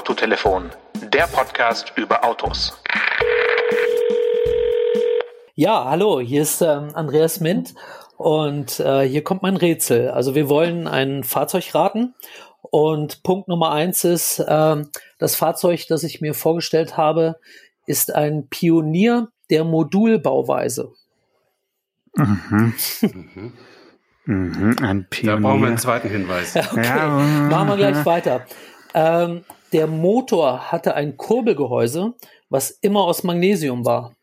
[0.00, 0.70] Autotelefon,
[1.12, 2.82] der Podcast über Autos.
[5.54, 7.74] Ja, hallo, hier ist ähm, Andreas Mint
[8.16, 10.08] und äh, hier kommt mein Rätsel.
[10.08, 12.14] Also wir wollen ein Fahrzeug raten
[12.62, 17.38] und Punkt Nummer eins ist, ähm, das Fahrzeug, das ich mir vorgestellt habe,
[17.84, 20.94] ist ein Pionier der Modulbauweise.
[22.16, 22.74] Mhm.
[23.02, 23.52] mhm.
[24.26, 25.36] Mhm, ein Pionier.
[25.36, 26.54] Da brauchen wir einen zweiten Hinweis.
[26.54, 27.08] Okay, ja.
[27.08, 28.46] machen wir gleich weiter.
[28.94, 32.14] Ähm, der Motor hatte ein Kurbelgehäuse,
[32.48, 34.14] was immer aus Magnesium war.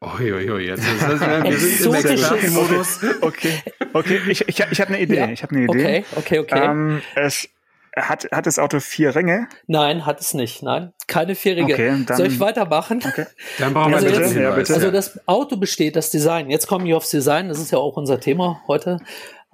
[0.00, 3.00] Uiuiui, jetzt ist das, wir sind im Modus.
[3.22, 3.62] Okay,
[3.94, 5.16] okay, ich, ich, ich habe eine Idee.
[5.16, 5.28] Ja.
[5.28, 6.04] Ich habe eine Idee.
[6.14, 6.64] Okay, okay, okay.
[6.64, 7.48] Ähm, es,
[7.96, 9.48] hat, hat das Auto vier Ränge?
[9.66, 10.62] Nein, hat es nicht.
[10.62, 11.74] Nein, keine vier Ringe.
[11.74, 13.02] Okay, dann, Soll ich weitermachen?
[13.06, 13.26] Okay.
[13.58, 14.20] Dann brauchen wir also bitte.
[14.20, 14.74] Jetzt, ja, bitte.
[14.74, 16.50] Also das Auto besteht, das Design.
[16.50, 17.48] Jetzt komme ich aufs Design.
[17.48, 18.98] Das ist ja auch unser Thema heute.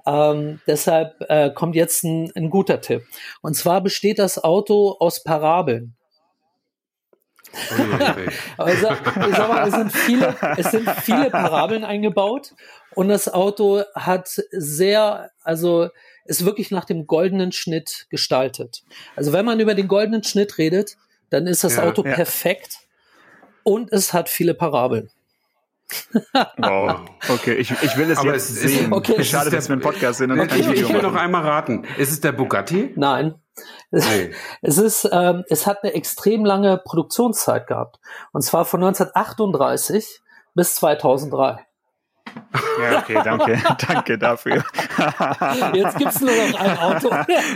[0.06, 3.02] Ähm, deshalb äh, kommt jetzt ein, ein guter Tipp.
[3.42, 5.96] Und zwar besteht das Auto aus Parabeln.
[8.56, 12.52] Aber ich sag, ich sag mal, es sind, viele, es sind viele Parabeln eingebaut
[12.94, 15.88] und das Auto hat sehr, also
[16.24, 18.82] ist wirklich nach dem goldenen Schnitt gestaltet.
[19.16, 20.96] Also wenn man über den goldenen Schnitt redet,
[21.30, 22.14] dann ist das ja, Auto ja.
[22.14, 22.78] perfekt
[23.64, 25.10] und es hat viele Parabeln.
[26.58, 27.00] Wow.
[27.28, 28.92] Okay, ich, ich will es Aber jetzt es sehen.
[28.92, 29.22] Okay.
[29.24, 30.32] Schade, dass wir einen Podcast sind.
[30.32, 31.84] Okay, ich, ich will noch einmal raten.
[31.98, 32.92] Ist es der Bugatti?
[32.96, 33.34] Nein.
[33.90, 34.30] Nee.
[34.62, 37.98] Es ist, ähm, es hat eine extrem lange Produktionszeit gehabt.
[38.32, 40.20] Und zwar von 1938
[40.54, 41.66] bis 2003.
[42.80, 44.64] Ja, okay, danke, danke dafür.
[45.74, 47.10] Jetzt gibt es nur noch ein Auto.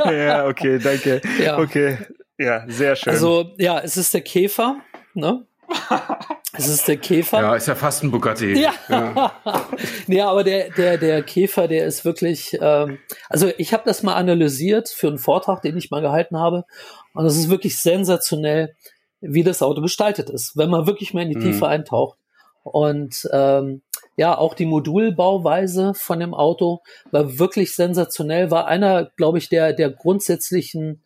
[0.11, 1.21] ja, okay, danke.
[1.39, 1.59] Ja.
[1.59, 1.99] Okay,
[2.39, 3.13] ja, sehr schön.
[3.13, 4.77] Also, ja, es ist der Käfer,
[5.15, 5.47] ne?
[6.57, 7.41] Es ist der Käfer.
[7.41, 8.53] Ja, ist ja fast ein Bugatti.
[8.61, 9.33] Ja, ja.
[10.07, 14.15] nee, aber der, der, der Käfer, der ist wirklich, ähm, also ich habe das mal
[14.15, 16.65] analysiert für einen Vortrag, den ich mal gehalten habe.
[17.13, 18.77] Und es ist wirklich sensationell,
[19.21, 21.73] wie das Auto gestaltet ist, wenn man wirklich mal in die Tiefe mhm.
[21.73, 22.19] eintaucht.
[22.63, 23.83] Und ähm,
[24.17, 29.73] ja, auch die Modulbauweise von dem Auto war wirklich sensationell, war einer, glaube ich, der,
[29.73, 31.03] der grundsätzlichen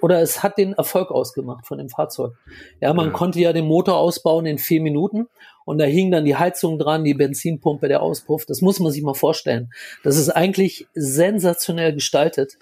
[0.00, 2.34] oder es hat den Erfolg ausgemacht von dem Fahrzeug.
[2.80, 3.12] Ja, man ja.
[3.12, 5.28] konnte ja den Motor ausbauen in vier Minuten
[5.64, 8.46] und da hing dann die Heizung dran, die Benzinpumpe, der Auspuff.
[8.46, 9.70] Das muss man sich mal vorstellen.
[10.02, 12.58] Das ist eigentlich sensationell gestaltet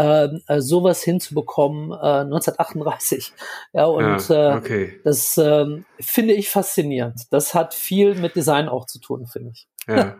[0.00, 3.32] ähm, äh, sowas hinzubekommen äh, 1938.
[3.74, 4.84] Ja, und ja, äh, okay.
[4.84, 5.66] äh, das äh,
[6.00, 7.26] finde ich faszinierend.
[7.30, 9.68] Das hat viel mit Design auch zu tun, finde ich.
[9.88, 10.16] Ja.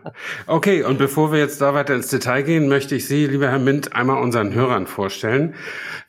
[0.47, 3.59] Okay, und bevor wir jetzt da weiter ins Detail gehen, möchte ich Sie, lieber Herr
[3.59, 5.53] Mint, einmal unseren Hörern vorstellen.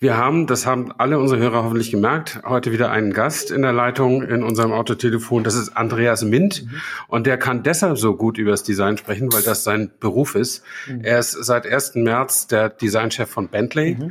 [0.00, 3.72] Wir haben, das haben alle unsere Hörer hoffentlich gemerkt, heute wieder einen Gast in der
[3.72, 5.44] Leitung in unserem Autotelefon.
[5.44, 6.64] Das ist Andreas Mint.
[6.64, 6.80] Mhm.
[7.08, 10.64] Und der kann deshalb so gut über das Design sprechen, weil das sein Beruf ist.
[10.88, 11.02] Mhm.
[11.02, 11.96] Er ist seit 1.
[11.96, 14.10] März der Designchef von Bentley mhm.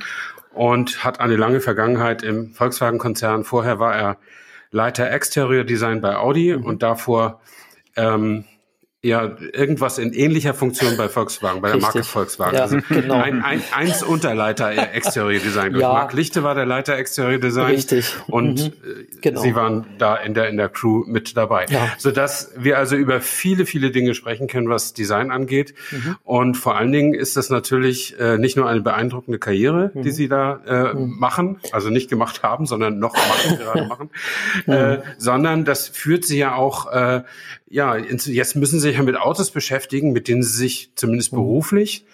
[0.54, 3.44] und hat eine lange Vergangenheit im Volkswagen-Konzern.
[3.44, 4.18] Vorher war er
[4.70, 6.64] Leiter Exterior Design bei Audi mhm.
[6.64, 7.42] und davor
[7.98, 8.46] ähm,
[9.04, 11.82] ja, irgendwas in ähnlicher Funktion bei Volkswagen, bei Richtig.
[11.82, 12.56] der Marke Volkswagen.
[12.56, 13.16] Ja, also genau.
[13.16, 15.76] ein, ein, eins Unterleiter Exterior Design.
[15.76, 15.92] Ja.
[15.92, 17.74] Marc Lichte war der Leiter Exterior Design.
[17.74, 18.14] Richtig.
[18.28, 18.68] Und mhm.
[18.68, 19.42] Äh, genau.
[19.42, 21.66] Sie waren da in der, in der Crew mit dabei.
[21.70, 21.90] Ja.
[21.98, 25.74] Sodass wir also über viele, viele Dinge sprechen können, was Design angeht.
[25.90, 26.18] Mhm.
[26.24, 30.04] Und vor allen Dingen ist das natürlich äh, nicht nur eine beeindruckende Karriere, mhm.
[30.04, 31.18] die Sie da äh, mhm.
[31.18, 34.10] machen, also nicht gemacht haben, sondern noch machen, gerade machen,
[34.68, 34.74] mhm.
[34.74, 37.24] äh, sondern das führt Sie ja auch äh,
[37.72, 41.38] ja, jetzt müssen Sie sich ja mit Autos beschäftigen, mit denen Sie sich zumindest mhm.
[41.38, 42.06] beruflich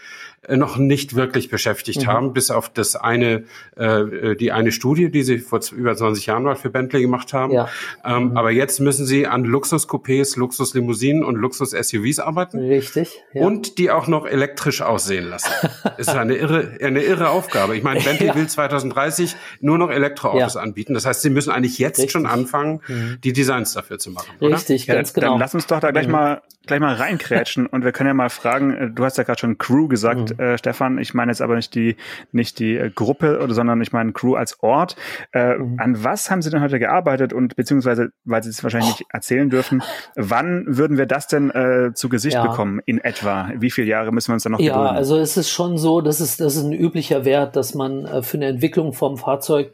[0.50, 2.08] noch nicht wirklich beschäftigt mhm.
[2.08, 3.44] haben, bis auf das eine,
[3.76, 7.52] äh, die eine Studie, die sie vor über 20 Jahren mal für Bentley gemacht haben.
[7.52, 7.68] Ja.
[8.06, 8.38] Ähm, mhm.
[8.38, 12.60] Aber jetzt müssen sie an Luxus-Coupés, Luxuslimousinen und Luxus-SUVs arbeiten.
[12.60, 13.22] Richtig.
[13.34, 13.46] Ja.
[13.46, 15.52] Und die auch noch elektrisch aussehen lassen.
[15.84, 17.76] das ist eine irre, eine irre Aufgabe.
[17.76, 18.36] Ich meine, Bentley ja.
[18.36, 20.94] will 2030 nur noch Elektroautos anbieten.
[20.94, 22.12] Das heißt, sie müssen eigentlich jetzt Richtig.
[22.12, 23.18] schon anfangen, mhm.
[23.24, 24.32] die Designs dafür zu machen.
[24.42, 24.96] Richtig, oder?
[24.96, 25.32] ganz genau.
[25.32, 26.14] Dann lass uns doch da gleich mhm.
[26.14, 29.40] mal gleich mal reinkrätschen und wir können ja mal fragen, äh, du hast ja gerade
[29.40, 30.44] schon Crew gesagt, mhm.
[30.44, 31.96] äh, Stefan, ich meine jetzt aber nicht die,
[32.32, 34.96] nicht die äh, Gruppe, oder, sondern ich meine Crew als Ort.
[35.34, 35.80] Äh, mhm.
[35.80, 39.50] An was haben Sie denn heute gearbeitet und beziehungsweise, weil Sie es wahrscheinlich nicht erzählen
[39.50, 39.82] dürfen,
[40.16, 42.46] wann würden wir das denn äh, zu Gesicht ja.
[42.46, 43.50] bekommen in etwa?
[43.56, 44.96] Wie viele Jahre müssen wir uns dann noch Ja, gedulden?
[44.98, 48.38] also es ist schon so, das ist, das ist ein üblicher Wert, dass man für
[48.38, 49.72] eine Entwicklung vom Fahrzeug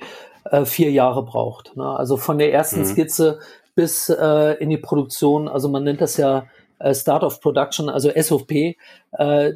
[0.66, 1.76] vier Jahre braucht.
[1.78, 1.86] Ne?
[1.86, 2.86] Also von der ersten mhm.
[2.86, 3.40] Skizze
[3.76, 6.46] bis in die Produktion, also man nennt das ja
[6.92, 8.76] Start of Production, also SOP, äh,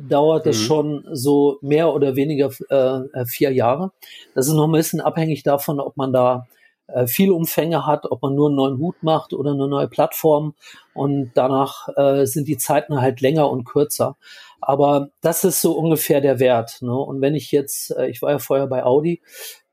[0.01, 0.51] dauert mhm.
[0.51, 3.91] es schon so mehr oder weniger äh, vier Jahre.
[4.35, 6.47] Das ist noch ein bisschen abhängig davon, ob man da
[6.87, 10.53] äh, viele Umfänge hat, ob man nur einen neuen Hut macht oder eine neue Plattform.
[10.93, 14.15] Und danach äh, sind die Zeiten halt länger und kürzer.
[14.61, 16.81] Aber das ist so ungefähr der Wert.
[16.81, 16.95] Ne?
[16.95, 19.21] Und wenn ich jetzt, äh, ich war ja vorher bei Audi,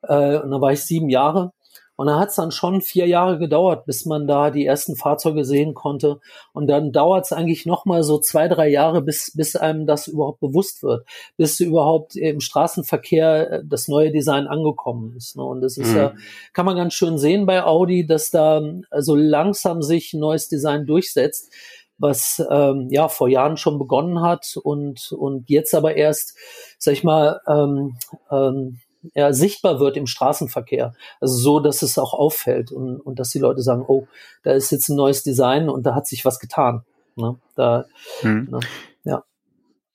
[0.08, 1.52] Äh, und da war ich sieben Jahre.
[1.96, 5.44] Und da hat es dann schon vier Jahre gedauert, bis man da die ersten Fahrzeuge
[5.44, 6.20] sehen konnte.
[6.52, 10.08] Und dann dauert es eigentlich noch mal so zwei, drei Jahre, bis, bis einem das
[10.08, 11.06] überhaupt bewusst wird,
[11.36, 15.36] bis überhaupt im Straßenverkehr äh, das neue Design angekommen ist.
[15.36, 15.44] Ne?
[15.44, 15.96] Und das ist mhm.
[15.96, 16.14] ja,
[16.52, 20.48] kann man ganz schön sehen bei Audi, dass da so also langsam sich ein neues
[20.48, 21.52] Design durchsetzt
[21.96, 26.36] was ähm, ja vor Jahren schon begonnen hat und und jetzt aber erst,
[26.78, 27.96] sag ich mal, ähm,
[28.30, 28.80] ähm,
[29.14, 30.94] ja, sichtbar wird im Straßenverkehr.
[31.20, 34.06] Also so, dass es auch auffällt und, und dass die Leute sagen, oh,
[34.42, 36.84] da ist jetzt ein neues Design und da hat sich was getan.
[37.16, 37.36] Ne?
[37.54, 37.84] Da,
[38.20, 38.48] hm.
[38.50, 38.60] ne?
[39.04, 39.22] ja.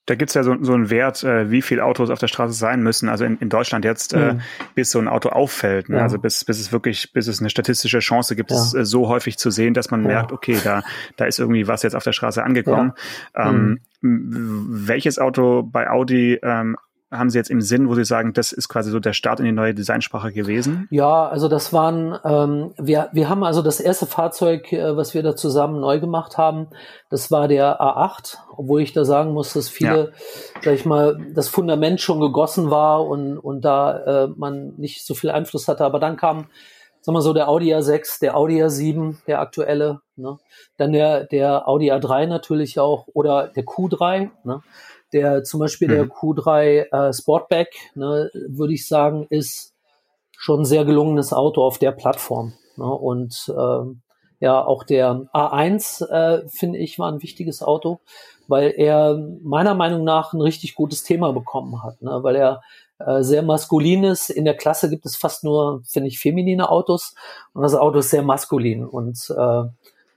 [0.06, 2.82] Da gibt's ja so, so einen Wert, äh, wie viele Autos auf der Straße sein
[2.82, 3.10] müssen.
[3.10, 4.42] Also in, in Deutschland jetzt, äh, hm.
[4.74, 5.90] bis so ein Auto auffällt.
[5.90, 5.98] Ne?
[5.98, 6.04] Ja.
[6.04, 8.58] Also bis, bis es wirklich, bis es eine statistische Chance gibt, ja.
[8.58, 10.08] es äh, so häufig zu sehen, dass man ja.
[10.08, 10.84] merkt, okay, da,
[11.18, 12.94] da ist irgendwie was jetzt auf der Straße angekommen.
[13.36, 14.88] Ähm, hm.
[14.88, 16.78] Welches Auto bei Audi ähm,
[17.12, 19.46] haben Sie jetzt im Sinn, wo Sie sagen, das ist quasi so der Start in
[19.46, 20.88] die neue Designsprache gewesen?
[20.92, 25.24] Ja, also das waren, ähm, wir, wir haben also das erste Fahrzeug, äh, was wir
[25.24, 26.68] da zusammen neu gemacht haben,
[27.10, 30.12] das war der A8, obwohl ich da sagen muss, dass viele,
[30.56, 30.62] ja.
[30.62, 35.16] sag ich mal, das Fundament schon gegossen war und, und da äh, man nicht so
[35.16, 35.86] viel Einfluss hatte.
[35.86, 36.46] Aber dann kam,
[37.02, 40.38] sagen wir so, der Audi A6, der Audi A7, der aktuelle, ne?
[40.78, 44.62] dann der, der Audi A3 natürlich auch oder der Q3, ne?
[45.14, 45.92] Der zum Beispiel mhm.
[45.94, 49.74] der Q3 äh, Sportback, ne, würde ich sagen, ist
[50.38, 52.54] schon ein sehr gelungenes Auto auf der Plattform.
[52.78, 52.86] Ne?
[52.86, 54.02] Und ähm,
[54.40, 58.00] ja, auch der A1 äh, finde ich war ein wichtiges Auto,
[58.48, 62.24] weil er meiner Meinung nach ein richtig gutes Thema bekommen hat, ne?
[62.24, 62.62] weil er
[63.00, 64.30] äh, sehr maskulin ist.
[64.30, 67.16] In der Klasse gibt es fast nur, finde ich, feminine Autos
[67.54, 69.64] und das Auto ist sehr maskulin und äh,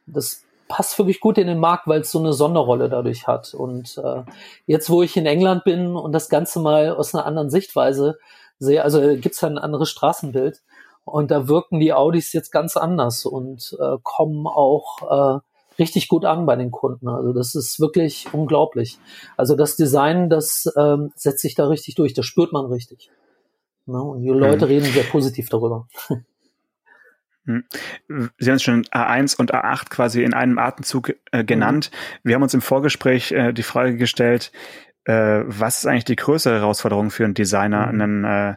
[0.06, 3.52] das passt wirklich gut in den Markt, weil es so eine Sonderrolle dadurch hat.
[3.52, 4.22] Und äh,
[4.64, 8.18] jetzt, wo ich in England bin und das Ganze mal aus einer anderen Sichtweise
[8.58, 10.62] sehe, also gibt es ein anderes Straßenbild
[11.04, 15.02] und da wirken die Audis jetzt ganz anders und äh, kommen auch
[15.36, 15.40] äh,
[15.78, 17.06] richtig gut an bei den Kunden.
[17.06, 18.98] Also das ist wirklich unglaublich.
[19.36, 23.10] Also das Design, das ähm, setzt sich da richtig durch, das spürt man richtig.
[23.84, 24.00] Ne?
[24.00, 24.72] Und die Leute mhm.
[24.72, 25.86] reden sehr positiv darüber.
[27.46, 27.64] Hm.
[28.38, 31.90] Sie haben es schon A1 und A8 quasi in einem Atemzug äh, genannt.
[31.92, 32.28] Mhm.
[32.28, 34.52] Wir haben uns im Vorgespräch äh, die Frage gestellt,
[35.04, 38.00] äh, was ist eigentlich die größere Herausforderung für einen Designer, mhm.
[38.00, 38.54] einen äh,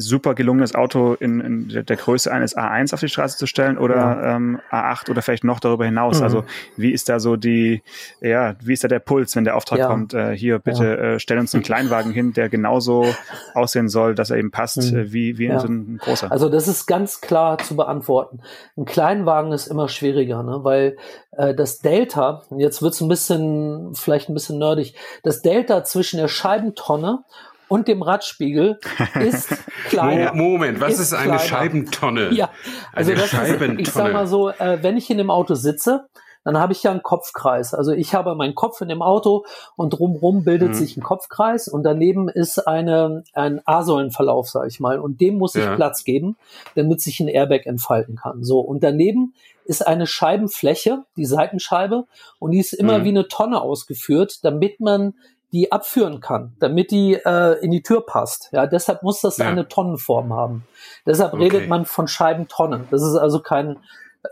[0.00, 3.96] super gelungenes Auto in, in der Größe eines A1 auf die Straße zu stellen oder
[3.96, 4.36] ja.
[4.36, 6.18] ähm, A8 oder vielleicht noch darüber hinaus.
[6.18, 6.24] Mhm.
[6.24, 6.44] Also
[6.76, 7.82] wie ist da so die,
[8.20, 9.88] ja, wie ist da der Puls, wenn der Auftrag ja.
[9.88, 10.94] kommt, äh, hier bitte ja.
[10.94, 13.06] äh, stell uns einen Kleinwagen hin, der genauso
[13.54, 14.98] aussehen soll, dass er eben passt, mhm.
[14.98, 16.30] äh, wie, wie so ein großer.
[16.30, 18.38] Also das ist ganz klar zu beantworten.
[18.76, 20.60] Ein Kleinwagen ist immer schwieriger, ne?
[20.62, 20.96] weil
[21.32, 26.28] äh, das Delta, jetzt wird's ein bisschen, vielleicht ein bisschen nerdig, das Delta zwischen der
[26.28, 27.24] Scheibentonne
[27.68, 28.78] und dem Radspiegel
[29.20, 29.48] ist
[29.88, 30.34] kleiner.
[30.34, 31.38] Moment, was ist, ist eine kleiner.
[31.38, 32.30] Scheibentonne?
[32.32, 32.50] Ja,
[32.92, 33.80] also eine das Scheibentonne.
[33.80, 36.06] Ist, ich sag mal so, äh, wenn ich in dem Auto sitze,
[36.44, 37.74] dann habe ich ja einen Kopfkreis.
[37.74, 39.44] Also ich habe meinen Kopf in dem Auto
[39.76, 40.74] und drumherum bildet mhm.
[40.74, 44.98] sich ein Kopfkreis und daneben ist eine, ein A-Säulenverlauf, sage ich mal.
[44.98, 45.76] Und dem muss ich ja.
[45.76, 46.36] Platz geben,
[46.74, 48.44] damit sich ein Airbag entfalten kann.
[48.44, 49.34] So, und daneben
[49.66, 52.06] ist eine Scheibenfläche, die Seitenscheibe,
[52.38, 53.04] und die ist immer mhm.
[53.04, 55.14] wie eine Tonne ausgeführt, damit man
[55.52, 58.50] die abführen kann, damit die äh, in die Tür passt.
[58.52, 59.48] Ja, deshalb muss das ja.
[59.48, 60.66] eine Tonnenform haben.
[61.06, 61.44] Deshalb okay.
[61.44, 62.86] redet man von Scheibentonnen.
[62.90, 63.78] Das ist also kein,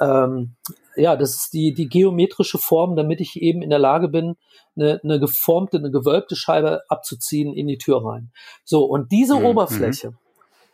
[0.01, 0.53] ähm,
[0.95, 4.37] ja, das ist die, die geometrische Form, damit ich eben in der Lage bin,
[4.77, 8.31] eine, eine geformte, eine gewölbte Scheibe abzuziehen in die Tür rein.
[8.65, 9.47] So, und diese mhm.
[9.47, 10.17] Oberfläche mhm.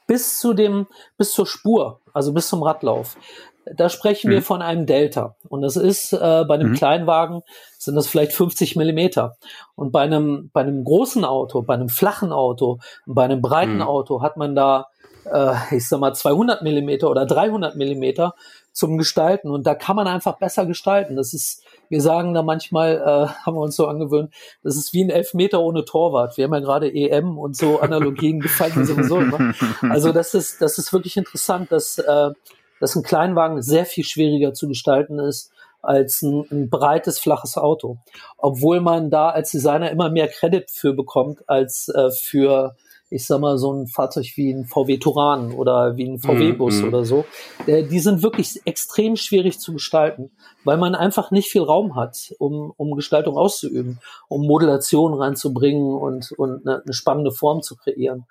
[0.09, 3.17] bis zu dem, bis zur Spur, also bis zum Radlauf,
[3.65, 4.35] da sprechen mhm.
[4.35, 5.37] wir von einem Delta.
[5.49, 6.75] Und das ist äh, bei einem mhm.
[6.75, 7.43] Kleinwagen
[7.79, 9.37] sind das vielleicht 50 Millimeter.
[9.75, 13.83] Und bei einem, bei einem großen Auto, bei einem flachen Auto, bei einem breiten mhm.
[13.83, 14.87] Auto hat man da,
[15.33, 18.35] äh, ich sag mal, 200 Millimeter oder 300 Millimeter
[18.73, 19.51] zum Gestalten.
[19.51, 21.17] Und da kann man einfach besser gestalten.
[21.17, 25.05] Das ist, wir sagen da manchmal, äh, haben wir uns so angewöhnt, das ist wie
[25.05, 26.37] ein Elfmeter ohne Torwart.
[26.37, 29.55] Wir haben ja gerade EM und so Analogien gefallen sowieso immer.
[29.83, 32.31] Also das ist, das ist wirklich interessant, dass, äh,
[32.83, 37.99] dass ein Kleinwagen sehr viel schwieriger zu gestalten ist als ein, ein, breites, flaches Auto.
[38.39, 42.75] Obwohl man da als Designer immer mehr Credit für bekommt als äh, für,
[43.13, 46.85] ich sag mal, so ein Fahrzeug wie ein VW Touran oder wie ein VW-Bus mm,
[46.85, 46.89] mm.
[46.89, 47.25] oder so.
[47.67, 50.31] Äh, die sind wirklich extrem schwierig zu gestalten,
[50.65, 56.33] weil man einfach nicht viel Raum hat, um, um Gestaltung auszuüben, um Modulation reinzubringen und,
[56.33, 58.25] und eine, eine spannende Form zu kreieren.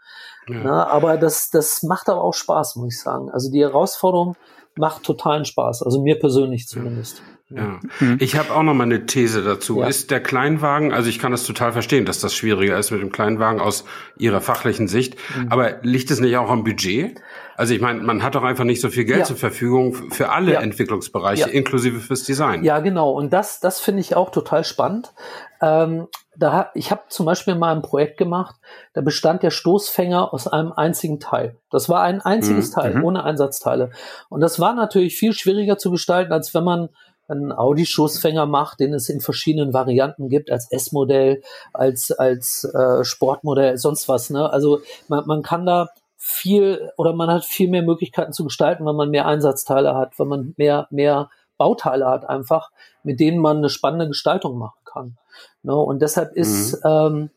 [0.47, 0.61] Ja.
[0.63, 3.29] Na, aber das, das macht aber auch Spaß, muss ich sagen.
[3.29, 4.35] Also die Herausforderung
[4.75, 7.19] macht totalen Spaß, also mir persönlich zumindest.
[7.19, 7.40] Ja.
[7.51, 8.17] Mhm.
[8.19, 9.81] Ich habe auch noch mal eine These dazu.
[9.81, 9.87] Ja.
[9.87, 13.11] Ist der Kleinwagen, also ich kann das total verstehen, dass das schwieriger ist mit dem
[13.11, 13.85] Kleinwagen aus
[14.17, 15.51] Ihrer fachlichen Sicht, mhm.
[15.51, 17.19] aber liegt es nicht auch am Budget?
[17.55, 19.25] Also ich meine, man hat doch einfach nicht so viel Geld ja.
[19.25, 20.61] zur Verfügung für alle ja.
[20.61, 22.63] Entwicklungsbereiche, inklusive fürs Design.
[22.63, 23.11] Ja, genau.
[23.11, 25.13] Und das, das finde ich auch total spannend.
[25.61, 28.55] Ähm, da, ich habe zum Beispiel mal ein Projekt gemacht,
[28.93, 31.57] da bestand der Stoßfänger aus einem einzigen Teil.
[31.69, 32.73] Das war ein einziges mhm.
[32.73, 33.03] Teil, mhm.
[33.03, 33.91] ohne Einsatzteile.
[34.29, 36.89] Und das war natürlich viel schwieriger zu gestalten, als wenn man
[37.31, 41.41] einen Audi-Stoßfänger macht, den es in verschiedenen Varianten gibt, als S-Modell,
[41.73, 44.29] als, als äh, Sportmodell, sonst was.
[44.29, 44.51] Ne?
[44.51, 48.95] Also man, man kann da viel oder man hat viel mehr Möglichkeiten zu gestalten, wenn
[48.95, 52.71] man mehr Einsatzteile hat, wenn man mehr, mehr Bauteile hat einfach,
[53.03, 55.17] mit denen man eine spannende Gestaltung machen kann.
[55.63, 55.75] Ne?
[55.75, 56.89] Und deshalb ist, mhm.
[56.89, 57.29] ähm,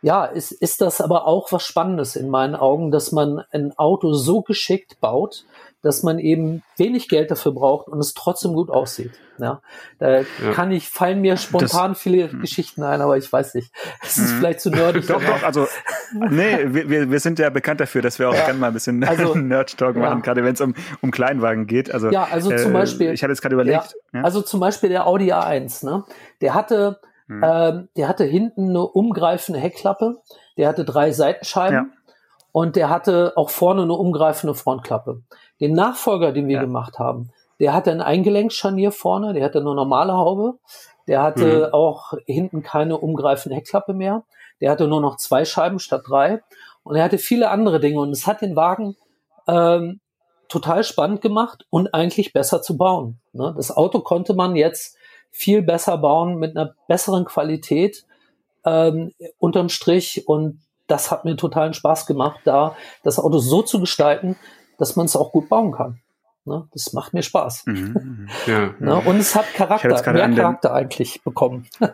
[0.00, 4.12] ja, ist, ist das aber auch was Spannendes in meinen Augen, dass man ein Auto
[4.12, 5.44] so geschickt baut,
[5.82, 9.12] dass man eben wenig Geld dafür braucht und es trotzdem gut aussieht.
[9.38, 9.60] Ja,
[10.00, 10.24] da ja.
[10.52, 12.40] kann ich, fallen mir spontan das, viele hm.
[12.40, 13.72] Geschichten ein, aber ich weiß nicht.
[14.02, 14.38] Es ist hm.
[14.38, 15.06] vielleicht zu nerdig.
[15.06, 15.68] doch, doch, also,
[16.12, 18.46] nee, wir, wir sind ja bekannt dafür, dass wir auch ja.
[18.46, 20.02] gerne mal ein bisschen also, Nerd-Talk ja.
[20.02, 21.94] machen, gerade wenn es um, um Kleinwagen geht.
[21.94, 23.12] Also, ja, also zum äh, Beispiel.
[23.12, 23.94] Ich hatte jetzt gerade überlegt.
[24.12, 26.04] Ja, Also zum Beispiel der Audi A1, ne?
[26.40, 27.42] Der hatte, hm.
[27.44, 30.16] ähm, der hatte hinten eine umgreifende Heckklappe,
[30.56, 31.92] der hatte drei Seitenscheiben
[32.58, 35.22] und der hatte auch vorne eine umgreifende Frontklappe.
[35.60, 36.60] Den Nachfolger, den wir ja.
[36.60, 40.58] gemacht haben, der hatte ein Eingelenkscharnier vorne, der hatte eine normale Haube,
[41.06, 41.72] der hatte mhm.
[41.72, 44.24] auch hinten keine umgreifende Heckklappe mehr,
[44.60, 46.42] der hatte nur noch zwei Scheiben statt drei
[46.82, 48.96] und er hatte viele andere Dinge und es hat den Wagen
[49.46, 50.00] ähm,
[50.48, 53.20] total spannend gemacht und eigentlich besser zu bauen.
[53.32, 53.54] Ne?
[53.56, 54.96] Das Auto konnte man jetzt
[55.30, 58.04] viel besser bauen mit einer besseren Qualität
[58.64, 63.78] ähm, unterm Strich und das hat mir totalen Spaß gemacht, da das Auto so zu
[63.78, 64.36] gestalten,
[64.78, 66.00] dass man es auch gut bauen kann.
[66.44, 66.66] Ne?
[66.72, 67.66] Das macht mir Spaß.
[67.66, 68.28] Mhm, mhm.
[68.46, 68.96] ja, ne?
[68.96, 71.68] Und es hat Charakter, mehr Charakter eigentlich bekommen.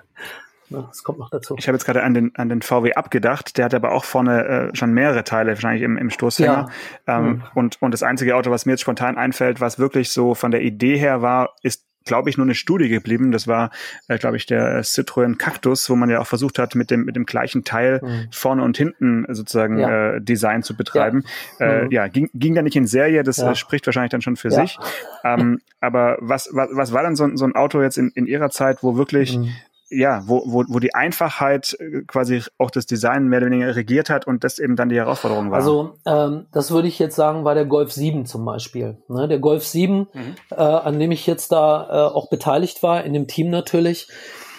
[0.70, 1.56] Ne, das kommt noch dazu.
[1.58, 3.58] Ich habe jetzt gerade an den, an den VW abgedacht.
[3.58, 6.70] Der hat aber auch vorne äh, schon mehrere Teile wahrscheinlich im, im Stoßfänger.
[7.06, 7.18] Ja.
[7.18, 7.42] Ähm, mhm.
[7.54, 10.62] und, und das einzige Auto, was mir jetzt spontan einfällt, was wirklich so von der
[10.62, 13.32] Idee her war, ist glaube ich, nur eine Studie geblieben.
[13.32, 13.70] Das war,
[14.08, 17.16] äh, glaube ich, der Citroën Cactus, wo man ja auch versucht hat, mit dem, mit
[17.16, 18.28] dem gleichen Teil mhm.
[18.30, 20.14] vorne und hinten sozusagen ja.
[20.14, 21.24] äh, Design zu betreiben.
[21.58, 21.90] Ja, äh, mhm.
[21.90, 23.52] ja ging, ging da nicht in Serie, das ja.
[23.52, 24.78] äh, spricht wahrscheinlich dann schon für sich.
[25.24, 28.50] Ähm, aber was, was, was war dann so, so ein Auto jetzt in, in Ihrer
[28.50, 29.52] Zeit, wo wirklich mhm
[29.94, 34.10] ja, wo, wo, wo die Einfachheit äh, quasi auch das Design mehr oder weniger regiert
[34.10, 35.58] hat und das eben dann die Herausforderung war.
[35.58, 38.98] Also ähm, das würde ich jetzt sagen, war der Golf 7 zum Beispiel.
[39.08, 40.06] Ne, der Golf 7, mhm.
[40.50, 44.08] äh, an dem ich jetzt da äh, auch beteiligt war, in dem Team natürlich,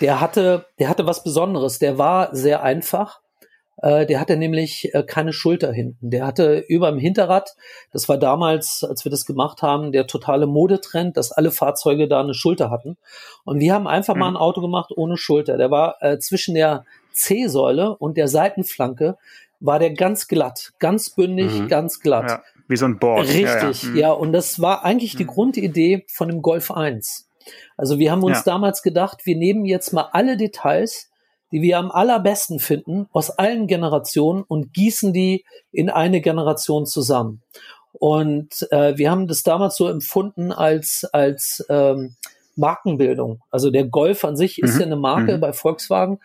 [0.01, 1.79] der hatte, der hatte was Besonderes.
[1.79, 3.21] Der war sehr einfach.
[3.81, 6.09] Äh, der hatte nämlich äh, keine Schulter hinten.
[6.09, 7.55] Der hatte über dem Hinterrad,
[7.91, 12.21] das war damals, als wir das gemacht haben, der totale Modetrend, dass alle Fahrzeuge da
[12.21, 12.97] eine Schulter hatten.
[13.43, 14.19] Und wir haben einfach mhm.
[14.19, 15.57] mal ein Auto gemacht ohne Schulter.
[15.57, 19.17] Der war äh, zwischen der C-Säule und der Seitenflanke
[19.59, 21.67] war der ganz glatt, ganz bündig, mhm.
[21.67, 22.29] ganz glatt.
[22.29, 23.27] Ja, wie so ein Board.
[23.27, 23.89] Richtig, ja, ja.
[23.89, 23.97] Mhm.
[23.97, 24.11] ja.
[24.11, 25.29] Und das war eigentlich die mhm.
[25.29, 27.29] Grundidee von dem Golf 1.
[27.77, 31.11] Also wir haben uns damals gedacht, wir nehmen jetzt mal alle Details,
[31.51, 37.41] die wir am allerbesten finden, aus allen Generationen und gießen die in eine Generation zusammen.
[37.93, 42.15] Und äh, wir haben das damals so empfunden als, als ähm,
[42.55, 43.41] Markenbildung.
[43.51, 44.67] Also der Golf an sich mhm.
[44.67, 45.41] ist ja eine Marke mhm.
[45.41, 46.19] bei Volkswagen.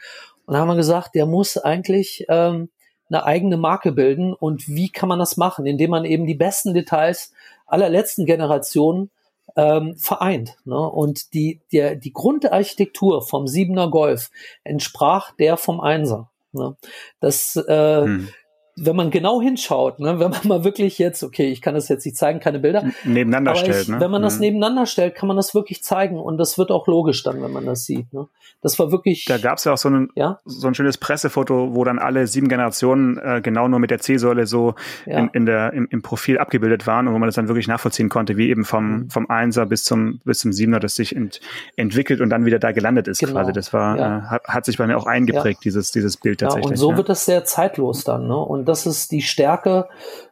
[0.46, 2.70] Und da haben wir gesagt, der muss eigentlich ähm,
[3.08, 4.32] eine eigene Marke bilden.
[4.32, 5.66] Und wie kann man das machen?
[5.66, 7.32] Indem man eben die besten Details
[7.66, 9.10] aller letzten Generationen
[9.56, 10.56] ähm, vereint.
[10.64, 10.78] Ne?
[10.78, 14.30] Und die, der, die Grundarchitektur vom Siebener Golf
[14.64, 16.30] entsprach der vom Einser.
[16.52, 16.76] Ne?
[17.20, 18.28] Das, äh, hm
[18.76, 22.04] wenn man genau hinschaut, ne, wenn man mal wirklich jetzt, okay, ich kann das jetzt
[22.04, 24.00] nicht zeigen, keine Bilder, nebeneinander stellt, ne?
[24.00, 24.40] wenn man das mhm.
[24.40, 27.66] nebeneinander stellt, kann man das wirklich zeigen und das wird auch logisch dann, wenn man
[27.66, 28.12] das sieht.
[28.12, 28.28] Ne?
[28.62, 29.24] Das war wirklich.
[29.26, 30.38] Da gab es ja auch so ein, ja?
[30.44, 34.46] so ein schönes Pressefoto, wo dann alle sieben Generationen äh, genau nur mit der C-Säule
[34.46, 34.74] so
[35.06, 35.18] ja.
[35.18, 38.08] in, in der, im, im, Profil abgebildet waren und wo man das dann wirklich nachvollziehen
[38.08, 39.10] konnte, wie eben vom, mhm.
[39.10, 41.40] vom Einser bis zum, bis zum Siebener das sich ent,
[41.76, 43.32] entwickelt und dann wieder da gelandet ist genau.
[43.32, 43.52] quasi.
[43.52, 44.18] Das war, ja.
[44.18, 46.72] äh, hat, hat sich bei mir auch eingeprägt, dieses, dieses Bild tatsächlich.
[46.72, 48.28] Und so wird das sehr zeitlos dann.
[48.28, 48.36] Ne?
[48.36, 49.88] Und das ist die Stärke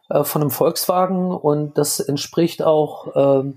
[0.09, 3.51] äh, von einem Volkswagen und das entspricht auch, äh,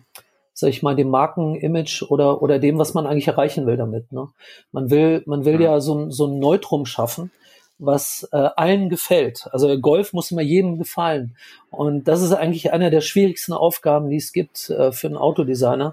[0.54, 4.12] sag ich mal, dem Markenimage oder, oder dem, was man eigentlich erreichen will damit.
[4.12, 4.28] Ne?
[4.70, 7.30] Man will, man will ja, so, so ein Neutrum schaffen,
[7.78, 9.48] was äh, allen gefällt.
[9.52, 11.36] Also Golf muss immer jedem gefallen.
[11.70, 15.92] Und das ist eigentlich einer der schwierigsten Aufgaben, die es gibt äh, für einen Autodesigner,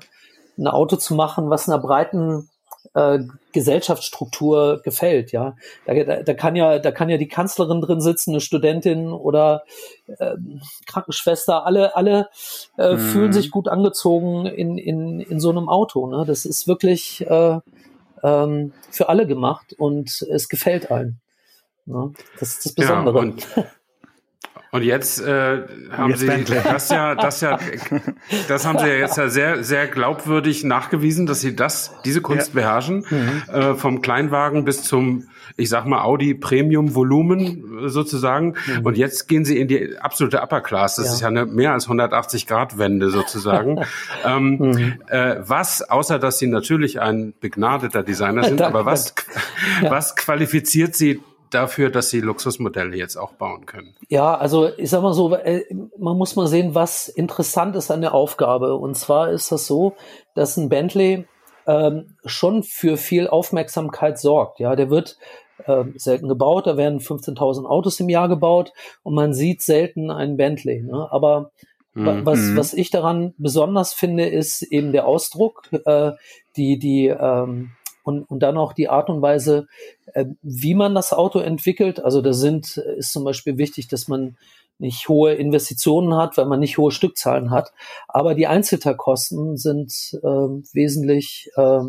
[0.57, 2.49] ein Auto zu machen, was einer breiten
[2.93, 3.19] äh,
[3.51, 5.55] Gesellschaftsstruktur gefällt, ja.
[5.85, 9.63] Da, da, da, kann ja, da kann ja die Kanzlerin drin sitzen, eine Studentin oder
[10.07, 10.35] äh,
[10.85, 12.29] Krankenschwester, alle, alle
[12.77, 12.99] äh, mhm.
[12.99, 16.07] fühlen sich gut angezogen in, in, in so einem Auto.
[16.07, 16.25] Ne?
[16.25, 17.59] Das ist wirklich äh,
[18.23, 21.19] ähm, für alle gemacht und es gefällt allen.
[21.85, 22.11] Ne?
[22.39, 23.33] Das ist das Besondere.
[23.55, 23.65] Ja,
[24.71, 26.59] Und jetzt äh, haben jetzt Sie Bentley.
[26.63, 27.57] das ja, das ja,
[28.47, 32.49] das haben Sie ja jetzt ja sehr, sehr glaubwürdig nachgewiesen, dass Sie das, diese Kunst
[32.49, 32.53] ja.
[32.53, 33.43] beherrschen, mhm.
[33.51, 38.55] äh, vom Kleinwagen bis zum, ich sag mal Audi Premium Volumen äh, sozusagen.
[38.67, 38.85] Mhm.
[38.85, 40.97] Und jetzt gehen Sie in die absolute Upper Class.
[40.97, 41.13] Das ja.
[41.13, 43.79] ist ja eine mehr als 180 Grad Wende sozusagen.
[44.25, 44.93] ähm, mhm.
[45.07, 49.15] äh, was, außer dass Sie natürlich ein begnadeter Designer sind, aber was,
[49.81, 53.95] was qualifiziert Sie dafür, dass sie Luxusmodelle jetzt auch bauen können?
[54.07, 55.63] Ja, also ich sag mal so, äh,
[55.97, 58.75] man muss mal sehen, was interessant ist an der Aufgabe.
[58.75, 59.95] Und zwar ist das so,
[60.35, 61.25] dass ein Bentley
[61.67, 64.59] ähm, schon für viel Aufmerksamkeit sorgt.
[64.59, 65.17] Ja, der wird
[65.65, 68.71] äh, selten gebaut, da werden 15.000 Autos im Jahr gebaut
[69.03, 70.81] und man sieht selten einen Bentley.
[70.81, 71.07] Ne?
[71.11, 71.51] Aber
[71.93, 72.25] mhm.
[72.25, 76.11] was, was ich daran besonders finde, ist eben der Ausdruck, äh,
[76.55, 77.71] die, die, ähm,
[78.09, 79.67] und, und dann auch die Art und Weise,
[80.13, 82.03] äh, wie man das Auto entwickelt.
[82.03, 84.35] Also da sind, ist zum Beispiel wichtig, dass man
[84.79, 87.71] nicht hohe Investitionen hat, weil man nicht hohe Stückzahlen hat.
[88.07, 89.91] Aber die Einzelteilkosten sind
[90.23, 90.27] äh,
[90.73, 91.81] wesentlich äh,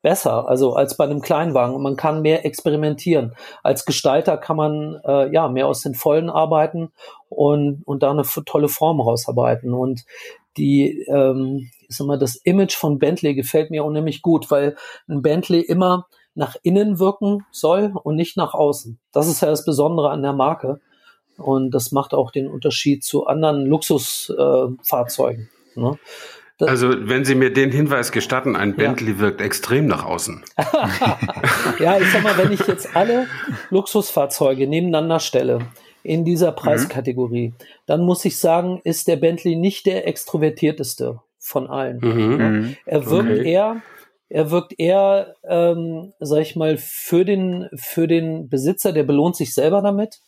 [0.00, 1.80] besser, also als bei einem Kleinwagen.
[1.80, 3.34] man kann mehr experimentieren.
[3.62, 6.90] Als Gestalter kann man äh, ja mehr aus den Vollen arbeiten
[7.28, 9.72] und, und da eine tolle Form rausarbeiten.
[9.74, 10.04] Und
[10.56, 14.76] die, ähm, ich sag mal, das Image von Bentley gefällt mir unheimlich gut, weil
[15.08, 18.98] ein Bentley immer nach innen wirken soll und nicht nach außen.
[19.12, 20.80] Das ist ja das Besondere an der Marke.
[21.36, 25.50] Und das macht auch den Unterschied zu anderen Luxusfahrzeugen.
[25.76, 25.98] Äh, ne?
[26.60, 29.18] Also, wenn Sie mir den Hinweis gestatten, ein Bentley ja.
[29.18, 30.44] wirkt extrem nach außen.
[31.80, 33.26] ja, ich sag mal, wenn ich jetzt alle
[33.70, 35.66] Luxusfahrzeuge nebeneinander stelle,
[36.02, 36.56] in dieser mhm.
[36.56, 37.54] Preiskategorie, mhm.
[37.86, 41.98] dann muss ich sagen, ist der Bentley nicht der extrovertierteste von allen.
[42.00, 42.36] Mhm.
[42.36, 42.76] mhm.
[42.86, 43.50] Er wirkt okay.
[43.50, 43.82] eher,
[44.28, 49.52] er wirkt eher, ähm, sag ich mal, für den, für den Besitzer, der belohnt sich
[49.52, 50.20] selber damit.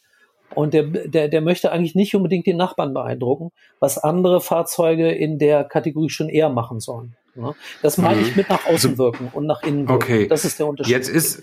[0.55, 3.51] Und der, der, der möchte eigentlich nicht unbedingt den Nachbarn beeindrucken,
[3.81, 7.17] was andere Fahrzeuge in der Kategorie schon eher machen sollen.
[7.35, 7.55] Ne?
[7.83, 8.37] Das meine ich mhm.
[8.37, 10.03] mit nach außen wirken und nach innen wirken.
[10.03, 10.29] Okay.
[10.29, 10.93] Das ist der Unterschied.
[10.93, 11.43] Jetzt ist,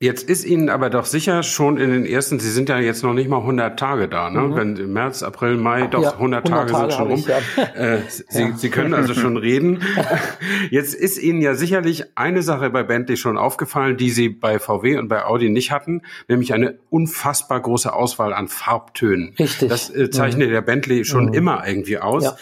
[0.00, 3.14] Jetzt ist Ihnen aber doch sicher schon in den ersten, Sie sind ja jetzt noch
[3.14, 4.42] nicht mal 100 Tage da, ne?
[4.42, 4.54] Mhm.
[4.54, 7.18] Wenn im März, April, Mai, doch ja, 100, 100 Tage, Tage, sind schon rum.
[7.18, 7.64] Ich, ja.
[7.74, 8.56] äh, Sie, ja.
[8.56, 9.82] Sie können also schon reden.
[10.70, 14.98] Jetzt ist Ihnen ja sicherlich eine Sache bei Bentley schon aufgefallen, die Sie bei VW
[14.98, 19.34] und bei Audi nicht hatten, nämlich eine unfassbar große Auswahl an Farbtönen.
[19.36, 19.68] Richtig.
[19.68, 20.52] Das äh, zeichnet mhm.
[20.52, 21.34] der Bentley schon mhm.
[21.34, 22.36] immer irgendwie aus.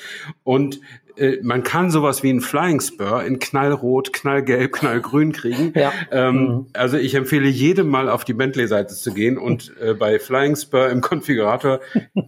[0.44, 0.80] Und
[1.16, 5.72] äh, man kann sowas wie ein Flying Spur in knallrot, knallgelb, knallgrün kriegen.
[5.74, 5.92] Ja.
[6.10, 6.66] Ähm, mhm.
[6.72, 10.88] Also ich empfehle jedem mal auf die Bentley-Seite zu gehen und äh, bei Flying Spur
[10.88, 11.80] im Konfigurator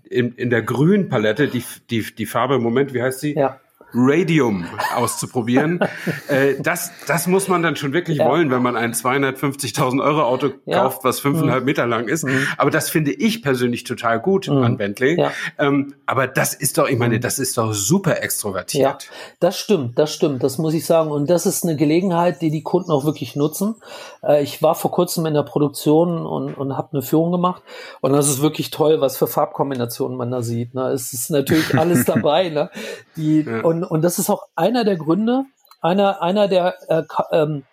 [0.08, 3.34] in, in der grünen Palette die, die, die Farbe, Moment, wie heißt sie?
[3.34, 3.60] Ja.
[3.94, 5.80] Radium auszuprobieren.
[6.28, 8.28] äh, das, das muss man dann schon wirklich ja.
[8.28, 10.82] wollen, wenn man ein 250.000 Euro Auto ja.
[10.82, 11.66] kauft, was fünfeinhalb mhm.
[11.66, 12.24] Meter lang ist.
[12.24, 12.46] Mhm.
[12.56, 14.58] Aber das finde ich persönlich total gut mhm.
[14.58, 15.18] an Bentley.
[15.18, 15.32] Ja.
[15.58, 17.20] Ähm, aber das ist doch, ich meine, mhm.
[17.20, 19.04] das ist doch super extrovertiert.
[19.04, 21.10] Ja, das stimmt, das stimmt, das muss ich sagen.
[21.10, 23.76] Und das ist eine Gelegenheit, die die Kunden auch wirklich nutzen.
[24.22, 27.62] Äh, ich war vor kurzem in der Produktion und, und habe eine Führung gemacht.
[28.00, 30.74] Und das ist wirklich toll, was für Farbkombinationen man da sieht.
[30.74, 30.88] Ne?
[30.88, 32.50] Es ist natürlich alles dabei.
[32.50, 32.70] Ne?
[33.16, 35.44] Die, und und, und das ist auch einer der Gründe,
[35.80, 37.64] einer, einer der äh, ähm,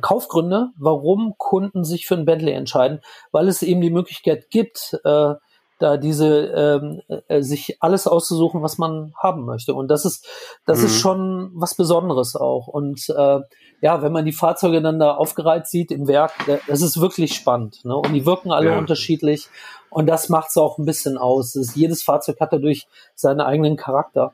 [0.00, 5.34] Kaufgründe, warum Kunden sich für ein Bentley entscheiden, weil es eben die Möglichkeit gibt, äh,
[5.78, 9.74] da diese ähm, äh, sich alles auszusuchen, was man haben möchte.
[9.74, 10.26] Und das ist
[10.64, 10.86] das mhm.
[10.86, 12.68] ist schon was Besonderes auch.
[12.68, 13.40] Und äh,
[13.80, 16.32] ja, wenn man die Fahrzeuge dann da aufgereiht sieht im Werk,
[16.68, 17.84] das ist wirklich spannend.
[17.84, 17.96] Ne?
[17.96, 18.78] Und die wirken alle ja.
[18.78, 19.48] unterschiedlich.
[19.90, 21.56] Und das macht es auch ein bisschen aus.
[21.56, 24.32] Ist, jedes Fahrzeug hat dadurch seinen eigenen Charakter.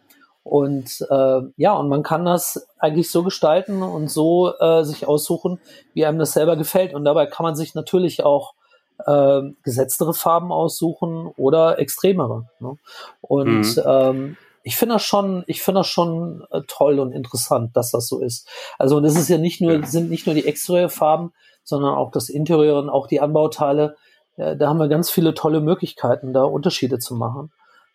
[0.48, 5.60] Und äh, ja, und man kann das eigentlich so gestalten und so äh, sich aussuchen,
[5.92, 6.94] wie einem das selber gefällt.
[6.94, 8.54] Und dabei kann man sich natürlich auch
[9.04, 12.48] äh, gesetztere Farben aussuchen oder extremere.
[12.60, 12.78] Ne?
[13.20, 13.82] Und mhm.
[13.84, 18.08] ähm, ich finde das schon, ich finde das schon äh, toll und interessant, dass das
[18.08, 18.48] so ist.
[18.78, 22.30] Also und es ist ja nicht nur, sind nicht nur die Exteriorfarben, sondern auch das
[22.30, 23.96] Interieur und auch die Anbauteile.
[24.38, 27.52] Äh, da haben wir ganz viele tolle Möglichkeiten, da Unterschiede zu machen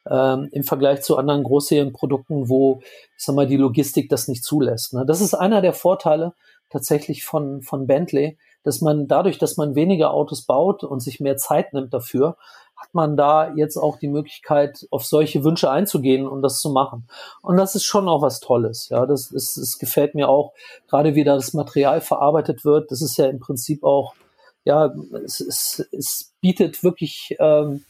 [0.09, 2.81] ähm, im Vergleich zu anderen Großserienprodukten, wo,
[3.17, 4.93] ich sag mal, die Logistik das nicht zulässt.
[4.93, 5.05] Ne?
[5.05, 6.33] Das ist einer der Vorteile
[6.69, 11.37] tatsächlich von, von Bentley, dass man dadurch, dass man weniger Autos baut und sich mehr
[11.37, 12.37] Zeit nimmt dafür,
[12.75, 17.07] hat man da jetzt auch die Möglichkeit, auf solche Wünsche einzugehen und das zu machen.
[17.41, 18.89] Und das ist schon auch was Tolles.
[18.89, 20.53] Ja, das ist, es gefällt mir auch,
[20.89, 22.91] gerade wie da das Material verarbeitet wird.
[22.91, 24.15] Das ist ja im Prinzip auch,
[24.65, 27.85] ja, es, es, es bietet wirklich ähm,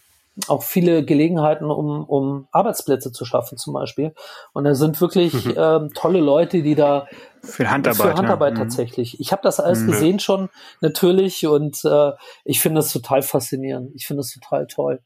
[0.48, 4.14] auch viele Gelegenheiten, um, um Arbeitsplätze zu schaffen zum Beispiel.
[4.54, 5.54] Und da sind wirklich mhm.
[5.56, 7.08] ähm, tolle Leute, die da
[7.42, 8.64] für Handarbeit, für Handarbeit ja.
[8.64, 8.68] Mhm.
[8.70, 9.20] tatsächlich.
[9.20, 9.88] Ich habe das alles mhm.
[9.92, 10.50] gesehen schon
[10.82, 12.12] natürlich und äh,
[12.46, 13.92] ich finde das total faszinierend.
[13.94, 15.02] Ich finde das total toll.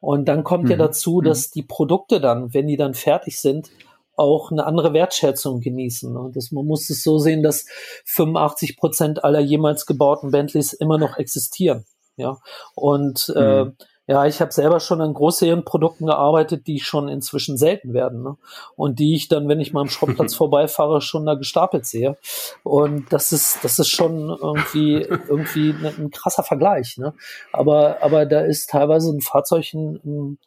[0.00, 0.70] Und dann kommt mhm.
[0.70, 1.50] ja dazu, dass mhm.
[1.54, 3.70] die Produkte dann, wenn die dann fertig sind,
[4.16, 6.16] auch eine andere Wertschätzung genießen.
[6.16, 7.66] Und das, man muss es so sehen, dass
[8.04, 11.84] 85 Prozent aller jemals gebauten Bentleys immer noch existieren.
[12.16, 12.38] Ja,
[12.74, 13.76] und äh, mhm.
[14.08, 18.22] Ja, ich habe selber schon an Großserienprodukten gearbeitet, die schon inzwischen selten werden.
[18.22, 18.38] Ne?
[18.74, 22.16] Und die ich dann, wenn ich mal am Schrottplatz vorbeifahre, schon da gestapelt sehe.
[22.62, 26.96] Und das ist, das ist schon irgendwie, irgendwie ein, ein krasser Vergleich.
[26.96, 27.12] Ne?
[27.52, 30.38] Aber, aber da ist teilweise ein Fahrzeug ein, ein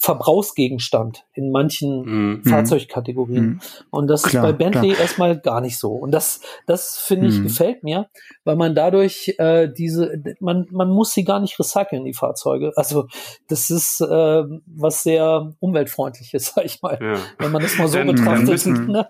[0.00, 2.44] Verbrauchsgegenstand in manchen mhm.
[2.44, 3.44] Fahrzeugkategorien.
[3.44, 3.60] Mhm.
[3.90, 5.00] Und das klar, ist bei Bentley klar.
[5.02, 5.92] erstmal gar nicht so.
[5.92, 7.42] Und das, das finde ich, mhm.
[7.44, 8.08] gefällt mir,
[8.44, 12.72] weil man dadurch äh, diese, man, man muss sie gar nicht recyceln, die Fahrzeuge.
[12.76, 13.08] Also
[13.48, 17.18] das ist äh, was sehr umweltfreundliches, sag ich mal, ja.
[17.38, 18.38] wenn man das mal so dann, betrachtet.
[18.40, 19.08] Dann, müssen, ne?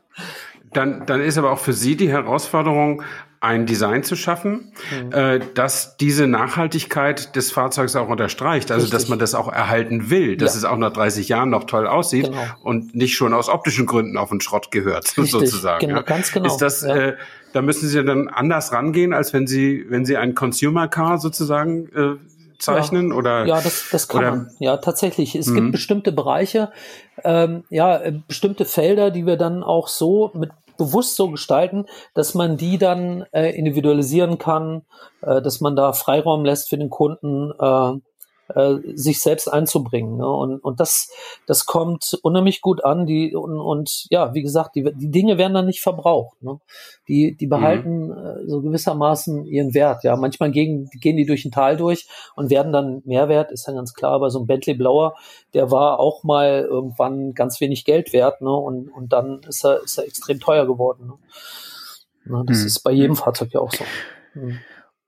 [0.73, 3.03] Dann, dann ist aber auch für Sie die Herausforderung,
[3.43, 5.13] ein Design zu schaffen, mhm.
[5.13, 8.71] äh, dass diese Nachhaltigkeit des Fahrzeugs auch unterstreicht.
[8.71, 9.01] Also, Richtig.
[9.01, 10.59] dass man das auch erhalten will, dass ja.
[10.59, 12.43] es auch nach 30 Jahren noch toll aussieht genau.
[12.63, 15.31] und nicht schon aus optischen Gründen auf den Schrott gehört, Richtig.
[15.31, 15.87] sozusagen.
[15.87, 16.03] Genau, ja.
[16.03, 16.47] ganz genau.
[16.47, 16.95] Ist das, ja.
[16.95, 17.17] äh,
[17.55, 21.89] da müssen Sie dann anders rangehen, als wenn Sie, wenn Sie ein Consumer Car sozusagen
[21.95, 22.17] äh,
[22.61, 24.51] zeichnen ja, oder ja das das kann oder, man.
[24.59, 25.35] Ja tatsächlich.
[25.35, 25.73] Es gibt mhm.
[25.73, 26.71] bestimmte Bereiche
[27.25, 32.33] ähm, ja äh, bestimmte Felder die wir dann auch so mit bewusst so gestalten, dass
[32.33, 34.83] man die dann äh, individualisieren kann,
[35.21, 37.93] äh, dass man da Freiraum lässt für den Kunden, äh,
[38.55, 40.17] äh, sich selbst einzubringen.
[40.17, 40.29] Ne?
[40.29, 41.11] Und, und das,
[41.47, 43.07] das kommt unheimlich gut an.
[43.07, 46.43] Die, und, und ja, wie gesagt, die, die Dinge werden dann nicht verbraucht.
[46.43, 46.61] Ne?
[47.09, 48.13] Die, die behalten mhm.
[48.13, 50.05] äh, so gewissermaßen ihren Wert.
[50.05, 53.73] Ja, manchmal gehen, gehen die durch ein Tal durch und werden dann Mehrwert, ist ja
[53.73, 54.13] ganz klar.
[54.13, 55.15] Aber so ein Bentley Blauer,
[55.55, 58.41] der war auch mal irgendwann ganz wenig Geld wert.
[58.41, 58.53] Ne?
[58.53, 61.07] Und, und dann ist er, ist er extrem teuer geworden.
[61.07, 61.15] Ne?
[62.25, 62.67] Na, das mhm.
[62.67, 63.85] ist bei jedem Fahrzeug ja auch so.
[64.35, 64.59] Mhm.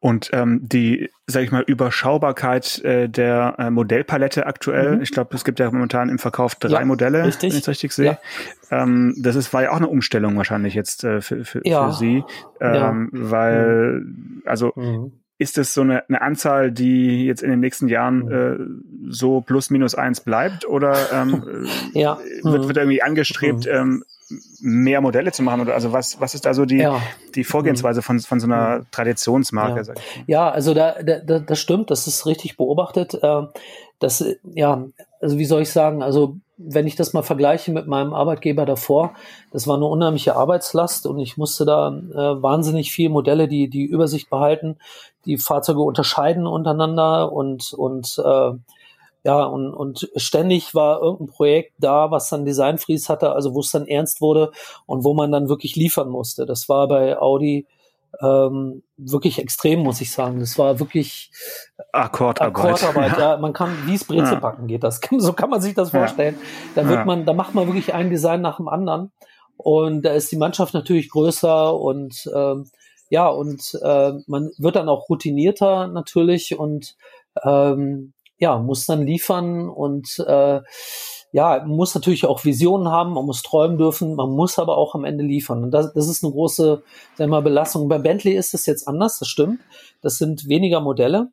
[0.03, 4.97] Und ähm, die, sage ich mal, Überschaubarkeit äh, der äh, Modellpalette aktuell.
[4.97, 5.03] Mhm.
[5.03, 7.53] Ich glaube, es gibt ja momentan im Verkauf drei ja, Modelle, richtig.
[7.53, 8.19] wenn ich es richtig sehe.
[8.69, 8.83] Ja.
[8.83, 11.89] Ähm, das ist, war ja auch eine Umstellung wahrscheinlich jetzt äh, für, für, ja.
[11.89, 12.25] für Sie,
[12.61, 14.43] ähm, weil, mhm.
[14.45, 15.13] also mhm.
[15.39, 19.07] ist es so eine, eine Anzahl, die jetzt in den nächsten Jahren mhm.
[19.09, 21.31] äh, so plus minus eins bleibt oder ähm,
[21.93, 23.73] wird, wird irgendwie angestrebt, mhm.
[23.73, 24.05] ähm,
[24.61, 25.61] mehr Modelle zu machen?
[25.61, 27.01] Oder also was, was ist da so die, ja.
[27.35, 29.83] die Vorgehensweise von, von so einer Traditionsmarke?
[29.87, 29.95] Ja,
[30.27, 33.15] ja also da, da, das stimmt, das ist richtig beobachtet.
[33.15, 33.43] Äh,
[33.99, 34.85] das, ja,
[35.21, 39.15] also wie soll ich sagen, also wenn ich das mal vergleiche mit meinem Arbeitgeber davor,
[39.53, 43.85] das war eine unheimliche Arbeitslast und ich musste da äh, wahnsinnig viele Modelle, die die
[43.85, 44.77] Übersicht behalten,
[45.25, 48.53] die Fahrzeuge unterscheiden untereinander und und äh,
[49.25, 53.71] ja, und, und ständig war irgendein Projekt da, was dann Designfries hatte, also wo es
[53.71, 54.51] dann ernst wurde
[54.87, 56.45] und wo man dann wirklich liefern musste.
[56.45, 57.67] Das war bei Audi
[58.21, 60.41] ähm, wirklich extrem, muss ich sagen.
[60.41, 61.31] Das war wirklich
[61.93, 62.57] Akkordarbeit.
[62.57, 63.33] Akkordarbeit, ja.
[63.33, 63.37] ja.
[63.37, 64.75] Man kann, wie es Brezelbacken ja.
[64.75, 65.01] geht das.
[65.19, 66.37] So kann man sich das vorstellen.
[66.75, 67.05] Da wird ja.
[67.05, 69.13] man, da macht man wirklich ein Design nach dem anderen.
[69.57, 72.69] Und da ist die Mannschaft natürlich größer und ähm,
[73.09, 76.97] ja, und äh, man wird dann auch routinierter natürlich und
[77.45, 80.61] ähm, ja, muss dann liefern und äh,
[81.31, 85.05] ja, muss natürlich auch Visionen haben, man muss träumen dürfen, man muss aber auch am
[85.05, 85.63] Ende liefern.
[85.63, 86.83] Und das, das ist eine große
[87.15, 87.89] sagen wir mal, Belastung.
[87.89, 89.61] Bei Bentley ist es jetzt anders, das stimmt.
[90.01, 91.31] Das sind weniger Modelle,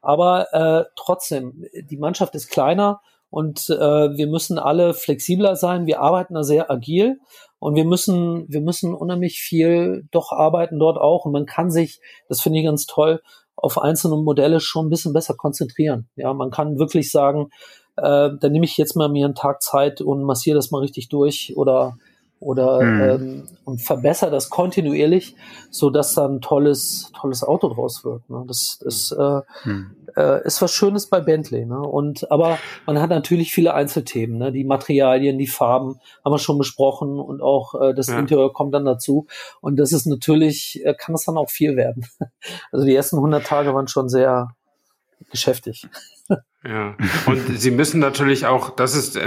[0.00, 5.86] aber äh, trotzdem, die Mannschaft ist kleiner und äh, wir müssen alle flexibler sein.
[5.86, 7.18] Wir arbeiten da sehr agil
[7.58, 11.24] und wir müssen, wir müssen unheimlich viel doch arbeiten dort auch.
[11.24, 13.22] Und man kann sich, das finde ich ganz toll,
[13.64, 16.06] auf einzelne Modelle schon ein bisschen besser konzentrieren.
[16.16, 17.48] Ja, man kann wirklich sagen,
[17.96, 21.08] äh, dann nehme ich jetzt mal mir einen Tag Zeit und massiere das mal richtig
[21.08, 21.96] durch oder
[22.44, 23.00] oder mhm.
[23.00, 25.34] ähm, und verbessere das kontinuierlich,
[25.70, 28.28] so dass dann ein tolles tolles Auto draus wird.
[28.28, 28.44] Ne?
[28.46, 29.96] Das, das äh, mhm.
[30.14, 31.64] äh, ist was Schönes bei Bentley.
[31.64, 31.80] Ne?
[31.80, 34.52] Und aber man hat natürlich viele Einzelthemen, ne?
[34.52, 38.18] die Materialien, die Farben haben wir schon besprochen und auch äh, das ja.
[38.18, 39.26] Interieur kommt dann dazu.
[39.62, 42.06] Und das ist natürlich äh, kann es dann auch viel werden.
[42.72, 44.54] Also die ersten 100 Tage waren schon sehr
[45.30, 45.86] geschäftig.
[46.66, 46.96] Ja,
[47.26, 49.20] und Sie müssen natürlich auch, das ist,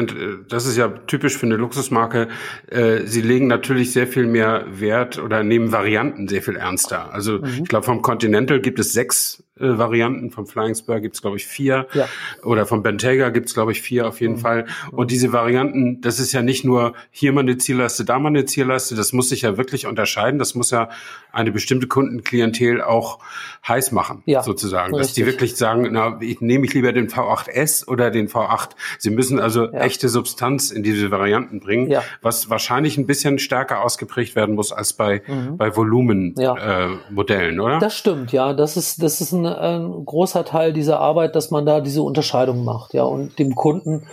[0.49, 2.29] das ist ja typisch für eine Luxusmarke,
[2.67, 7.13] äh, Sie legen natürlich sehr viel mehr Wert oder nehmen Varianten sehr viel ernster.
[7.13, 7.61] Also mhm.
[7.61, 11.37] ich glaube, vom Continental gibt es sechs äh, Varianten, vom Flying Spur gibt es, glaube
[11.37, 11.87] ich, vier.
[11.93, 12.07] Ja.
[12.43, 14.39] Oder vom Bentayga gibt es, glaube ich, vier auf jeden mhm.
[14.39, 14.65] Fall.
[14.91, 18.45] Und diese Varianten, das ist ja nicht nur hier mal eine Zielleiste, da mal eine
[18.45, 20.39] Zielleiste, das muss sich ja wirklich unterscheiden.
[20.39, 20.89] Das muss ja
[21.31, 23.19] eine bestimmte Kundenklientel auch
[23.67, 24.93] heiß machen, ja, sozusagen.
[24.93, 25.07] Richtig.
[25.07, 28.69] Dass die wirklich sagen, na, ich nehme ich lieber den V8S oder den V8.
[28.99, 29.79] Sie müssen also ja.
[29.79, 32.03] echte Substanz in diese Varianten bringen, ja.
[32.21, 35.57] was wahrscheinlich ein bisschen stärker ausgeprägt werden muss als bei, mhm.
[35.57, 37.57] bei Volumenmodellen, ja.
[37.57, 37.79] äh, oder?
[37.79, 38.53] Das stimmt, ja.
[38.53, 42.63] Das ist, das ist ein, ein großer Teil dieser Arbeit, dass man da diese Unterscheidung
[42.63, 44.07] macht, ja, und dem Kunden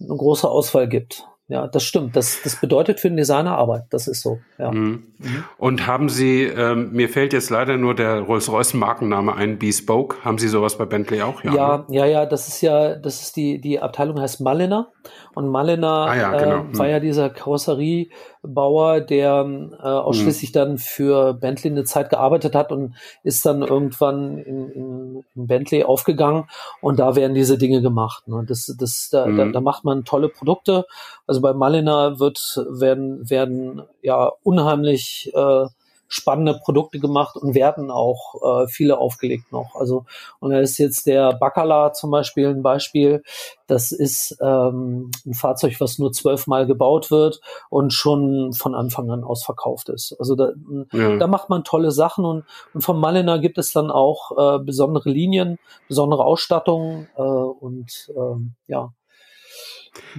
[0.00, 1.26] eine große Auswahl gibt.
[1.50, 2.14] Ja, das stimmt.
[2.14, 3.84] Das, das bedeutet für den Designer Arbeit.
[3.88, 4.38] Das ist so.
[4.58, 4.70] Ja.
[4.70, 5.04] Mhm.
[5.56, 10.22] Und haben Sie, ähm, mir fällt jetzt leider nur der Rolls-Royce Markenname ein, Bespoke.
[10.22, 11.42] Haben Sie sowas bei Bentley auch?
[11.42, 14.92] Ja, ja, ja, ja, das ist ja, das ist die, die Abteilung heißt Mulliner.
[15.34, 16.56] Und Mulliner ah, ja, genau.
[16.56, 16.92] äh, war mhm.
[16.92, 17.30] ja dieser
[18.48, 19.46] Karosseriebauer, der
[19.78, 20.54] äh, ausschließlich mhm.
[20.54, 25.84] dann für Bentley eine Zeit gearbeitet hat und ist dann irgendwann in, in, in Bentley
[25.84, 26.44] aufgegangen
[26.80, 28.26] und da werden diese Dinge gemacht.
[28.28, 28.44] Ne?
[28.46, 29.36] Das, das, da, mhm.
[29.36, 30.84] da, da macht man tolle Produkte.
[31.26, 32.38] Also bei Mulliner wird,
[32.70, 35.66] werden, werden ja unheimlich äh,
[36.08, 39.74] spannende Produkte gemacht und werden auch äh, viele aufgelegt noch.
[39.74, 40.06] Also
[40.40, 43.22] und da ist jetzt der Bacala zum Beispiel ein Beispiel.
[43.66, 49.22] Das ist ähm, ein Fahrzeug, was nur zwölfmal gebaut wird und schon von Anfang an
[49.22, 50.16] ausverkauft ist.
[50.18, 50.52] Also da,
[50.92, 51.16] ja.
[51.16, 55.10] da macht man tolle Sachen und, und vom Malina gibt es dann auch äh, besondere
[55.10, 58.92] Linien, besondere Ausstattungen äh, und ähm, ja.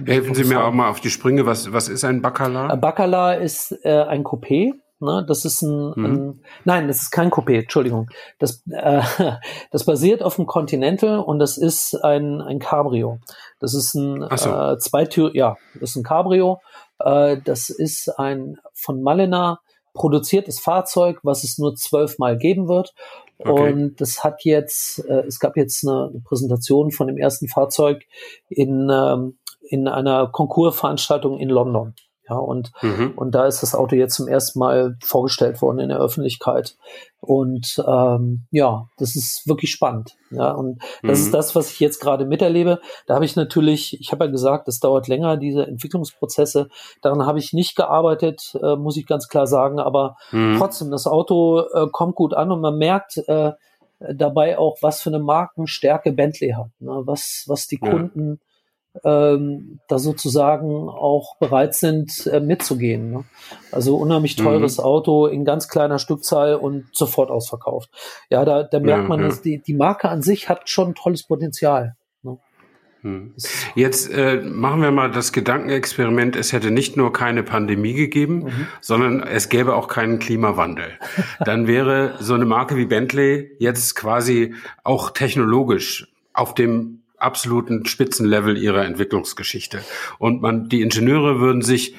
[0.04, 1.46] Helfen Sie mir auch mal auf die Sprünge.
[1.46, 2.76] Was, was ist ein Bacala?
[2.76, 5.24] Bacala ist äh, ein Coupé Ne?
[5.26, 6.04] Das ist ein, mhm.
[6.04, 8.08] ein, nein, das ist kein Coupé, Entschuldigung.
[8.38, 9.02] Das, äh,
[9.70, 13.18] das basiert auf dem Continental und das ist ein, ein Cabrio.
[13.58, 14.50] Das ist ein so.
[14.50, 16.60] äh, Zweitür, ja, das ist ein Cabrio.
[16.98, 19.60] Äh, das ist ein von Malina
[19.94, 22.94] produziertes Fahrzeug, was es nur zwölfmal geben wird.
[23.38, 23.72] Okay.
[23.72, 28.04] Und das hat jetzt, äh, es gab jetzt eine, eine Präsentation von dem ersten Fahrzeug
[28.48, 31.94] in, ähm, in einer Konkursveranstaltung in London.
[32.30, 33.14] Ja, und, mhm.
[33.16, 36.76] und da ist das Auto jetzt zum ersten Mal vorgestellt worden in der Öffentlichkeit.
[37.20, 40.16] Und ähm, ja, das ist wirklich spannend.
[40.30, 41.24] Ja, und das mhm.
[41.24, 42.80] ist das, was ich jetzt gerade miterlebe.
[43.06, 46.68] Da habe ich natürlich, ich habe ja gesagt, das dauert länger, diese Entwicklungsprozesse.
[47.02, 49.80] Daran habe ich nicht gearbeitet, äh, muss ich ganz klar sagen.
[49.80, 50.54] Aber mhm.
[50.56, 53.52] trotzdem, das Auto äh, kommt gut an und man merkt äh,
[53.98, 56.70] dabei auch, was für eine Markenstärke Bentley hat.
[56.78, 57.02] Ne?
[57.04, 57.78] Was, was die.
[57.78, 58.40] Kunden
[59.04, 63.12] ähm, da sozusagen auch bereit sind, äh, mitzugehen.
[63.12, 63.24] Ne?
[63.70, 64.44] Also unheimlich mhm.
[64.44, 64.84] teures mhm.
[64.84, 67.90] Auto in ganz kleiner Stückzahl und sofort ausverkauft.
[68.30, 71.94] Ja, da, da merkt man, dass die, die Marke an sich hat schon tolles Potenzial.
[72.22, 72.38] Ne?
[73.02, 73.34] Mhm.
[73.76, 78.66] Jetzt äh, machen wir mal das Gedankenexperiment, es hätte nicht nur keine Pandemie gegeben, mhm.
[78.80, 80.98] sondern es gäbe auch keinen Klimawandel.
[81.44, 88.56] Dann wäre so eine Marke wie Bentley jetzt quasi auch technologisch auf dem absoluten Spitzenlevel
[88.56, 89.80] ihrer Entwicklungsgeschichte.
[90.18, 91.94] Und man, die Ingenieure würden sich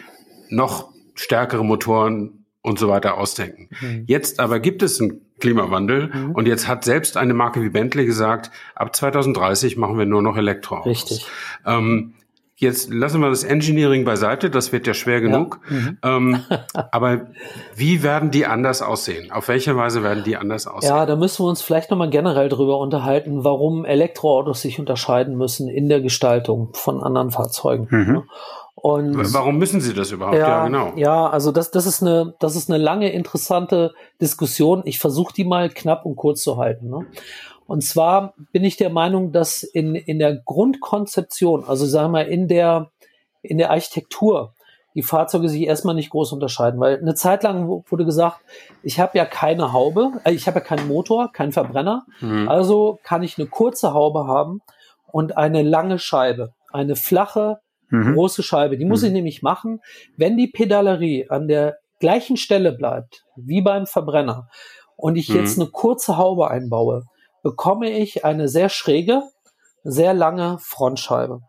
[0.50, 3.70] noch stärkere Motoren und so weiter ausdenken.
[3.82, 4.04] Mhm.
[4.08, 6.32] Jetzt aber gibt es einen Klimawandel mhm.
[6.32, 10.38] und jetzt hat selbst eine Marke wie Bentley gesagt, ab 2030 machen wir nur noch
[10.38, 10.86] Elektroautos.
[10.86, 11.26] Richtig.
[11.66, 12.14] Ähm,
[12.62, 15.60] Jetzt lassen wir das Engineering beiseite, das wird ja schwer genug.
[15.68, 15.76] Ja.
[15.76, 15.98] Mhm.
[16.04, 16.40] Ähm,
[16.92, 17.22] aber
[17.76, 19.32] wie werden die anders aussehen?
[19.32, 20.96] Auf welche Weise werden die anders aussehen?
[20.96, 25.70] Ja, da müssen wir uns vielleicht nochmal generell drüber unterhalten, warum Elektroautos sich unterscheiden müssen
[25.70, 27.88] in der Gestaltung von anderen Fahrzeugen.
[27.90, 28.24] Mhm.
[28.76, 30.38] Und warum müssen sie das überhaupt?
[30.38, 30.94] Ja, ja, genau.
[30.96, 34.84] Ja, also das, das ist eine, das ist eine lange interessante Diskussion.
[34.86, 36.90] Ich versuche die mal knapp und kurz zu halten.
[36.90, 37.08] Ne?
[37.68, 42.48] Und zwar bin ich der Meinung, dass in, in der Grundkonzeption, also sagen wir in
[42.48, 42.92] der,
[43.42, 44.54] in der Architektur,
[44.94, 48.42] die Fahrzeuge sich erstmal nicht groß unterscheiden, weil eine Zeit lang wurde gesagt,
[48.84, 52.50] ich habe ja keine Haube, äh, ich habe ja keinen Motor, keinen Verbrenner, mhm.
[52.50, 54.62] also kann ich eine kurze Haube haben
[55.12, 58.14] und eine lange Scheibe, eine flache, mhm.
[58.14, 58.78] große Scheibe.
[58.78, 59.08] Die muss mhm.
[59.08, 59.80] ich nämlich machen,
[60.18, 64.50] wenn die Pedalerie an der gleichen Stelle bleibt wie beim Verbrenner
[64.98, 65.64] und ich jetzt mhm.
[65.64, 67.04] eine kurze Haube einbaue,
[67.42, 69.24] bekomme ich eine sehr schräge,
[69.84, 71.42] sehr lange Frontscheibe.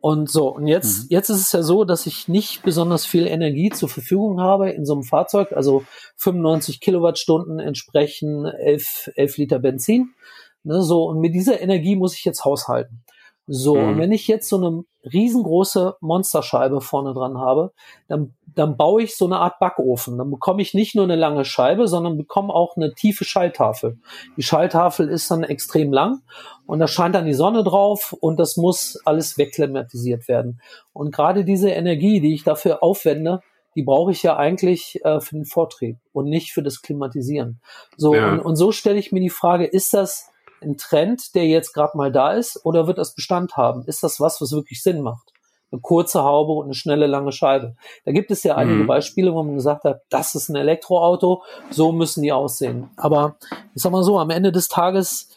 [0.00, 1.06] Und so, und jetzt, mhm.
[1.10, 4.84] jetzt ist es ja so, dass ich nicht besonders viel Energie zur Verfügung habe in
[4.84, 5.52] so einem Fahrzeug.
[5.52, 5.84] Also
[6.16, 10.14] 95 Kilowattstunden entsprechen 11, 11 Liter Benzin.
[10.62, 13.04] Ne, so, und mit dieser Energie muss ich jetzt haushalten.
[13.48, 13.88] So, mhm.
[13.88, 17.72] und wenn ich jetzt so eine riesengroße Monsterscheibe vorne dran habe,
[18.08, 20.18] dann, dann baue ich so eine Art Backofen.
[20.18, 23.98] Dann bekomme ich nicht nur eine lange Scheibe, sondern bekomme auch eine tiefe Schalltafel.
[24.36, 26.22] Die Schalltafel ist dann extrem lang
[26.66, 30.60] und da scheint dann die Sonne drauf und das muss alles wegklimatisiert werden.
[30.92, 33.40] Und gerade diese Energie, die ich dafür aufwende,
[33.76, 37.60] die brauche ich ja eigentlich äh, für den Vortrieb und nicht für das Klimatisieren.
[37.96, 38.32] So, ja.
[38.32, 40.32] und, und so stelle ich mir die Frage, ist das
[40.62, 43.84] ein Trend, der jetzt gerade mal da ist, oder wird das Bestand haben?
[43.86, 45.32] Ist das was, was wirklich Sinn macht?
[45.72, 47.76] Eine kurze Haube und eine schnelle, lange Scheibe.
[48.04, 48.86] Da gibt es ja einige mhm.
[48.86, 52.90] Beispiele, wo man gesagt hat, das ist ein Elektroauto, so müssen die aussehen.
[52.96, 53.36] Aber
[53.74, 55.28] ich sag mal so, am Ende des Tages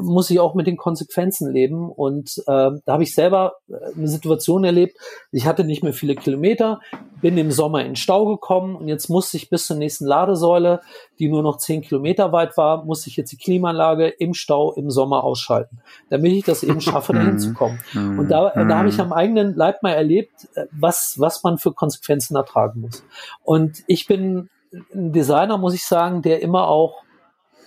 [0.00, 1.90] muss ich auch mit den Konsequenzen leben.
[1.90, 4.96] Und äh, da habe ich selber äh, eine Situation erlebt.
[5.32, 6.80] Ich hatte nicht mehr viele Kilometer,
[7.20, 10.80] bin im Sommer in Stau gekommen und jetzt musste ich bis zur nächsten Ladesäule,
[11.18, 14.90] die nur noch zehn Kilometer weit war, musste ich jetzt die Klimaanlage im Stau im
[14.90, 17.80] Sommer ausschalten, damit ich das eben schaffe, da hinzukommen.
[17.92, 18.18] Mhm.
[18.18, 21.72] Und da, da habe ich am eigenen Leib mal erlebt, äh, was, was man für
[21.72, 23.04] Konsequenzen ertragen muss.
[23.42, 24.48] Und ich bin
[24.94, 27.04] ein Designer, muss ich sagen, der immer auch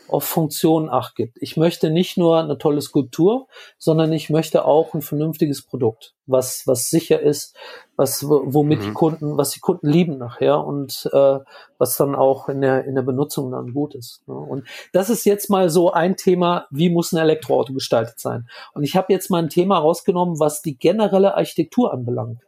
[0.10, 1.38] auf Funktionen Acht gibt.
[1.42, 6.64] Ich möchte nicht nur eine tolle Skulptur, sondern ich möchte auch ein vernünftiges Produkt, was,
[6.66, 7.56] was sicher ist,
[7.96, 8.84] was, womit mhm.
[8.84, 11.40] die Kunden, was die Kunden lieben nachher und äh,
[11.78, 14.28] was dann auch in der, in der Benutzung dann gut ist.
[14.28, 14.36] Ne?
[14.36, 18.48] Und das ist jetzt mal so ein Thema, wie muss ein Elektroauto gestaltet sein?
[18.74, 22.40] Und ich habe jetzt mal ein Thema rausgenommen, was die generelle Architektur anbelangt.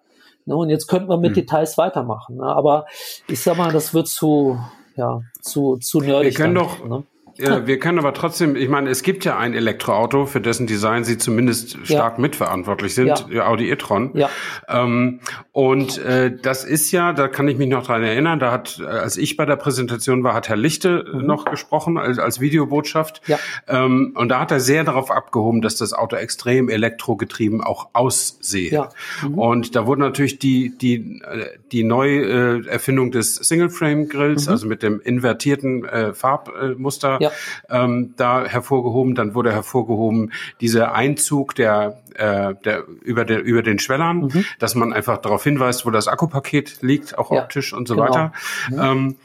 [0.46, 0.56] Ne?
[0.56, 1.36] Und jetzt könnten wir mit mhm.
[1.36, 2.38] Details weitermachen.
[2.38, 2.46] Ne?
[2.46, 2.86] Aber
[3.28, 4.58] ich sag mal, das wird zu,
[4.96, 6.38] ja, zu, zu nerdig.
[6.38, 7.04] Wir können dann, doch, ne?
[7.40, 11.04] Ja, wir können aber trotzdem, ich meine, es gibt ja ein Elektroauto, für dessen Design
[11.04, 12.22] Sie zumindest stark ja.
[12.22, 13.48] mitverantwortlich sind, ja.
[13.48, 14.12] Audi e-tron.
[14.14, 14.30] Ja.
[14.68, 15.20] Ähm,
[15.60, 18.86] und äh, das ist ja, da kann ich mich noch dran erinnern, da hat, äh,
[18.86, 21.26] als ich bei der Präsentation war, hat Herr Lichte mhm.
[21.26, 23.22] noch gesprochen als, als Videobotschaft.
[23.28, 23.38] Ja.
[23.68, 28.72] Ähm, und da hat er sehr darauf abgehoben, dass das Auto extrem elektrogetrieben auch aussehe.
[28.72, 28.90] Ja.
[29.22, 29.38] Mhm.
[29.38, 34.52] Und da wurde natürlich die, die, äh, die Neuerfindung des Single-Frame-Grills, mhm.
[34.54, 37.32] also mit dem invertierten äh, Farbmuster, ja
[37.70, 39.16] ähm, da hervorgehoben.
[39.16, 44.46] Dann wurde hervorgehoben dieser Einzug der, äh, der über, der, über den Schwellern, mhm.
[44.60, 48.08] dass man einfach darauf hinweist, wo das Akkupaket liegt, auch ja, optisch und so genau.
[48.08, 48.34] weiter.
[48.70, 48.80] Mhm.
[48.80, 49.16] Ähm,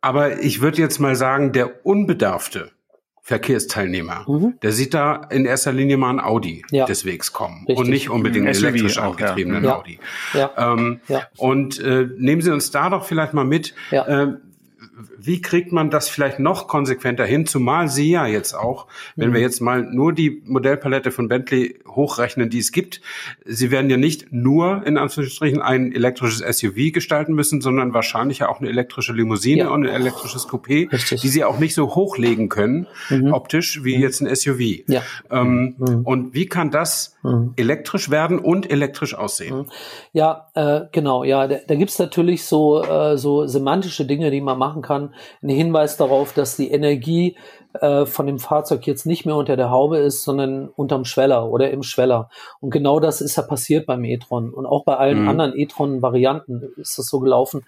[0.00, 2.70] aber ich würde jetzt mal sagen, der unbedarfte
[3.22, 4.54] Verkehrsteilnehmer, mhm.
[4.62, 6.86] der sieht da in erster Linie mal ein Audi ja.
[6.86, 7.78] des Wegs kommen Richtig.
[7.78, 9.76] und nicht unbedingt einen elektrisch auch, angetriebenen ja.
[9.76, 10.00] Audi.
[10.34, 10.50] Ja.
[10.56, 11.00] Ähm,
[11.36, 13.74] und äh, nehmen Sie uns da doch vielleicht mal mit.
[13.90, 14.28] Äh,
[15.26, 17.46] wie kriegt man das vielleicht noch konsequenter hin?
[17.46, 19.34] Zumal Sie ja jetzt auch, wenn mhm.
[19.34, 23.00] wir jetzt mal nur die Modellpalette von Bentley hochrechnen, die es gibt,
[23.44, 28.48] Sie werden ja nicht nur in Anführungsstrichen ein elektrisches SUV gestalten müssen, sondern wahrscheinlich ja
[28.48, 29.70] auch eine elektrische Limousine ja.
[29.70, 31.20] und ein elektrisches Coupé, Richtig.
[31.20, 33.32] die Sie auch nicht so hochlegen können, mhm.
[33.32, 34.02] optisch, wie mhm.
[34.02, 34.60] jetzt ein SUV.
[34.86, 35.02] Ja.
[35.30, 36.02] Ähm, mhm.
[36.04, 37.52] Und wie kann das mhm.
[37.56, 39.58] elektrisch werden und elektrisch aussehen?
[39.58, 39.66] Mhm.
[40.12, 41.24] Ja, äh, genau.
[41.24, 45.09] Ja, da, da gibt es natürlich so, äh, so semantische Dinge, die man machen kann
[45.42, 47.36] ein Hinweis darauf, dass die Energie
[47.74, 51.70] äh, von dem Fahrzeug jetzt nicht mehr unter der Haube ist, sondern unterm Schweller oder
[51.70, 52.28] im Schweller.
[52.60, 54.52] Und genau das ist ja passiert beim e-tron.
[54.52, 55.28] Und auch bei allen mhm.
[55.28, 57.64] anderen e-tron-Varianten ist das so gelaufen,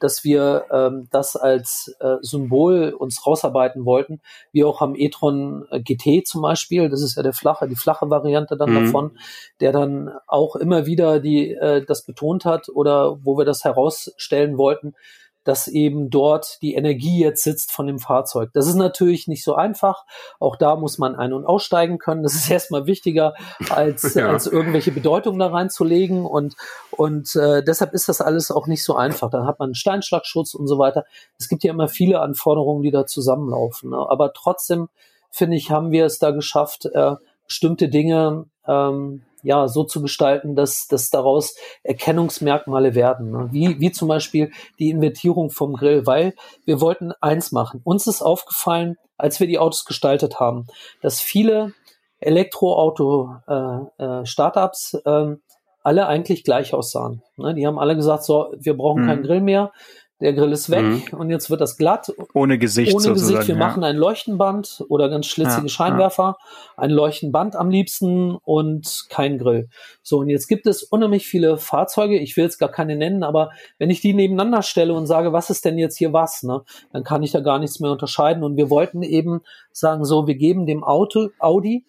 [0.00, 4.20] dass wir ähm, das als äh, Symbol uns rausarbeiten wollten,
[4.52, 8.08] wie auch am e-tron äh, GT zum Beispiel, das ist ja der flache, die flache
[8.08, 8.84] Variante dann mhm.
[8.84, 9.18] davon,
[9.60, 14.58] der dann auch immer wieder die äh, das betont hat oder wo wir das herausstellen
[14.58, 14.94] wollten,
[15.44, 18.50] dass eben dort die Energie jetzt sitzt von dem Fahrzeug.
[18.52, 20.04] Das ist natürlich nicht so einfach.
[20.38, 22.22] Auch da muss man ein- und aussteigen können.
[22.22, 23.34] Das ist erstmal wichtiger,
[23.70, 24.28] als, ja.
[24.28, 26.24] als irgendwelche Bedeutungen da reinzulegen.
[26.26, 26.54] Und,
[26.90, 29.30] und äh, deshalb ist das alles auch nicht so einfach.
[29.30, 31.04] Dann hat man einen Steinschlagschutz und so weiter.
[31.38, 33.90] Es gibt ja immer viele Anforderungen, die da zusammenlaufen.
[33.90, 33.96] Ne?
[33.96, 34.88] Aber trotzdem,
[35.30, 37.14] finde ich, haben wir es da geschafft, äh,
[37.46, 43.30] bestimmte Dinge ähm, ja, so zu gestalten, dass, dass daraus Erkennungsmerkmale werden.
[43.30, 43.48] Ne?
[43.52, 47.82] Wie, wie zum Beispiel die Invertierung vom Grill, weil wir wollten eins machen.
[47.84, 50.66] Uns ist aufgefallen, als wir die Autos gestaltet haben,
[51.02, 51.74] dass viele
[52.20, 55.36] Elektroauto-Startups äh, äh, äh,
[55.82, 57.22] alle eigentlich gleich aussahen.
[57.36, 57.54] Ne?
[57.54, 59.06] Die haben alle gesagt, so, wir brauchen mhm.
[59.06, 59.72] keinen Grill mehr,
[60.20, 61.18] der Grill ist weg mhm.
[61.18, 62.12] und jetzt wird das glatt.
[62.34, 62.94] Ohne Gesicht.
[62.94, 63.46] Ohne Gesicht.
[63.46, 63.58] Wir ja.
[63.58, 66.82] machen ein Leuchtenband oder ganz schlitzige ja, Scheinwerfer, ja.
[66.82, 69.68] ein Leuchtenband am liebsten und kein Grill.
[70.02, 72.18] So, und jetzt gibt es unheimlich viele Fahrzeuge.
[72.18, 75.50] Ich will jetzt gar keine nennen, aber wenn ich die nebeneinander stelle und sage, was
[75.50, 78.42] ist denn jetzt hier was, ne, dann kann ich da gar nichts mehr unterscheiden.
[78.42, 81.84] Und wir wollten eben sagen, so, wir geben dem Auto, Audi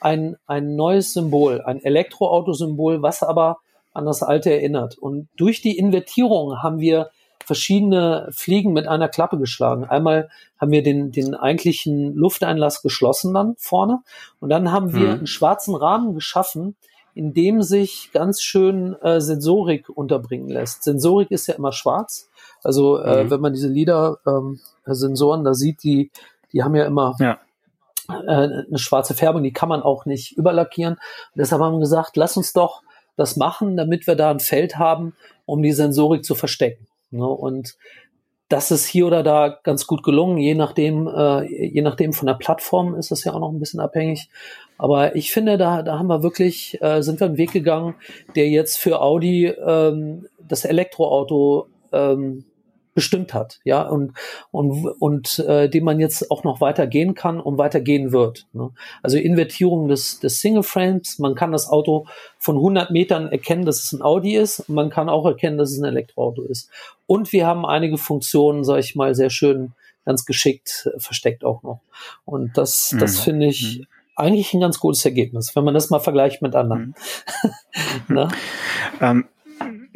[0.00, 3.58] ein, ein neues Symbol, ein Elektroautosymbol, was aber
[3.92, 4.98] an das alte erinnert.
[4.98, 7.10] Und durch die Invertierung haben wir
[7.44, 9.84] verschiedene Fliegen mit einer Klappe geschlagen.
[9.84, 10.28] Einmal
[10.58, 14.00] haben wir den, den eigentlichen Lufteinlass geschlossen dann vorne
[14.40, 15.14] und dann haben wir mhm.
[15.14, 16.76] einen schwarzen Rahmen geschaffen,
[17.14, 20.82] in dem sich ganz schön äh, Sensorik unterbringen lässt.
[20.82, 22.28] Sensorik ist ja immer schwarz.
[22.62, 23.30] Also äh, mhm.
[23.30, 26.10] wenn man diese LIDAR-Sensoren ähm, da sieht, die,
[26.52, 27.38] die haben ja immer ja.
[28.08, 30.94] Äh, eine schwarze Färbung, die kann man auch nicht überlackieren.
[30.94, 32.82] Und deshalb haben wir gesagt, lass uns doch
[33.16, 35.14] das machen, damit wir da ein Feld haben,
[35.46, 36.86] um die Sensorik zu verstecken.
[37.14, 37.26] Ne?
[37.26, 37.76] Und
[38.48, 42.34] das ist hier oder da ganz gut gelungen, je nachdem, äh, je nachdem von der
[42.34, 44.28] Plattform ist das ja auch noch ein bisschen abhängig.
[44.76, 47.94] Aber ich finde, da, da haben wir wirklich, äh, sind wir einen Weg gegangen,
[48.36, 52.44] der jetzt für Audi ähm, das Elektroauto ähm,
[52.94, 54.12] bestimmt hat, ja, und
[54.52, 58.46] und und äh, dem man jetzt auch noch weiter gehen kann und weiter gehen wird.
[58.52, 58.70] Ne?
[59.02, 62.06] Also Invertierung des des Single Frames, man kann das Auto
[62.38, 65.78] von 100 Metern erkennen, dass es ein Audi ist, man kann auch erkennen, dass es
[65.78, 66.70] ein Elektroauto ist.
[67.06, 69.72] Und wir haben einige Funktionen, sage ich mal, sehr schön,
[70.04, 71.80] ganz geschickt äh, versteckt auch noch.
[72.24, 73.00] Und das mhm.
[73.00, 73.86] das finde ich mhm.
[74.14, 76.94] eigentlich ein ganz gutes Ergebnis, wenn man das mal vergleicht mit anderen.
[78.08, 78.14] Mhm.
[78.14, 78.28] ne?
[79.00, 79.28] ähm,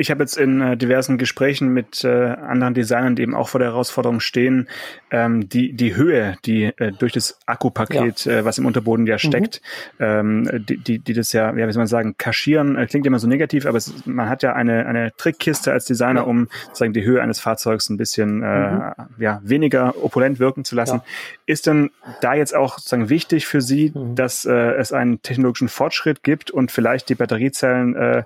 [0.01, 3.59] ich habe jetzt in äh, diversen Gesprächen mit äh, anderen Designern, die eben auch vor
[3.59, 4.69] der Herausforderung stehen,
[5.11, 8.33] ähm, die, die Höhe, die äh, durch das Akkupaket, ja.
[8.33, 9.61] äh, was im Unterboden ja steckt,
[9.99, 10.05] mhm.
[10.05, 13.19] ähm, die, die, die das ja, ja, wie soll man sagen, kaschieren, äh, klingt immer
[13.19, 16.27] so negativ, aber es, man hat ja eine, eine Trickkiste als Designer, ja.
[16.27, 18.93] um sozusagen die Höhe eines Fahrzeugs ein bisschen äh, mhm.
[19.19, 21.01] ja, weniger opulent wirken zu lassen.
[21.45, 21.91] Ist denn
[22.21, 24.15] da jetzt auch sozusagen wichtig für Sie, mhm.
[24.15, 28.23] dass äh, es einen technologischen Fortschritt gibt und vielleicht die Batteriezellen äh,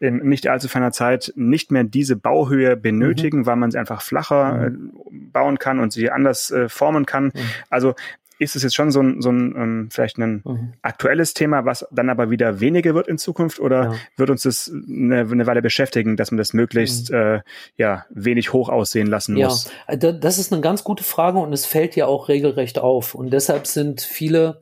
[0.00, 3.46] in nicht allzu ferner Zeit nicht mehr diese Bauhöhe benötigen, mhm.
[3.46, 4.92] weil man sie einfach flacher mhm.
[5.06, 7.26] äh, bauen kann und sie anders äh, formen kann.
[7.26, 7.40] Mhm.
[7.68, 7.94] Also
[8.38, 10.72] ist es jetzt schon so ein, so ein ähm, vielleicht ein mhm.
[10.82, 13.94] aktuelles Thema, was dann aber wieder weniger wird in Zukunft oder ja.
[14.16, 17.16] wird uns das eine, eine, Weile beschäftigen, dass man das möglichst mhm.
[17.16, 17.40] äh,
[17.76, 19.70] ja wenig hoch aussehen lassen muss?
[19.88, 23.30] Ja, das ist eine ganz gute Frage und es fällt ja auch regelrecht auf und
[23.32, 24.60] deshalb sind viele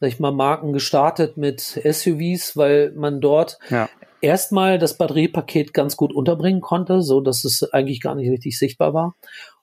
[0.00, 3.88] sag ich mal, Marken gestartet mit SUVs, weil man dort ja
[4.20, 8.94] erstmal das Batteriepaket ganz gut unterbringen konnte, so dass es eigentlich gar nicht richtig sichtbar
[8.94, 9.16] war.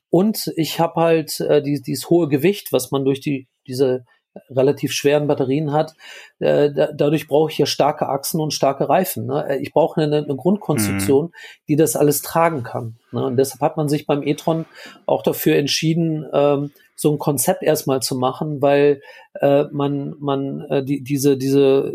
[0.09, 4.05] Und ich habe halt äh, die, dieses hohe Gewicht, was man durch die diese
[4.49, 5.93] relativ schweren Batterien hat.
[6.39, 9.25] Äh, da, dadurch brauche ich ja starke Achsen und starke Reifen.
[9.25, 9.59] Ne?
[9.61, 11.31] Ich brauche eine, eine Grundkonstruktion, mhm.
[11.67, 12.97] die das alles tragen kann.
[13.11, 13.25] Ne?
[13.25, 14.65] Und deshalb hat man sich beim e-tron
[15.05, 19.01] auch dafür entschieden, ähm, so ein Konzept erstmal zu machen, weil
[19.41, 21.93] äh, man man äh, die, diese diese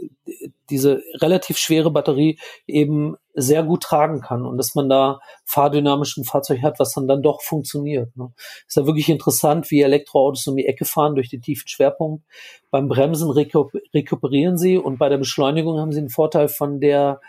[0.69, 6.63] diese relativ schwere Batterie eben sehr gut tragen kann und dass man da fahrdynamischen Fahrzeug
[6.63, 8.15] hat, was dann dann doch funktioniert.
[8.17, 8.31] Ne.
[8.67, 12.25] Ist ja wirklich interessant, wie Elektroautos um die Ecke fahren durch den tiefen Schwerpunkt.
[12.71, 17.21] Beim Bremsen rekuperieren sie und bei der Beschleunigung haben sie einen Vorteil von der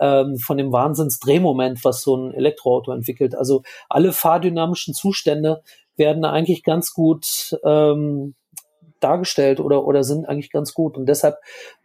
[0.00, 3.34] ähm, von dem Wahnsinnsdrehmoment, was so ein Elektroauto entwickelt.
[3.34, 5.62] Also alle fahrdynamischen Zustände
[5.96, 8.34] werden eigentlich ganz gut ähm,
[9.00, 10.96] dargestellt oder, oder sind eigentlich ganz gut.
[10.96, 11.36] Und deshalb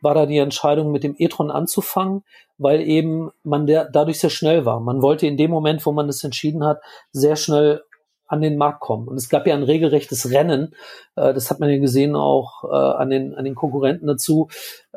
[0.01, 2.23] war da die Entscheidung, mit dem e-tron anzufangen,
[2.57, 4.79] weil eben man der, dadurch sehr schnell war.
[4.79, 7.83] Man wollte in dem Moment, wo man das entschieden hat, sehr schnell
[8.33, 9.07] an den Markt kommen.
[9.07, 10.73] Und es gab ja ein regelrechtes Rennen,
[11.15, 14.49] äh, das hat man ja gesehen auch äh, an, den, an den Konkurrenten dazu,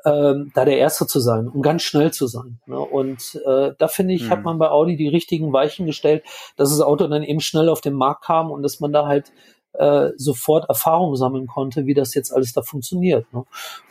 [0.05, 2.59] ähm, da der Erste zu sein, um ganz schnell zu sein.
[2.66, 2.78] Ne?
[2.78, 4.30] Und äh, da finde ich, mhm.
[4.30, 6.24] hat man bei Audi die richtigen Weichen gestellt,
[6.57, 9.30] dass das Auto dann eben schnell auf den Markt kam und dass man da halt
[9.74, 13.30] äh, sofort Erfahrung sammeln konnte, wie das jetzt alles da funktioniert.
[13.34, 13.45] Ne?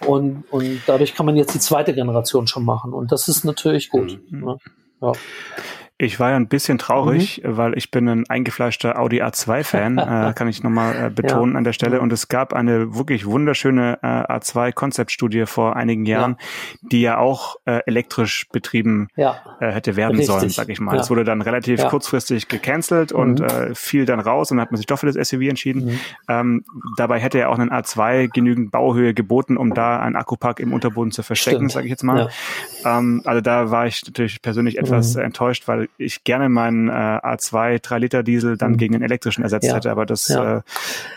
[0.07, 2.93] Und, und dadurch kann man jetzt die zweite Generation schon machen.
[2.93, 4.19] Und das ist natürlich gut.
[4.31, 4.39] Mhm.
[4.43, 4.57] Ne?
[5.01, 5.11] Ja.
[5.97, 7.55] Ich war ja ein bisschen traurig, mhm.
[7.55, 11.57] weil ich bin ein eingefleischter Audi A2-Fan, äh, kann ich nochmal äh, betonen ja.
[11.57, 12.01] an der Stelle.
[12.01, 16.89] Und es gab eine wirklich wunderschöne äh, A2-Konzeptstudie vor einigen Jahren, ja.
[16.91, 19.39] die ja auch äh, elektrisch betrieben ja.
[19.61, 20.27] äh, hätte werden Richtig.
[20.27, 20.97] sollen, sag ich mal.
[20.97, 23.19] Es wurde dann relativ kurzfristig gecancelt mhm.
[23.19, 25.85] und äh, fiel dann raus und hat man sich doch für das SUV entschieden.
[25.85, 25.99] Mhm.
[26.27, 26.65] Ähm,
[26.97, 31.13] dabei hätte er auch einen A2 genügend Bauhöhe geboten, um da einen Akkupack im Unterboden
[31.13, 32.29] zu verstecken, sage ich jetzt mal.
[32.83, 35.21] Ähm, also da war ich natürlich persönlich etwas mhm.
[35.21, 38.77] enttäuscht, weil ich gerne meinen äh, A2 3 Liter Diesel dann mhm.
[38.77, 39.75] gegen den elektrischen ersetzt ja.
[39.75, 40.57] hätte, aber das ja.
[40.57, 40.61] äh,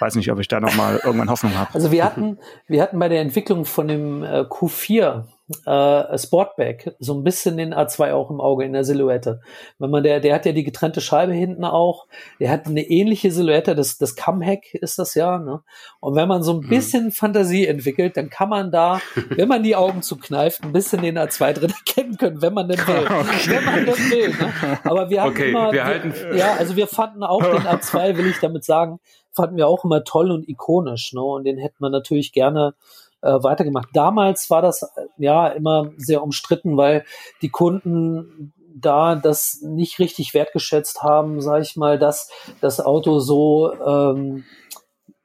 [0.01, 1.75] weiß nicht, ob ich da noch mal irgendwann Hoffnung habe.
[1.75, 5.25] Also wir hatten wir hatten bei der Entwicklung von dem äh, Q4
[5.65, 9.41] äh, Sportback so ein bisschen den A2 auch im Auge in der Silhouette.
[9.79, 12.07] Wenn man der, der hat ja die getrennte Scheibe hinten auch.
[12.39, 15.39] Der hat eine ähnliche Silhouette, das, das Cumhack ist das ja.
[15.39, 15.63] Ne?
[16.01, 16.69] Und wenn man so ein mhm.
[16.69, 17.13] bisschen mhm.
[17.13, 21.53] Fantasie entwickelt, dann kann man da, wenn man die Augen zukneift, ein bisschen den A2
[21.55, 23.07] drin erkennen können, wenn man denn will.
[23.19, 23.51] Okay.
[23.51, 24.29] Wenn man denn will.
[24.29, 24.79] Ne?
[24.85, 28.27] Aber wir haben okay, immer, wir halten, ja, also wir fanden auch den A2, will
[28.27, 29.01] ich damit sagen,
[29.33, 31.13] fanden wir auch immer toll und ikonisch.
[31.13, 31.23] Ne?
[31.23, 32.75] Und den hätten wir natürlich gerne
[33.23, 33.89] äh, weitergemacht.
[33.95, 34.87] Damals war das äh,
[35.19, 37.05] ja immer sehr umstritten, weil
[37.43, 43.73] die Kunden da das nicht richtig wertgeschätzt haben, sage ich mal, dass das Auto so
[43.75, 44.45] ähm,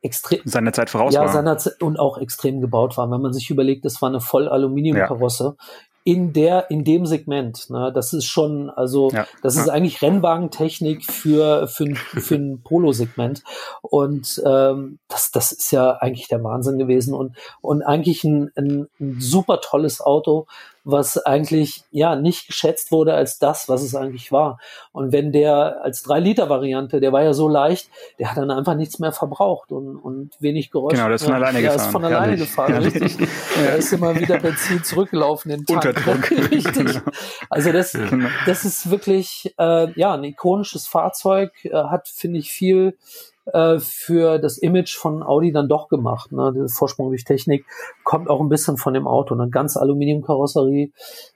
[0.01, 1.29] extrem seiner Zeit voraus ja, war.
[1.29, 3.09] Seiner Zeit und auch extrem gebaut war.
[3.09, 5.55] Wenn man sich überlegt, das war eine voll Aluminiumkarosse.
[5.57, 5.65] Ja.
[6.05, 9.25] In der, in dem Segment, ne, das ist schon, also, ja.
[9.41, 13.43] das ist eigentlich Rennwagentechnik für, für, für ein Polo-Segment.
[13.81, 18.87] Und ähm, das, das ist ja eigentlich der Wahnsinn gewesen und, und eigentlich ein, ein,
[18.99, 20.47] ein super tolles Auto,
[20.83, 24.59] was eigentlich ja nicht geschätzt wurde als das, was es eigentlich war.
[24.91, 28.99] Und wenn der als 3-Liter-Variante, der war ja so leicht, der hat dann einfach nichts
[28.99, 30.93] mehr verbraucht und, und wenig Geräusch.
[30.93, 31.77] Genau, der ist von alleine ja, gefahren.
[31.77, 33.27] Der ist von alleine gefahren, richtig.
[33.57, 36.31] Er ist immer wieder Benzin zurückgelaufen in den Tank.
[36.51, 36.73] richtig.
[36.73, 37.01] Genau.
[37.49, 38.27] Also das, genau.
[38.45, 42.97] das ist wirklich äh, ja ein ikonisches Fahrzeug, äh, hat, finde ich, viel
[43.45, 46.31] äh, für das Image von Audi dann doch gemacht.
[46.31, 46.53] Ne?
[46.55, 47.65] Der Vorsprung durch Technik
[48.03, 49.35] kommt auch ein bisschen von dem Auto.
[49.35, 50.91] Eine ganz Aluminiumkarosserie.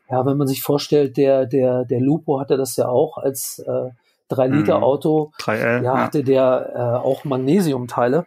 [0.09, 3.89] Ja, wenn man sich vorstellt, der, der, der Lupo hatte das ja auch als äh,
[4.33, 5.31] 3-Liter-Auto.
[5.37, 5.41] Mhm.
[5.41, 8.25] 3L, ja, hatte der äh, auch Magnesiumteile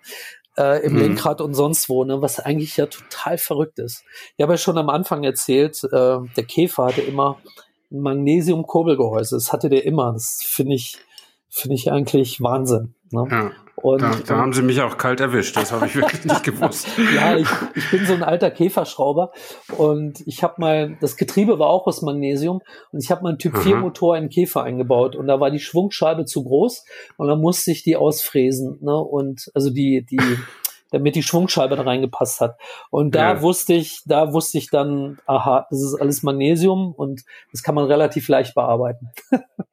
[0.58, 0.98] äh, im mhm.
[0.98, 4.04] Lenkrad und sonst wo, ne, was eigentlich ja total verrückt ist.
[4.36, 7.38] Ich habe ja schon am Anfang erzählt, äh, der Käfer hatte immer
[7.90, 9.36] ein Magnesium-Kurbelgehäuse.
[9.36, 10.12] Das hatte der immer.
[10.12, 10.98] Das finde ich,
[11.48, 12.94] finde ich eigentlich Wahnsinn.
[13.10, 13.26] Ne?
[13.30, 13.50] Ja.
[13.82, 16.86] Und, da, da haben sie mich auch kalt erwischt, das habe ich wirklich nicht gewusst.
[17.14, 19.32] ja, ich, ich bin so ein alter Käferschrauber.
[19.76, 22.60] Und ich habe mal, das Getriebe war auch aus Magnesium.
[22.92, 25.16] Und ich habe mal einen Typ 4 Motor in Käfer eingebaut.
[25.16, 26.84] Und da war die Schwungscheibe zu groß.
[27.16, 28.96] Und dann musste ich die ausfräsen, ne?
[28.96, 30.18] Und also die, die
[30.90, 32.58] damit die Schwungscheibe da reingepasst hat.
[32.90, 33.42] Und da ja.
[33.42, 37.22] wusste ich, da wusste ich dann, aha, das ist alles Magnesium und
[37.52, 39.10] das kann man relativ leicht bearbeiten.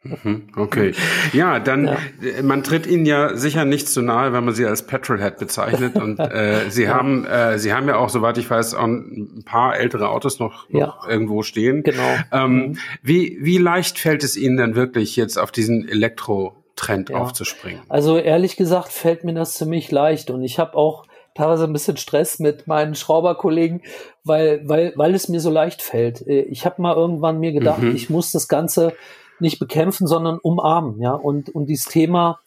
[0.04, 0.94] Mhm, okay.
[1.34, 1.98] Ja, dann, ja.
[2.22, 5.96] Äh, man tritt Ihnen ja sicher nicht zu nahe, wenn man Sie als Petrolhead bezeichnet.
[5.98, 6.94] Und äh, Sie ja.
[6.94, 11.08] haben, äh, Sie haben ja auch, soweit ich weiß, ein paar ältere Autos noch, noch
[11.08, 11.84] irgendwo stehen.
[11.84, 12.16] Genau.
[12.32, 12.78] Ähm, mhm.
[13.02, 17.18] wie, wie leicht fällt es Ihnen denn wirklich jetzt auf diesen Elektro Trend ja.
[17.18, 17.82] aufzuspringen?
[17.90, 21.07] Also ehrlich gesagt fällt mir das ziemlich leicht und ich habe auch
[21.38, 23.82] teilweise ein bisschen Stress mit meinen Schrauberkollegen,
[24.24, 26.26] weil, weil, weil es mir so leicht fällt.
[26.28, 27.96] Äh, ich habe mal irgendwann mir gedacht, mhm.
[27.96, 28.94] ich muss das Ganze
[29.40, 31.14] nicht bekämpfen, sondern umarmen, ja.
[31.14, 32.40] Und, und dieses Thema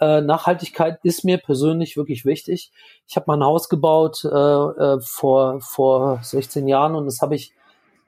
[0.00, 2.70] äh, Nachhaltigkeit ist mir persönlich wirklich wichtig.
[3.08, 7.52] Ich habe mein Haus gebaut äh, äh, vor, vor 16 Jahren und das habe ich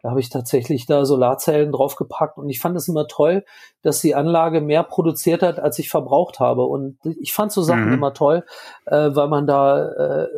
[0.00, 3.44] da habe ich tatsächlich da Solarzellen draufgepackt und ich fand es immer toll,
[3.88, 6.64] dass die Anlage mehr produziert hat, als ich verbraucht habe.
[6.64, 7.94] Und ich fand so Sachen mhm.
[7.94, 8.44] immer toll,
[8.86, 10.28] äh, weil man da äh,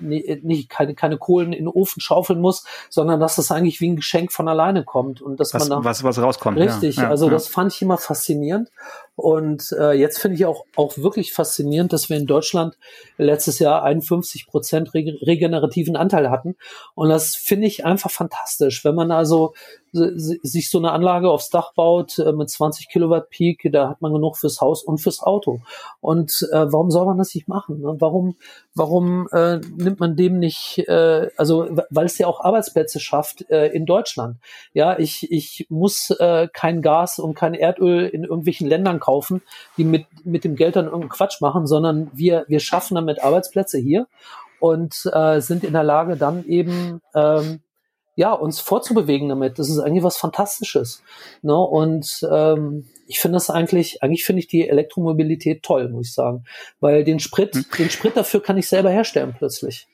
[0.00, 3.96] nicht keine, keine Kohlen in den Ofen schaufeln muss, sondern dass das eigentlich wie ein
[3.96, 6.58] Geschenk von alleine kommt und dass was, man da was was rauskommt.
[6.58, 7.32] Richtig, ja, ja, also ja.
[7.32, 8.70] das fand ich immer faszinierend
[9.16, 12.76] und äh, jetzt finde ich auch, auch wirklich faszinierend, dass wir in Deutschland
[13.16, 16.56] letztes Jahr 51 Prozent regenerativen Anteil hatten.
[16.94, 18.84] Und das finde ich einfach fantastisch.
[18.84, 19.54] Wenn man also
[19.94, 24.12] sich so eine Anlage aufs Dach baut äh, mit 20 Kilowatt Peak, da hat man
[24.12, 25.60] genug fürs Haus und fürs Auto.
[26.00, 27.80] Und äh, warum soll man das nicht machen?
[27.80, 27.96] Ne?
[27.98, 28.36] Warum,
[28.74, 33.68] warum äh, nimmt man dem nicht, äh, also weil es ja auch Arbeitsplätze schafft äh,
[33.68, 34.38] in Deutschland.
[34.72, 39.42] Ja, ich, ich muss äh, kein Gas und kein Erdöl in irgendwelchen Ländern kaufen,
[39.76, 43.78] die mit, mit dem Geld dann irgendeinen Quatsch machen, sondern wir, wir schaffen damit Arbeitsplätze
[43.78, 44.06] hier
[44.60, 47.60] und äh, sind in der Lage, dann eben ähm,
[48.16, 49.58] ja, uns vorzubewegen damit.
[49.58, 51.02] Das ist eigentlich was Fantastisches.
[51.42, 51.56] Ne?
[51.56, 56.44] Und ähm, ich finde das eigentlich, eigentlich finde ich die Elektromobilität toll, muss ich sagen.
[56.80, 57.64] Weil den Sprit, hm.
[57.78, 59.86] den Sprit dafür kann ich selber herstellen plötzlich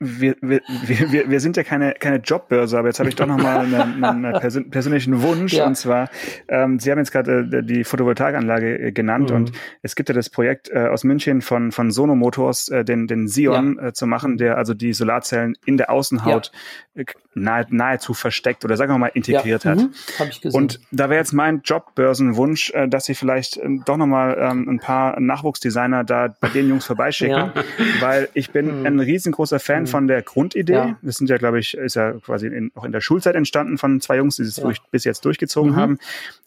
[0.00, 3.66] wir, wir, wir, wir sind ja keine, keine Jobbörse, aber jetzt habe ich doch nochmal
[3.66, 5.52] einen, einen persön persönlichen Wunsch.
[5.52, 5.66] Ja.
[5.66, 6.08] Und zwar,
[6.48, 9.36] ähm, Sie haben jetzt gerade äh, die Photovoltaikanlage äh, genannt mhm.
[9.36, 13.08] und es gibt ja das Projekt äh, aus München von, von Sono Motors, äh, den,
[13.08, 13.88] den Sion ja.
[13.88, 16.50] äh, zu machen, der also die Solarzellen in der Außenhaut
[16.94, 17.04] ja.
[17.34, 19.78] Nahe, nahezu versteckt oder sagen wir mal integriert hat.
[19.78, 19.92] Mhm.
[20.18, 20.60] Hab ich gesehen.
[20.60, 24.78] Und da wäre jetzt mein Jobbörsenwunsch, äh, dass Sie vielleicht äh, doch nochmal ähm, ein
[24.78, 27.52] paar Nachwuchsdesigner da bei den Jungs vorbeischicken,
[28.00, 28.86] weil ich bin mhm.
[28.86, 30.72] ein riesengroßer Fan von der Grundidee.
[30.72, 30.98] Ja.
[31.02, 34.00] Das sind ja, glaube ich, ist ja quasi in, auch in der Schulzeit entstanden von
[34.00, 34.70] zwei Jungs, die es ja.
[34.90, 35.76] bis jetzt durchgezogen mhm.
[35.76, 35.98] haben.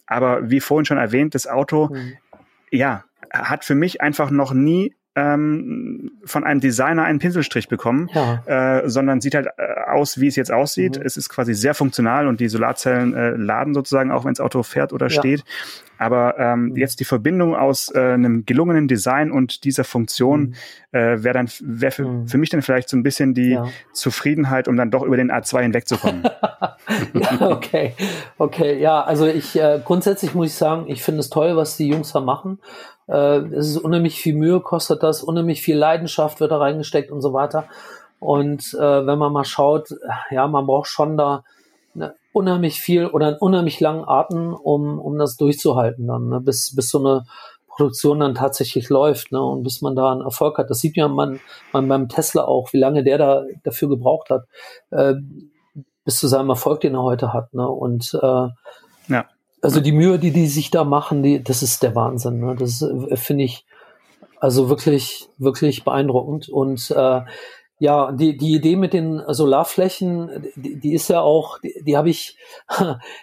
[0.06, 2.14] Aber wie vorhin schon erwähnt, das Auto, mhm.
[2.70, 8.80] ja, hat für mich einfach noch nie ähm, von einem Designer einen Pinselstrich bekommen, ja.
[8.80, 10.98] äh, sondern sieht halt äh, aus, wie es jetzt aussieht.
[10.98, 11.06] Mhm.
[11.06, 14.62] Es ist quasi sehr funktional und die Solarzellen äh, laden sozusagen auch, wenn das Auto
[14.62, 15.18] fährt oder ja.
[15.18, 15.44] steht.
[15.96, 16.76] Aber ähm, mhm.
[16.76, 20.54] jetzt die Verbindung aus äh, einem gelungenen Design und dieser Funktion mhm.
[20.90, 22.26] äh, wäre dann wäre für, mhm.
[22.26, 23.68] für mich dann vielleicht so ein bisschen die ja.
[23.92, 26.24] Zufriedenheit, um dann doch über den A2 hinwegzukommen.
[27.14, 27.94] ja, okay,
[28.38, 31.88] okay, ja, also ich äh, grundsätzlich muss ich sagen, ich finde es toll, was die
[31.88, 32.58] Jungs da machen.
[33.06, 37.20] Äh, es ist unheimlich viel Mühe, kostet das, unheimlich viel Leidenschaft wird da reingesteckt und
[37.20, 37.64] so weiter.
[38.20, 39.90] Und äh, wenn man mal schaut,
[40.30, 41.44] ja, man braucht schon da
[41.94, 46.74] ne, unheimlich viel oder einen unheimlich langen Atem, um, um das durchzuhalten dann, ne, bis,
[46.74, 47.26] bis so eine
[47.68, 50.70] Produktion dann tatsächlich läuft ne, und bis man da einen Erfolg hat.
[50.70, 51.40] Das sieht ja man,
[51.72, 54.44] man beim Tesla auch, wie lange der da dafür gebraucht hat,
[54.90, 55.14] äh,
[56.04, 57.52] bis zu seinem Erfolg, den er heute hat.
[57.52, 57.68] Ne?
[57.68, 58.48] Und äh,
[59.08, 59.26] ja.
[59.64, 62.38] Also die Mühe, die die sich da machen, die, das ist der Wahnsinn.
[62.38, 62.54] Ne?
[62.54, 63.64] Das äh, finde ich
[64.38, 66.50] also wirklich, wirklich beeindruckend.
[66.50, 67.22] Und äh,
[67.78, 72.10] ja, die, die Idee mit den Solarflächen, die, die ist ja auch, die, die habe
[72.10, 72.36] ich,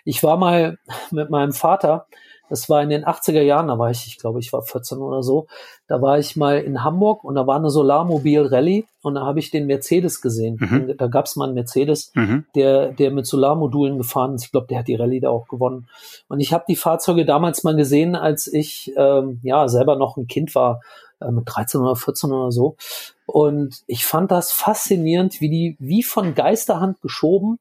[0.04, 0.80] ich war mal
[1.12, 2.08] mit meinem Vater,
[2.52, 5.24] das war in den 80er Jahren, da war ich, ich glaube, ich war 14 oder
[5.24, 5.48] so,
[5.88, 9.52] da war ich mal in Hamburg und da war eine Solarmobil-Rallye und da habe ich
[9.52, 10.58] den Mercedes gesehen.
[10.60, 10.98] Mhm.
[10.98, 12.44] Da gab es mal einen Mercedes, mhm.
[12.54, 14.44] der, der mit Solarmodulen gefahren ist.
[14.44, 15.88] Ich glaube, der hat die Rallye da auch gewonnen.
[16.28, 20.28] Und ich habe die Fahrzeuge damals mal gesehen, als ich ähm, ja selber noch ein
[20.28, 20.82] Kind war,
[21.22, 22.76] äh, mit 13 oder 14 oder so.
[23.26, 27.60] Und ich fand das faszinierend, wie die wie von Geisterhand geschoben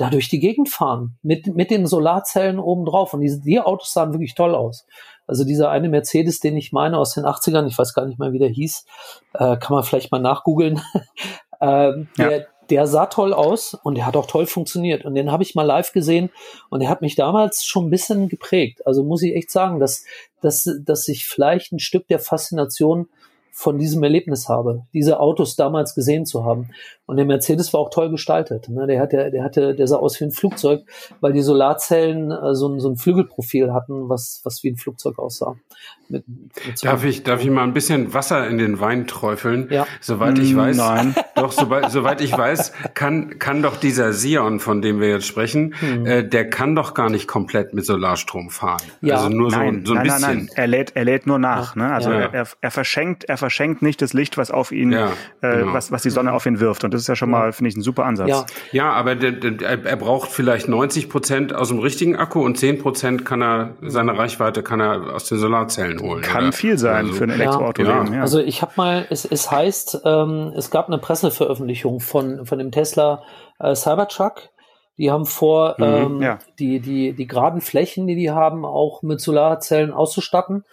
[0.00, 3.12] da durch die Gegend fahren mit, mit den Solarzellen oben drauf.
[3.12, 4.86] Und diese, die Autos sahen wirklich toll aus.
[5.26, 8.32] Also dieser eine Mercedes, den ich meine aus den 80ern, ich weiß gar nicht mehr,
[8.32, 8.86] wie der hieß,
[9.34, 10.80] äh, kann man vielleicht mal nachgoogeln.
[11.60, 12.04] ja.
[12.16, 15.04] der, der sah toll aus und der hat auch toll funktioniert.
[15.04, 16.30] Und den habe ich mal live gesehen
[16.70, 18.86] und der hat mich damals schon ein bisschen geprägt.
[18.86, 20.04] Also muss ich echt sagen, dass,
[20.40, 23.08] dass, dass ich vielleicht ein Stück der Faszination
[23.52, 26.70] von diesem Erlebnis habe, diese Autos damals gesehen zu haben.
[27.10, 28.68] Und der Mercedes war auch toll gestaltet.
[28.68, 28.86] Ne?
[28.86, 30.84] Der hatte, der hatte, der sah aus wie ein Flugzeug,
[31.20, 35.18] weil die Solarzellen äh, so, ein, so ein Flügelprofil hatten, was, was wie ein Flugzeug
[35.18, 35.56] aussah.
[36.08, 39.66] Mit, mit darf ich, darf ich mal ein bisschen Wasser in den Wein träufeln?
[39.70, 39.88] Ja.
[40.00, 41.14] Soweit ich mm, weiß, Nein.
[41.34, 45.74] doch, soweit, soweit ich weiß, kann, kann doch dieser Sion, von dem wir jetzt sprechen,
[45.80, 46.06] hm.
[46.06, 48.82] äh, der kann doch gar nicht komplett mit Solarstrom fahren.
[49.00, 49.16] Ja.
[49.16, 50.20] Also nur nein, so, so ein nein, bisschen.
[50.20, 50.50] Nein, nein.
[50.54, 51.74] Er lädt, er lädt nur nach.
[51.74, 51.92] Ne?
[51.92, 52.20] Also ja.
[52.20, 55.72] er, er verschenkt, er verschenkt nicht das Licht, was auf ihn, ja, äh, genau.
[55.72, 56.84] was, was die Sonne auf ihn wirft.
[56.84, 58.28] Und das ist ja schon mal, finde ich, ein super Ansatz.
[58.28, 62.58] Ja, ja aber der, der, er braucht vielleicht 90 Prozent aus dem richtigen Akku und
[62.58, 66.20] 10 Prozent kann er, seine Reichweite kann er aus den Solarzellen holen.
[66.20, 66.52] Kann oder?
[66.52, 67.82] viel sein also, für ein Elektroauto.
[67.82, 68.04] Ja.
[68.04, 68.20] ja.
[68.20, 72.70] Also ich habe mal, es, es heißt, ähm, es gab eine Presseveröffentlichung von, von dem
[72.70, 73.22] Tesla
[73.58, 74.50] äh, Cybertruck.
[74.98, 76.38] Die haben vor, mhm, ähm, ja.
[76.58, 80.64] die, die, die geraden Flächen, die die haben, auch mit Solarzellen auszustatten.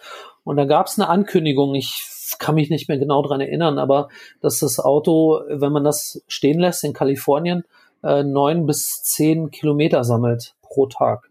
[0.44, 2.04] Und da gab es eine Ankündigung, ich
[2.36, 4.08] kann mich nicht mehr genau dran erinnern, aber
[4.40, 7.64] dass das Auto, wenn man das stehen lässt in Kalifornien,
[8.02, 11.30] äh, neun bis zehn Kilometer sammelt pro Tag.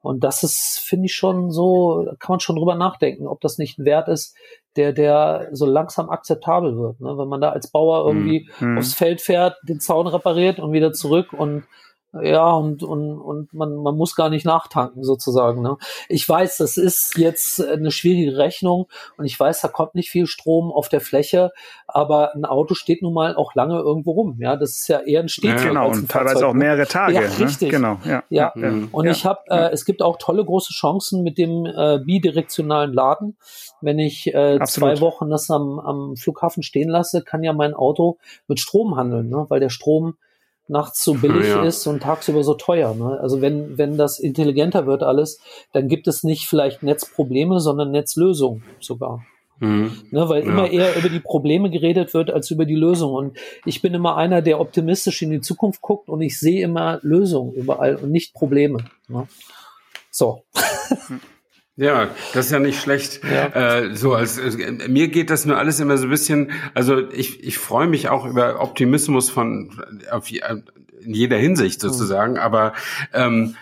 [0.00, 3.78] Und das ist, finde ich schon so, kann man schon drüber nachdenken, ob das nicht
[3.78, 4.34] ein Wert ist,
[4.74, 7.00] der, der so langsam akzeptabel wird.
[7.00, 7.16] Ne?
[7.16, 10.92] Wenn man da als Bauer irgendwie mm, aufs Feld fährt, den Zaun repariert und wieder
[10.92, 11.64] zurück und
[12.20, 15.62] ja, und, und, und man, man muss gar nicht nachtanken sozusagen.
[15.62, 15.78] Ne?
[16.08, 18.86] Ich weiß, das ist jetzt eine schwierige Rechnung
[19.16, 21.52] und ich weiß, da kommt nicht viel Strom auf der Fläche,
[21.86, 24.36] aber ein Auto steht nun mal auch lange irgendwo rum.
[24.40, 25.60] Ja, das ist ja eher ein Stehzeug.
[25.60, 26.58] Ja, genau, und teilweise Fahrzeug, auch ne?
[26.58, 27.14] mehrere Tage.
[27.14, 27.38] Ja, ne?
[27.38, 27.70] richtig.
[27.70, 28.22] Genau, ja.
[28.28, 28.52] ja.
[28.56, 28.72] ja.
[28.92, 33.38] Und ich habe, äh, es gibt auch tolle große Chancen mit dem äh, bidirektionalen Laden.
[33.80, 38.18] Wenn ich äh, zwei Wochen das am, am Flughafen stehen lasse, kann ja mein Auto
[38.48, 39.46] mit Strom handeln, ne?
[39.48, 40.16] weil der Strom
[40.68, 41.64] nachts so billig ja.
[41.64, 42.94] ist und tagsüber so teuer.
[42.94, 43.18] Ne?
[43.20, 45.40] Also wenn, wenn das intelligenter wird alles,
[45.72, 49.24] dann gibt es nicht vielleicht Netzprobleme, sondern Netzlösungen sogar.
[49.60, 49.92] Mhm.
[50.10, 50.50] Ne, weil ja.
[50.50, 53.12] immer eher über die Probleme geredet wird als über die Lösung.
[53.12, 56.98] Und ich bin immer einer, der optimistisch in die Zukunft guckt und ich sehe immer
[57.02, 58.78] Lösungen überall und nicht Probleme.
[59.08, 59.28] Ne?
[60.10, 60.42] So.
[61.76, 63.20] Ja, das ist ja nicht schlecht.
[63.24, 63.46] Ja.
[63.78, 66.50] Äh, so als äh, mir geht das nur alles immer so ein bisschen.
[66.74, 72.32] Also ich, ich freue mich auch über Optimismus von auf, in jeder Hinsicht sozusagen.
[72.32, 72.38] Mhm.
[72.38, 72.74] Aber
[73.14, 73.56] ähm,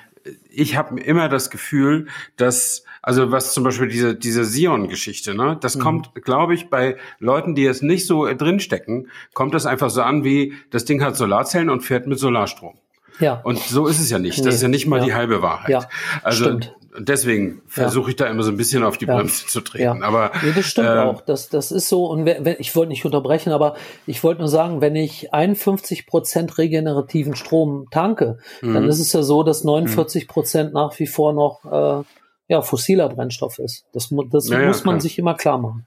[0.50, 5.76] ich habe immer das Gefühl, dass also was zum Beispiel diese diese Sion-Geschichte, ne, das
[5.76, 5.80] mhm.
[5.80, 10.24] kommt, glaube ich, bei Leuten, die jetzt nicht so drinstecken, kommt das einfach so an
[10.24, 12.76] wie das Ding hat Solarzellen und fährt mit Solarstrom.
[13.20, 13.34] Ja.
[13.34, 14.38] Und so ist es ja nicht.
[14.40, 14.54] Das nee.
[14.54, 15.04] ist ja nicht mal ja.
[15.04, 15.70] die halbe Wahrheit.
[15.70, 15.88] Ja,
[16.22, 20.01] also stimmt deswegen versuche ich da immer so ein bisschen auf die Bremse zu treten.
[20.01, 20.07] Ja.
[20.07, 21.20] Aber nee, das stimmt äh, auch.
[21.20, 22.07] Das, das ist so.
[22.07, 23.76] Und wenn, ich wollte nicht unterbrechen, aber
[24.07, 28.74] ich wollte nur sagen, wenn ich 51 Prozent regenerativen Strom tanke, mhm.
[28.74, 32.05] dann ist es ja so, dass 49 Prozent nach wie vor noch äh,
[32.49, 33.86] ja, fossiler Brennstoff ist.
[33.93, 35.86] Das, das ja, muss man sich immer klar machen.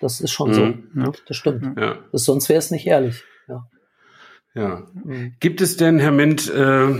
[0.00, 0.90] Das ist schon mhm.
[1.04, 1.12] so.
[1.26, 1.78] Das stimmt.
[1.78, 1.98] Ja.
[2.12, 3.24] Das, sonst wäre es nicht ehrlich.
[3.48, 3.66] Ja.
[4.54, 4.82] Ja.
[4.92, 5.34] Mhm.
[5.40, 6.94] Gibt es denn, Herr Mint, äh,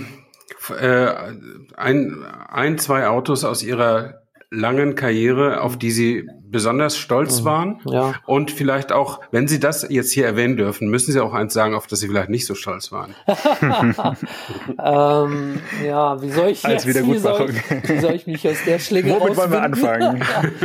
[1.77, 4.25] ein, ein, zwei Autos aus ihrer
[4.55, 7.45] langen Karriere, auf die Sie besonders stolz mhm.
[7.45, 7.81] waren.
[7.87, 8.15] Ja.
[8.27, 11.75] Und vielleicht auch, wenn Sie das jetzt hier erwähnen dürfen, müssen Sie auch eins sagen,
[11.75, 13.15] auf das Sie vielleicht nicht so stolz waren.
[14.79, 18.59] ähm, ja, wie soll ich Als jetzt, wie soll, ich, wie soll ich mich aus
[18.65, 20.23] der Schlinge Womit wollen wir anfangen?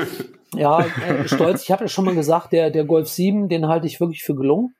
[0.53, 1.63] ja, äh, stolz.
[1.63, 4.35] Ich habe ja schon mal gesagt, der, der Golf 7, den halte ich wirklich für
[4.35, 4.75] gelungen.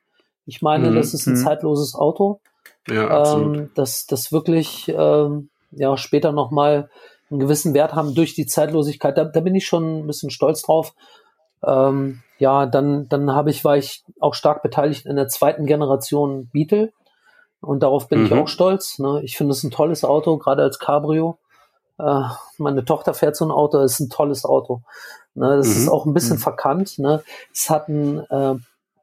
[0.46, 0.94] Ich meine, mhm.
[0.94, 1.44] das ist ein mhm.
[1.44, 2.40] zeitloses Auto.
[2.88, 3.56] Ja, absolut.
[3.56, 6.88] ähm, dass das wirklich ähm, ja später nochmal
[7.30, 9.16] einen gewissen Wert haben durch die Zeitlosigkeit.
[9.16, 10.94] Da, da bin ich schon ein bisschen stolz drauf.
[11.64, 16.48] Ähm, ja, dann, dann habe ich, war ich auch stark beteiligt in der zweiten Generation
[16.52, 16.92] Beetle.
[17.60, 18.38] Und darauf bin ich Mhm.
[18.38, 18.98] auch stolz.
[18.98, 19.20] Ne?
[19.22, 21.38] Ich finde es ein tolles Auto, gerade als Cabrio.
[21.98, 22.22] Äh,
[22.56, 24.80] meine Tochter fährt so ein Auto, ist ein tolles Auto.
[25.34, 25.58] Ne?
[25.58, 25.72] Das Mhm.
[25.82, 26.98] ist auch ein bisschen verkannt.
[26.98, 27.22] Ne?
[27.52, 28.54] Es hat einen äh,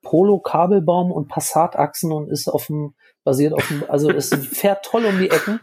[0.01, 2.95] Polo-Kabelbaum und Passat-Achsen und ist auf dem,
[3.27, 5.59] basiert auf dem, also es fährt toll um die Ecken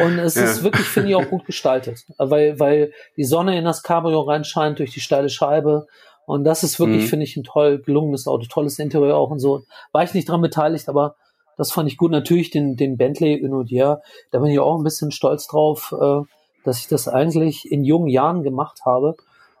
[0.00, 0.42] und es Ja.
[0.50, 2.04] ist wirklich, finde ich, auch gut gestaltet.
[2.18, 5.86] Weil, weil die Sonne in das Cabrio reinscheint durch die steile Scheibe.
[6.26, 7.06] Und das ist wirklich, Mhm.
[7.06, 9.62] finde ich, ein toll gelungenes Auto, tolles Interieur auch und so.
[9.92, 11.14] War ich nicht dran beteiligt, aber
[11.56, 12.10] das fand ich gut.
[12.10, 14.02] Natürlich den, den Bentley Unodier,
[14.32, 16.20] da bin ich auch ein bisschen stolz drauf, äh,
[16.64, 19.14] dass ich das eigentlich in jungen Jahren gemacht habe.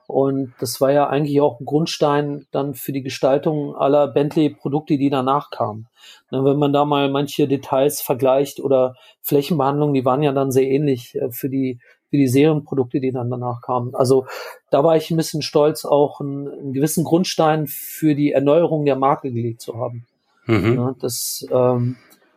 [0.06, 5.10] Und das war ja eigentlich auch ein Grundstein dann für die Gestaltung aller Bentley-Produkte, die
[5.10, 5.86] danach kamen.
[6.30, 10.68] Ne, wenn man da mal manche Details vergleicht oder Flächenbehandlungen, die waren ja dann sehr
[10.68, 11.78] ähnlich äh, für die
[12.10, 13.92] für die Serienprodukte, die dann danach kamen.
[13.96, 14.26] Also
[14.70, 18.94] da war ich ein bisschen stolz, auch einen, einen gewissen Grundstein für die Erneuerung der
[18.94, 20.06] Marke gelegt zu haben.
[20.46, 20.74] Mhm.
[20.74, 21.96] Ne, das, ähm,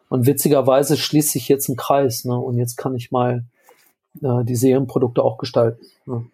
[0.10, 2.36] und witzigerweise schließt sich jetzt ein Kreis, ne?
[2.36, 3.44] Und jetzt kann ich mal
[4.22, 5.86] äh, die Serienprodukte auch gestalten.
[6.06, 6.26] Ne?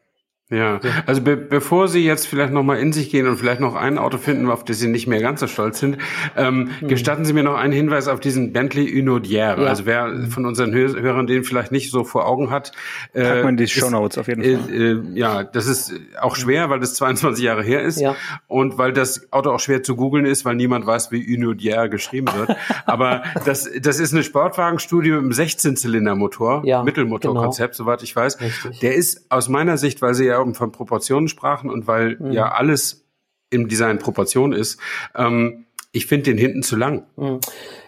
[0.54, 3.98] Ja, also be bevor Sie jetzt vielleicht nochmal in sich gehen und vielleicht noch ein
[3.98, 5.98] Auto finden, auf das Sie nicht mehr ganz so stolz sind,
[6.38, 9.40] ähm, gestatten Sie mir noch einen Hinweis auf diesen Bentley Unodier.
[9.40, 9.56] Ja.
[9.56, 12.72] Also wer von unseren Hör Hörern den vielleicht nicht so vor Augen hat,
[13.14, 14.72] äh, in die ist- Shownotes auf jeden äh, Fall.
[15.16, 18.16] äh, ja, das ist auch schwer, weil das 22 Jahre her ist Ja.
[18.48, 22.28] und weil das Auto auch schwer zu googeln ist, weil niemand weiß, wie Unodier geschrieben
[22.36, 22.56] wird.
[22.86, 28.40] Aber das, das ist eine Sportwagenstudie mit einem 16-Zylinder-Motor, Ja, Mittelmotorkonzept, soweit ich weiß.
[28.42, 28.80] Richtig.
[28.80, 32.32] Der ist aus meiner Sicht, weil Sie ja eben von Proportionen sprachen und weil Mhm.
[32.32, 33.06] ja alles
[33.50, 34.80] im Design Proportion ist,
[35.16, 37.06] ähm, ich finde den hinten zu lang.
[37.16, 37.40] Mhm.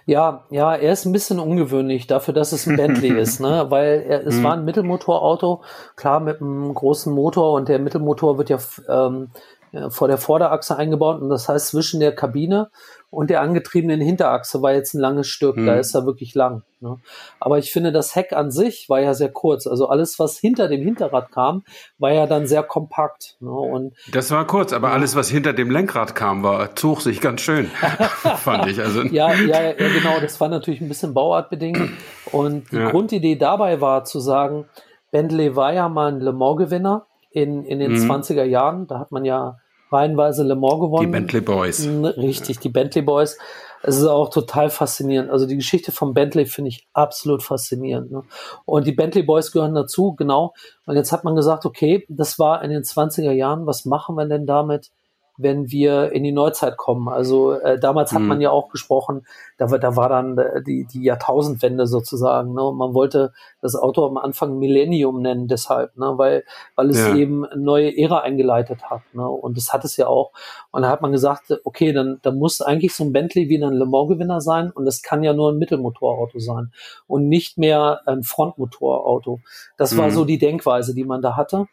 [0.05, 3.65] Ja, ja, er ist ein bisschen ungewöhnlich dafür, dass es ein Bentley ist, ne?
[3.69, 5.63] Weil er, es war ein Mittelmotorauto,
[5.95, 9.29] klar mit einem großen Motor und der Mittelmotor wird ja ähm,
[9.71, 12.69] ja, vor der Vorderachse eingebaut und das heißt zwischen der Kabine
[13.15, 15.79] und der angetriebenen Hinterachse war jetzt ein langes Stück, da Mhm.
[15.79, 16.63] ist er wirklich lang.
[16.81, 16.97] Ne?
[17.39, 19.65] Aber ich finde, das Heck an sich war ja sehr kurz.
[19.65, 21.63] Also alles, was hinter dem Hinterrad kam,
[21.97, 23.37] war ja dann sehr kompakt.
[23.39, 23.49] Ne?
[23.49, 27.41] Und Das war kurz, aber alles, was hinter dem Lenkrad kam, war zog sich ganz
[27.41, 27.65] schön,
[28.37, 28.79] fand ich.
[28.81, 30.19] Also Ja, ja, ja, genau.
[30.21, 31.89] Das war natürlich ein bisschen bauartbedingt.
[32.31, 32.91] Und die Ja.
[32.91, 34.65] Grundidee dabei war zu sagen,
[35.11, 38.11] Bentley war ja mal ein Le Mans-Gewinner in, in den Mhm.
[38.11, 38.87] 20er Jahren.
[38.87, 39.57] Da hat man ja
[39.91, 41.05] reihenweise Le Mans gewonnen.
[41.05, 41.87] die Bentley Boys.
[41.87, 43.37] Richtig, die Bentley Boys.
[43.83, 45.29] Es ist auch total faszinierend.
[45.29, 48.11] Also die Geschichte von Bentley finde ich absolut faszinierend.
[48.11, 48.23] Ne?
[48.65, 50.53] Und die Bentley Boys gehören dazu, genau.
[50.85, 53.67] Und jetzt hat man gesagt, okay, das war in den 20er Jahren.
[53.67, 54.91] Was machen wir denn damit,
[55.37, 57.07] wenn wir in die Neuzeit kommen?
[57.09, 58.27] Also äh, damals hat Mhm.
[58.27, 59.25] man ja auch gesprochen,
[59.57, 62.53] da, war- da war dann äh, die, die Jahrtausendwende sozusagen.
[62.53, 62.63] Ne?
[62.63, 66.13] Und man wollte das Auto am Anfang Millennium nennen, deshalb, ne?
[66.17, 66.43] weil,
[66.75, 67.15] weil es Ja.
[67.15, 69.01] eben eine neue Ära eingeleitet hat.
[69.13, 69.27] Ne?
[69.27, 70.31] Und das hat es ja auch.
[70.71, 73.73] Und da hat man gesagt, okay, dann, dann muss eigentlich so ein Bentley wieder ein
[73.73, 76.71] Le Mans-Gewinner sein und das kann ja nur ein Mittelmotorauto sein
[77.07, 79.39] und nicht mehr ein Frontmotorauto.
[79.77, 80.11] Das war Mhm.
[80.11, 81.65] so die Denkweise, die man da hatte.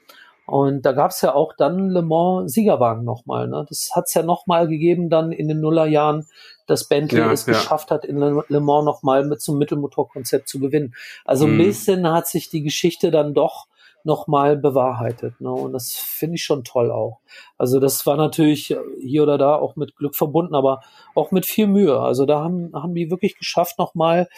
[0.47, 3.49] Und da gab es ja auch dann Le Mans Siegerwagen nochmal.
[3.49, 3.65] Ne?
[3.69, 6.27] Das hat es ja nochmal gegeben dann in den Nullerjahren,
[6.67, 7.53] dass Bentley Ja, es ja.
[7.55, 10.95] geschafft hat, in Le Mans nochmal mit so einem Mittelmotorkonzept zu gewinnen.
[11.25, 11.59] Also ein Mhm.
[11.59, 13.67] bisschen hat sich die Geschichte dann doch
[14.05, 15.41] nochmal bewahrheitet.
[15.41, 15.51] Ne?
[15.51, 17.21] Und das finde ich schon toll auch.
[17.63, 20.81] Also das war natürlich hier oder da auch mit Glück verbunden, aber
[21.15, 21.97] auch mit viel Mühe.
[22.01, 24.29] Also da haben, haben die wirklich geschafft, nochmal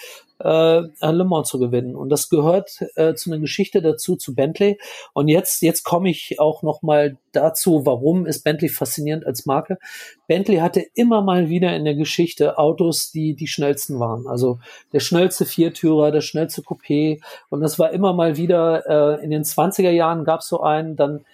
[0.40, 1.96] äh, Le Mans zu gewinnen.
[1.96, 4.78] Und das gehört äh, zu einer Geschichte dazu, zu Bentley.
[5.14, 9.78] Und jetzt, jetzt komme ich auch nochmal dazu, warum ist Bentley faszinierend als Marke.
[10.26, 14.26] Bentley hatte immer mal wieder in der Geschichte Autos, die die schnellsten waren.
[14.26, 14.58] Also
[14.92, 17.22] der schnellste Viertürer, der schnellste Coupé.
[17.48, 20.96] Und das war immer mal wieder, äh, in den 20er Jahren gab es so einen,
[20.96, 21.24] dann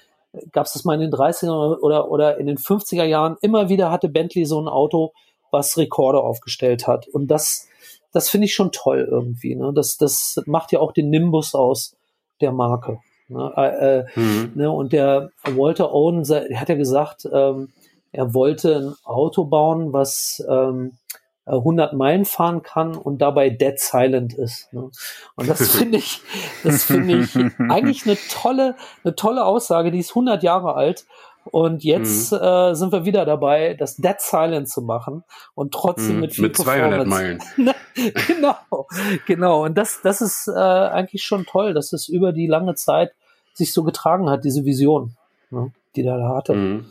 [0.52, 3.36] gab es das mal in den 30er oder, oder in den 50er Jahren.
[3.40, 5.12] Immer wieder hatte Bentley so ein Auto,
[5.50, 7.08] was Rekorde aufgestellt hat.
[7.08, 7.68] Und das,
[8.12, 9.56] das finde ich schon toll irgendwie.
[9.56, 9.72] Ne?
[9.74, 11.96] Das, das macht ja auch den Nimbus aus
[12.40, 12.98] der Marke.
[13.28, 13.52] Ne?
[13.56, 14.52] Äh, äh, Mhm.
[14.54, 17.68] Ne, und der Walter Owen, der hat ja gesagt, ähm,
[18.12, 21.19] er wollte ein Auto bauen, was ähm, äh,
[21.58, 24.72] 100 Meilen fahren kann und dabei dead silent ist.
[24.72, 24.90] Ne?
[25.36, 26.20] Und das finde ich,
[26.64, 27.36] das finde ich
[27.70, 29.90] eigentlich eine tolle, eine tolle Aussage.
[29.90, 31.06] Die ist 100 Jahre alt.
[31.44, 35.24] Und jetzt äh, sind wir wieder dabei, das Dead Silent zu machen
[35.54, 36.20] und trotzdem Mhm.
[36.20, 37.44] mit viel Mit 200 Performance.
[37.56, 37.74] Meilen.
[38.26, 38.86] genau,
[39.26, 39.64] genau.
[39.64, 43.12] Und das, das ist äh, eigentlich schon toll, dass es über die lange Zeit
[43.54, 45.16] sich so getragen hat, diese Vision,
[45.50, 46.52] ne, die der da hatte.
[46.54, 46.86] Mhm.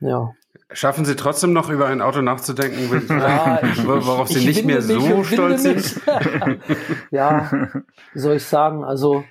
[0.00, 0.34] Ja.
[0.72, 5.24] Schaffen Sie trotzdem noch über ein Auto nachzudenken, ja, ich, worauf Sie nicht mehr so
[5.24, 6.00] stolz sind?
[7.10, 7.50] ja,
[8.12, 9.24] wie soll ich sagen, also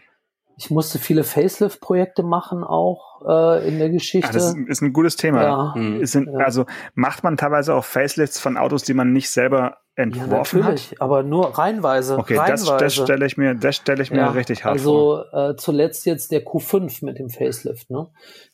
[0.57, 4.29] ich musste viele Facelift-Projekte machen auch äh, in der Geschichte.
[4.29, 5.43] Ah, das ist ein gutes Thema.
[5.43, 5.73] Ja.
[5.75, 6.05] Mhm.
[6.05, 6.39] Sind, ja.
[6.39, 6.65] Also
[6.95, 11.01] macht man teilweise auch Facelifts von Autos, die man nicht selber entworfen ja, natürlich, hat?
[11.01, 12.17] aber nur reinweise.
[12.17, 12.65] Okay, reinweise.
[12.65, 15.33] das, das stelle ich mir, das stelle ich mir ja, richtig hart also, vor.
[15.33, 18.07] Also äh, zuletzt jetzt der Q5 mit dem Facelift, ne?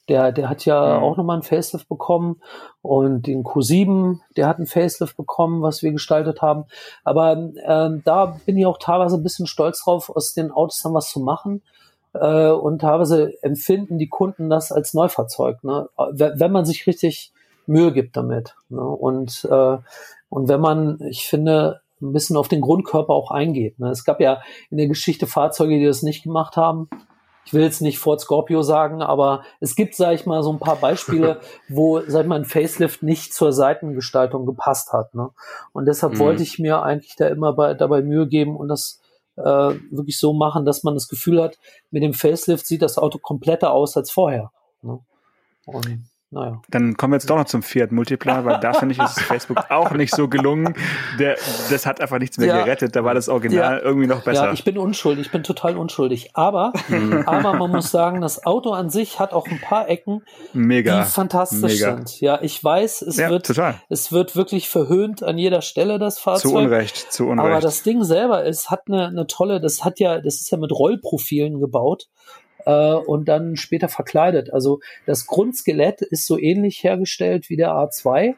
[0.08, 1.04] Der, der hat ja mhm.
[1.04, 2.42] auch nochmal einen Facelift bekommen
[2.82, 6.66] und den Q7, der hat einen Facelift bekommen, was wir gestaltet haben.
[7.04, 7.34] Aber
[7.66, 11.10] ähm, da bin ich auch teilweise ein bisschen stolz drauf, aus den Autos dann was
[11.10, 11.62] zu machen
[12.14, 15.90] äh, und teilweise empfinden die Kunden das als Neufahrzeug, ne?
[15.98, 17.32] wenn man sich richtig
[17.68, 18.56] Mühe gibt damit.
[18.70, 18.82] Ne?
[18.82, 19.78] Und, äh,
[20.30, 23.80] und wenn man, ich finde, ein bisschen auf den Grundkörper auch eingeht.
[23.80, 23.90] Ne?
[23.90, 26.90] Es gab ja in der Geschichte Fahrzeuge, die das nicht gemacht haben.
[27.46, 30.60] Ich will jetzt nicht Ford Scorpio sagen, aber es gibt, sage ich mal, so ein
[30.60, 31.40] paar Beispiele,
[31.70, 35.14] wo, sag ich mal, ein Facelift nicht zur Seitengestaltung gepasst hat.
[35.14, 35.30] Ne?
[35.72, 36.20] Und deshalb mhm.
[36.20, 39.00] wollte ich mir eigentlich da immer bei, dabei Mühe geben und das
[39.38, 41.58] äh, wirklich so machen, dass man das Gefühl hat,
[41.92, 44.52] mit dem Facelift sieht das Auto kompletter aus als vorher.
[44.82, 45.00] Ne?
[45.66, 46.06] Und
[46.36, 46.62] naja.
[46.68, 49.72] Dann kommen wir jetzt doch noch zum Fiat Multipla, weil da finde ich, ist Facebook
[49.72, 50.76] auch nicht so gelungen.
[51.18, 51.38] Der,
[51.70, 52.58] das hat einfach nichts mehr ja.
[52.62, 52.94] gerettet.
[52.94, 53.82] Da war das Original ja.
[53.82, 54.48] irgendwie noch besser.
[54.48, 56.32] Ja, ich bin unschuldig, ich bin total unschuldig.
[56.34, 57.24] Aber, mhm.
[57.26, 61.04] aber man muss sagen, das Auto an sich hat auch ein paar Ecken, Mega.
[61.04, 61.96] die fantastisch Mega.
[61.96, 62.20] sind.
[62.20, 63.76] Ja, ich weiß, es ja, wird, total.
[63.88, 66.52] es wird wirklich verhöhnt an jeder Stelle, das Fahrzeug.
[66.52, 67.50] Zu Unrecht, zu Unrecht.
[67.50, 70.58] Aber das Ding selber ist, hat eine, eine tolle, das hat ja, das ist ja
[70.58, 72.10] mit Rollprofilen gebaut
[72.66, 74.52] äh, und dann später verkleidet.
[74.54, 78.36] Also das Grundskelett ist so ähnlich hergestellt wie der A2.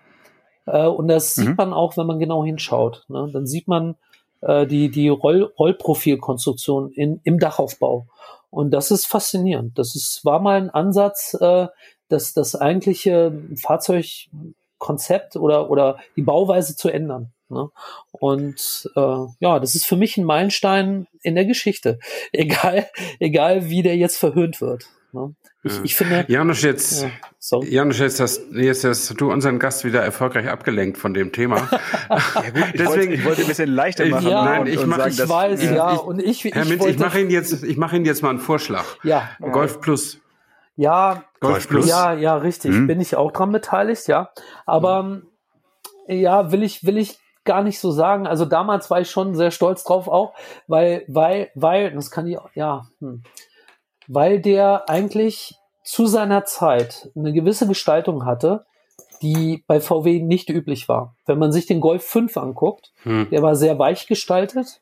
[0.66, 1.42] Äh, und das mhm.
[1.42, 3.06] sieht man auch, wenn man genau hinschaut.
[3.08, 3.30] Ne?
[3.32, 3.96] Dann sieht man
[4.42, 8.08] äh, die, die Roll Rollprofilkonstruktion in, im Dachaufbau.
[8.50, 9.78] Und das ist faszinierend.
[9.78, 11.68] Das ist, war mal ein Ansatz, äh,
[12.10, 17.34] dass das eigentliche Fahrzeugkonzept oder, oder die Bauweise zu ändern.
[17.50, 17.70] Ne?
[18.12, 22.00] Und äh, ja, das ist für mich ein Meilenstein in der Geschichte.
[22.32, 22.88] Egal,
[23.20, 24.90] egal wie der jetzt verhöhnt wird.
[25.14, 25.34] Ne?
[25.64, 26.26] Ich, ich finde.
[26.28, 31.14] Janusz, jetzt, ja, Janusz, jetzt hast, jetzt hast du unseren Gast wieder erfolgreich abgelenkt von
[31.14, 31.58] dem Thema.
[32.10, 34.28] ja, gut, ich Deswegen, wollte, ich wollte ein bisschen leichter machen.
[34.28, 35.94] Ja, nein, ich, mach, ich weiß, ja.
[35.94, 38.40] Ich, und ich, Herr Mint, ich mache Ihnen jetzt, ich mache Ihnen jetzt mal einen
[38.40, 38.86] Vorschlag.
[39.04, 39.30] Ja.
[39.40, 40.20] Golf Plus.
[40.76, 41.88] Ja, Golf Plus.
[41.88, 42.72] Ja, ja, richtig.
[42.72, 42.88] Hm.
[42.88, 44.32] Bin ich auch dran beteiligt, ja.
[44.66, 45.28] Aber, hm.
[46.08, 47.18] ja, will ich, will ich
[47.48, 48.28] gar nicht so sagen.
[48.28, 50.34] Also damals war ich schon sehr stolz drauf auch,
[50.68, 53.24] weil, weil, weil, das kann ich, ja, hm,
[54.08, 58.66] weil der eigentlich zu seiner Zeit eine gewisse Gestaltung hatte,
[59.22, 61.16] die bei VW nicht üblich war.
[61.26, 63.30] Wenn man sich den Golf 5 anguckt, hm.
[63.32, 64.82] der war sehr weich gestaltet.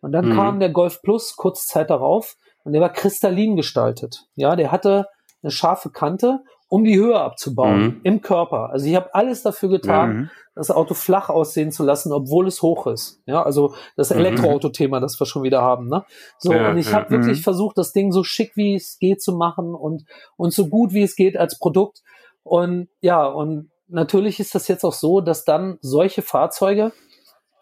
[0.00, 0.36] Und dann hm.
[0.36, 4.26] kam der Golf Plus kurz Zeit darauf und der war kristallin gestaltet.
[4.34, 5.06] Ja, der hatte
[5.42, 8.00] eine scharfe Kante, um die Höhe abzubauen mhm.
[8.02, 8.70] im Körper.
[8.70, 12.62] Also ich habe alles dafür getan, mhm das Auto flach aussehen zu lassen, obwohl es
[12.62, 13.20] hoch ist.
[13.26, 14.20] Ja, also das mhm.
[14.20, 15.88] Elektroauto-Thema, das wir schon wieder haben.
[15.88, 16.04] Ne?
[16.38, 17.42] So, ja, und ich ja, habe wirklich mhm.
[17.42, 20.04] versucht, das Ding so schick wie es geht zu machen und,
[20.36, 22.02] und so gut wie es geht als Produkt.
[22.42, 26.92] Und ja, und natürlich ist das jetzt auch so, dass dann solche Fahrzeuge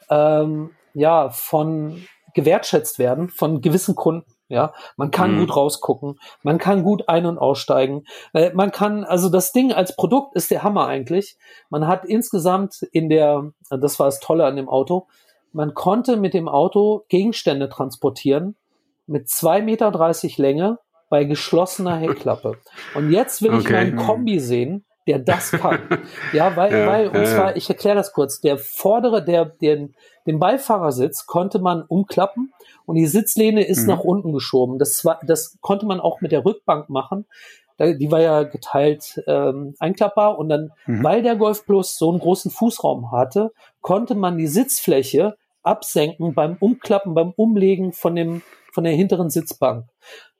[0.08, 2.00] ähm, ja von
[2.34, 4.30] gewertschätzt werden von gewissen Kunden.
[4.48, 5.40] Ja, man kann mhm.
[5.40, 8.04] gut rausgucken, man kann gut ein- und aussteigen.
[8.34, 11.38] Äh, man kann, also das Ding als Produkt ist der Hammer eigentlich.
[11.70, 15.06] Man hat insgesamt in der, das war das Tolle an dem Auto,
[15.52, 18.56] man konnte mit dem Auto Gegenstände transportieren
[19.06, 20.78] mit zwei Meter dreißig Länge
[21.08, 22.58] bei geschlossener Heckklappe.
[22.94, 23.72] Und jetzt will ich okay.
[23.72, 25.80] meinen Kombi sehen, der das kann.
[26.32, 29.94] ja, weil, ja, weil, und ja, zwar, ich erkläre das kurz, der vordere, der, den,
[30.26, 32.52] den Beifahrersitz konnte man umklappen
[32.86, 33.88] und die Sitzlehne ist mhm.
[33.88, 34.78] nach unten geschoben.
[34.78, 37.26] Das war, das konnte man auch mit der Rückbank machen.
[37.78, 41.02] Die war ja geteilt ähm, einklappbar und dann, mhm.
[41.02, 43.50] weil der Golf Plus so einen großen Fußraum hatte,
[43.80, 48.42] konnte man die Sitzfläche absenken beim Umklappen, beim Umlegen von dem
[48.74, 49.86] von der hinteren Sitzbank.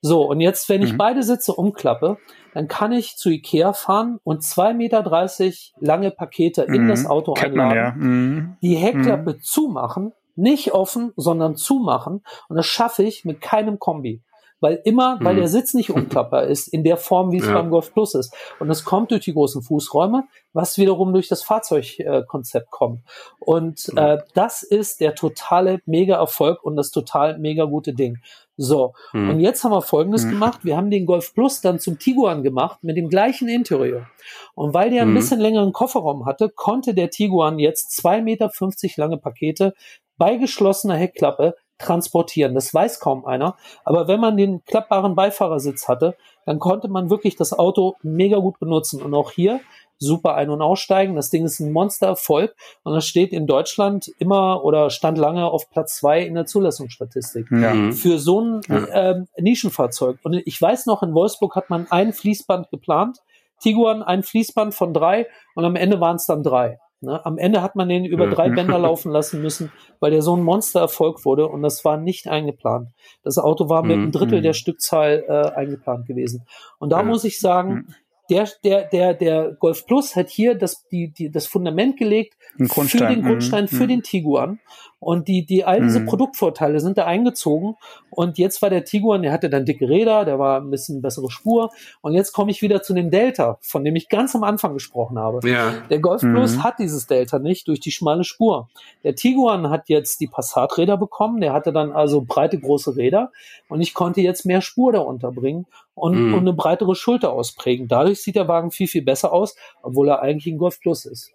[0.03, 0.99] So, und jetzt, wenn ich mhm.
[0.99, 2.19] beide Sitze umklappe,
[2.53, 6.75] dann kann ich zu Ikea fahren und zwei Meter dreißig lange Pakete mhm.
[6.75, 7.91] in das Auto Kennt einladen, ja.
[7.93, 8.57] mhm.
[8.61, 9.41] die Heckklappe mhm.
[9.41, 12.23] zumachen, nicht offen, sondern zumachen.
[12.49, 14.23] Und das schaffe ich mit keinem Kombi
[14.65, 15.49] weil immer, weil der mhm.
[15.49, 17.53] Sitz nicht umklappbar ist, in der Form, wie es ja.
[17.53, 18.35] beim Golf Plus ist.
[18.59, 23.01] Und es kommt durch die großen Fußräume, was wiederum durch das Fahrzeugkonzept äh, kommt.
[23.41, 28.21] Und äh, das ist der totale Mega-Erfolg und das total mega gute Ding.
[28.57, 29.31] So, mhm.
[29.31, 30.31] und jetzt haben wir Folgendes mhm.
[30.31, 30.61] gemacht.
[30.63, 34.07] Wir haben den Golf Plus dann zum Tiguan gemacht mit dem gleichen Interieur.
[34.55, 35.15] Und weil der ein mhm.
[35.15, 39.75] bisschen längeren Kofferraum hatte, konnte der Tiguan jetzt zwei Meter fünfzig lange Pakete
[40.17, 42.55] bei geschlossener Heckklappe transportieren.
[42.55, 43.57] Das weiß kaum einer.
[43.85, 46.17] Aber wenn man den klappbaren Beifahrersitz hatte,
[46.47, 49.03] dann konnte man wirklich das Auto mega gut benutzen.
[49.03, 49.61] Und auch hier
[49.99, 51.15] super ein- und aussteigen.
[51.15, 55.71] Das Ding ist ein Monstererfolg und das steht in Deutschland immer oder stand lange auf
[55.71, 57.47] Platz zwei in der Zulassungsstatistik.
[57.51, 57.75] Ja.
[57.75, 57.93] Mhm.
[57.93, 58.87] Für so ein Ja.
[59.13, 60.19] ähm, Nischenfahrzeug.
[60.23, 63.19] Und ich weiß noch, in Wolfsburg hat man ein Fließband geplant.
[63.61, 66.79] Tiguan ein Fließband von drei und am Ende waren es dann drei.
[67.05, 67.25] Ne?
[67.25, 70.43] Am Ende hat man den über drei Bänder laufen lassen müssen, weil der so ein
[70.43, 72.89] Monstererfolg wurde und das war nicht eingeplant.
[73.23, 74.03] Das Auto war mit Mhm.
[74.05, 74.43] einem Drittel Mhm.
[74.45, 76.45] der Stückzahl äh, eingeplant gewesen.
[76.79, 77.95] Und da muss ich sagen,
[78.31, 82.99] der, der, der, der Golf Plus hat hier das, die, die, das Fundament gelegt für
[83.15, 83.69] den Grundstein, Mhm.
[83.69, 84.61] für den Tiguan.
[85.05, 86.07] Und die, die, all diese Mhm.
[86.07, 87.77] Produktvorteile sind da eingezogen.
[88.11, 91.31] Und jetzt war der Tiguan, der hatte dann dicke Räder, der war ein bisschen bessere
[91.31, 91.71] Spur.
[92.01, 95.19] Und jetzt komme ich wieder zu dem Delta, von dem ich ganz am Anfang gesprochen
[95.19, 95.47] habe.
[95.49, 95.75] Ja.
[95.91, 96.35] Der Golf Mhm.
[96.35, 98.69] Plus hat dieses Delta nicht durch die schmale Spur.
[99.03, 103.31] Der Tiguan hat jetzt die Passaträder bekommen, der hatte dann also breite große Räder
[103.69, 106.35] und ich konnte jetzt mehr Spur da unterbringen und, Mhm.
[106.35, 107.89] und eine breitere Schulter ausprägen.
[107.89, 111.31] Dadurch sieht der Wagen viel, viel besser aus, obwohl er eigentlich ein Golf Plus ist.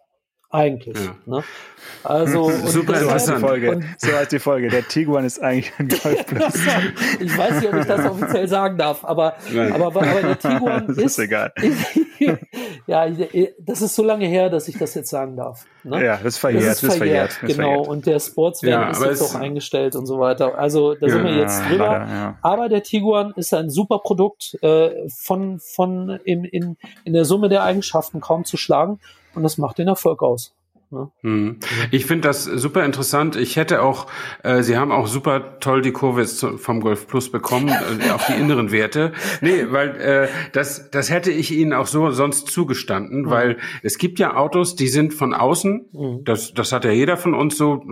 [0.52, 0.98] Eigentlich.
[0.98, 1.16] Ja.
[1.26, 1.44] Ne?
[2.04, 3.40] Also und Super So heißt die interessant.
[3.42, 3.72] Folge.
[3.72, 4.70] Und, So heißt die Folge.
[4.70, 6.54] Der Tiguan ist eigentlich ein Golf Plus.
[7.20, 9.36] ich weiß nicht, ob ich das offiziell sagen darf, aber,
[9.74, 11.54] aber, aber der Tiguan Das ist, ist egal.
[12.88, 13.08] ja,
[13.60, 15.66] das ist so lange her, dass ich das jetzt sagen darf.
[15.84, 16.04] Ne?
[16.04, 16.66] Ja, das ist verjährt.
[16.66, 17.68] Das ist verjährt, Das ist genau.
[17.70, 17.88] verjährt.
[17.88, 20.58] Und der Sportsvan Ja, ist jetzt auch eingestellt und so weiter.
[20.58, 21.88] Also da sind wir Ja, jetzt drüber.
[21.88, 22.38] leider, ja.
[22.42, 27.50] Aber der Tiguan ist ein super Produkt äh, von, von in, in, in der Summe
[27.50, 29.00] der Eigenschaften kaum zu schlagen.
[29.40, 30.54] Und das macht den Erfolg aus.
[30.92, 31.12] Ne?
[31.22, 31.60] Hm.
[31.92, 33.36] Ich finde das super interessant.
[33.36, 34.08] Ich hätte auch,
[34.44, 37.70] äh, Sie haben auch super toll die Kurve jetzt vom Golf Plus bekommen,
[38.08, 39.14] äh, auf die inneren Werte.
[39.42, 44.18] Nee, weil äh, das, das hätte ich Ihnen auch so sonst zugestanden, weil es gibt
[44.20, 46.24] ja Autos, die sind von außen, Mhm.
[46.26, 47.84] das, das hat ja jeder von uns so,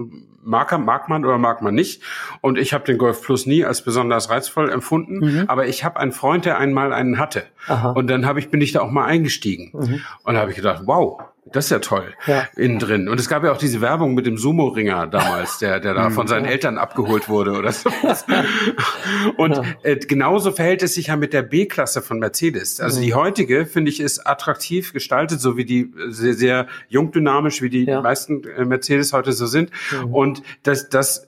[0.41, 2.01] mag, er- mag man oder mag man nicht.
[2.41, 5.43] Und ich habe den Golf Plus nie als besonders reizvoll empfunden, Mhm.
[5.47, 7.43] aber ich habe einen Freund, der einmal einen hatte.
[7.67, 7.91] Aha.
[7.91, 9.69] Und dann habe ich, bin ich da auch mal eingestiegen.
[9.73, 10.01] Mhm.
[10.23, 11.21] Und da habe ich gedacht, wow,
[11.53, 12.13] das ist ja toll.
[12.25, 12.47] Ja.
[12.55, 13.07] Innen drin.
[13.09, 16.27] Und es gab ja auch diese Werbung mit dem Sumo-Ringer damals, der, der da von
[16.27, 18.25] seinen Eltern abgeholt wurde oder sowas.
[19.37, 19.63] Und Ja.
[19.83, 22.79] äh, genauso verhält es sich ja mit der B-Klasse von Mercedes.
[22.79, 27.61] Also die heutige, finde ich, ist attraktiv gestaltet, so wie die äh, sehr, sehr jungdynamisch,
[27.61, 28.01] wie die Ja.
[28.01, 29.71] meisten äh, Mercedes heute so sind.
[30.11, 31.27] Und das, das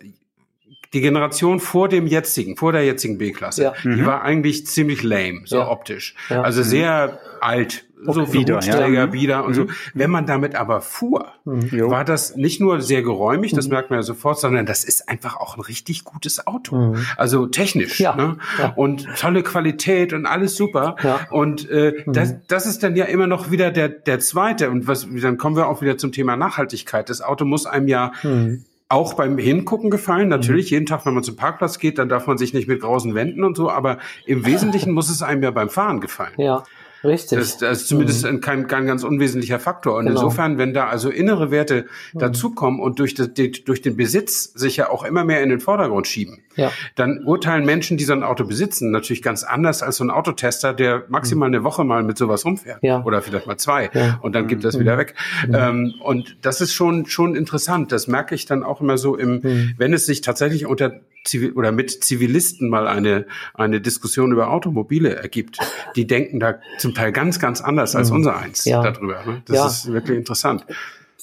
[0.94, 3.74] die Generation vor dem jetzigen, vor der jetzigen B-Klasse, Ja.
[3.84, 5.70] die war eigentlich ziemlich lame, so Ja.
[5.70, 6.16] optisch.
[6.30, 6.42] Ja.
[6.42, 9.06] Also sehr alt, so Bieder, Hutsträger, ja.
[9.08, 9.66] Bieder und so.
[9.94, 11.90] Wenn man damit aber fuhr, Jo.
[11.92, 15.36] war das nicht nur sehr geräumig, das merkt man ja sofort, sondern das ist einfach
[15.38, 16.76] auch ein richtig gutes Auto.
[16.76, 17.06] Mhm.
[17.18, 18.00] Also technisch.
[18.00, 18.38] Ja, Ne?
[18.58, 18.74] ja.
[18.76, 20.96] Und tolle Qualität und alles super.
[21.04, 21.20] Ja.
[21.32, 24.70] Und äh, das, das ist dann ja immer noch wieder der, der zweite.
[24.70, 27.10] Und was, dann kommen wir auch wieder zum Thema Nachhaltigkeit.
[27.10, 28.64] Das Auto muss einem ja Mhm.
[28.90, 30.30] auch beim Hingucken gefallen.
[30.30, 33.14] Natürlich, jeden Tag, wenn man zum Parkplatz geht, dann darf man sich nicht mit grausen
[33.14, 36.34] Wänden und so, aber im Wesentlichen muss es einem ja beim Fahren gefallen.
[36.38, 36.64] Ja,
[37.04, 37.38] richtig.
[37.38, 39.96] Das, das ist zumindest ein, kein, kein ganz unwesentlicher Faktor.
[39.98, 40.22] Und Genau.
[40.22, 44.78] insofern, wenn da also innere Werte dazukommen und durch, das, die, durch den Besitz sich
[44.78, 46.72] ja auch immer mehr in den Vordergrund schieben, ja.
[46.96, 50.74] dann urteilen Menschen, die so ein Auto besitzen, natürlich ganz anders als so ein Autotester,
[50.74, 52.84] der maximal eine Woche mal mit sowas rumfährt.
[52.84, 53.04] Ja.
[53.04, 53.90] Oder vielleicht mal zwei.
[53.94, 54.20] Ja.
[54.22, 55.16] Und dann gibt das wieder weg.
[55.52, 57.92] Ähm, und das ist schon, schon interessant.
[57.92, 61.72] Das merke ich dann auch immer so im, wenn es sich tatsächlich unter Zivil oder
[61.72, 65.60] mit Zivilisten mal eine, eine Diskussion über Automobile ergibt.
[65.96, 66.60] Die denken da
[66.90, 68.82] zum Teil ganz, ganz anders als unser eins Ja.
[68.82, 69.24] darüber.
[69.26, 69.44] Ne?
[69.48, 69.66] Das Ja.
[69.68, 70.66] ist wirklich interessant.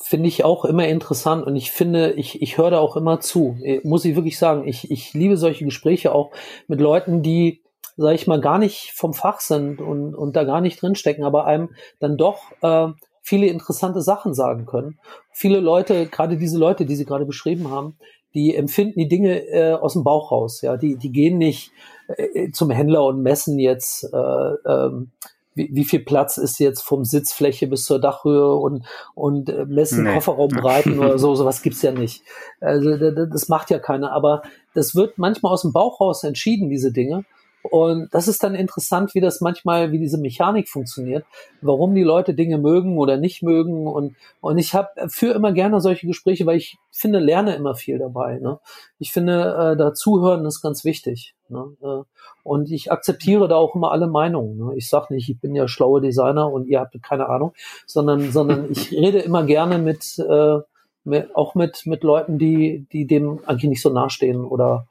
[0.09, 3.57] finde ich auch immer interessant und ich finde, ich, ich höre da auch immer zu.
[3.64, 6.31] Äh, Muss ich wirklich sagen, ich, ich liebe solche Gespräche auch
[6.69, 7.64] mit Leuten, die,
[7.97, 11.47] sage ich mal, gar nicht vom Fach sind und, und da gar nicht drinstecken, aber
[11.47, 12.87] einem dann doch äh,
[13.23, 15.01] viele interessante Sachen sagen können.
[15.33, 17.99] Viele Leute, gerade diese Leute, die Sie gerade beschrieben haben,
[18.33, 20.61] die empfinden die Dinge äh, aus dem Bauch raus.
[20.62, 21.73] Ja, die, die gehen nicht
[22.17, 25.11] äh, zum Händler und messen jetzt, äh, ähm,
[25.57, 28.84] wie, wie viel Platz ist jetzt vom Sitzfläche bis zur Dachhöhe und,
[29.14, 30.14] und äh, messen Nee.
[30.14, 32.22] Kofferraumbreiten oder so, sowas gibt's ja nicht.
[32.61, 34.42] Also da- da- das macht ja keiner, aber
[34.74, 37.24] das wird manchmal aus dem Bauch raus entschieden, diese Dinge.
[37.68, 41.24] Und das ist dann interessant, wie das manchmal, wie diese Mechanik funktioniert,
[41.62, 43.88] warum die Leute Dinge mögen oder nicht mögen.
[43.88, 47.98] Und, und ich habe für immer gerne solche Gespräche, weil ich finde, lerne immer viel
[47.98, 48.38] dabei.
[48.38, 48.61] Ne?
[49.00, 51.34] Ich finde, äh, da zuhören ist ganz wichtig.
[51.51, 51.76] Ne?
[51.82, 52.03] Äh,
[52.42, 54.57] und ich akzeptiere da auch immer alle Meinungen.
[54.57, 54.76] Ne?
[54.76, 57.53] Ich sage nicht, ich bin ja schlauer Designer und ihr habt keine Ahnung,
[57.86, 60.59] sondern, sondern ich rede immer gerne mit, äh,
[61.05, 64.86] mit auch mit, mit Leuten, die, die dem eigentlich nicht so nahestehen oder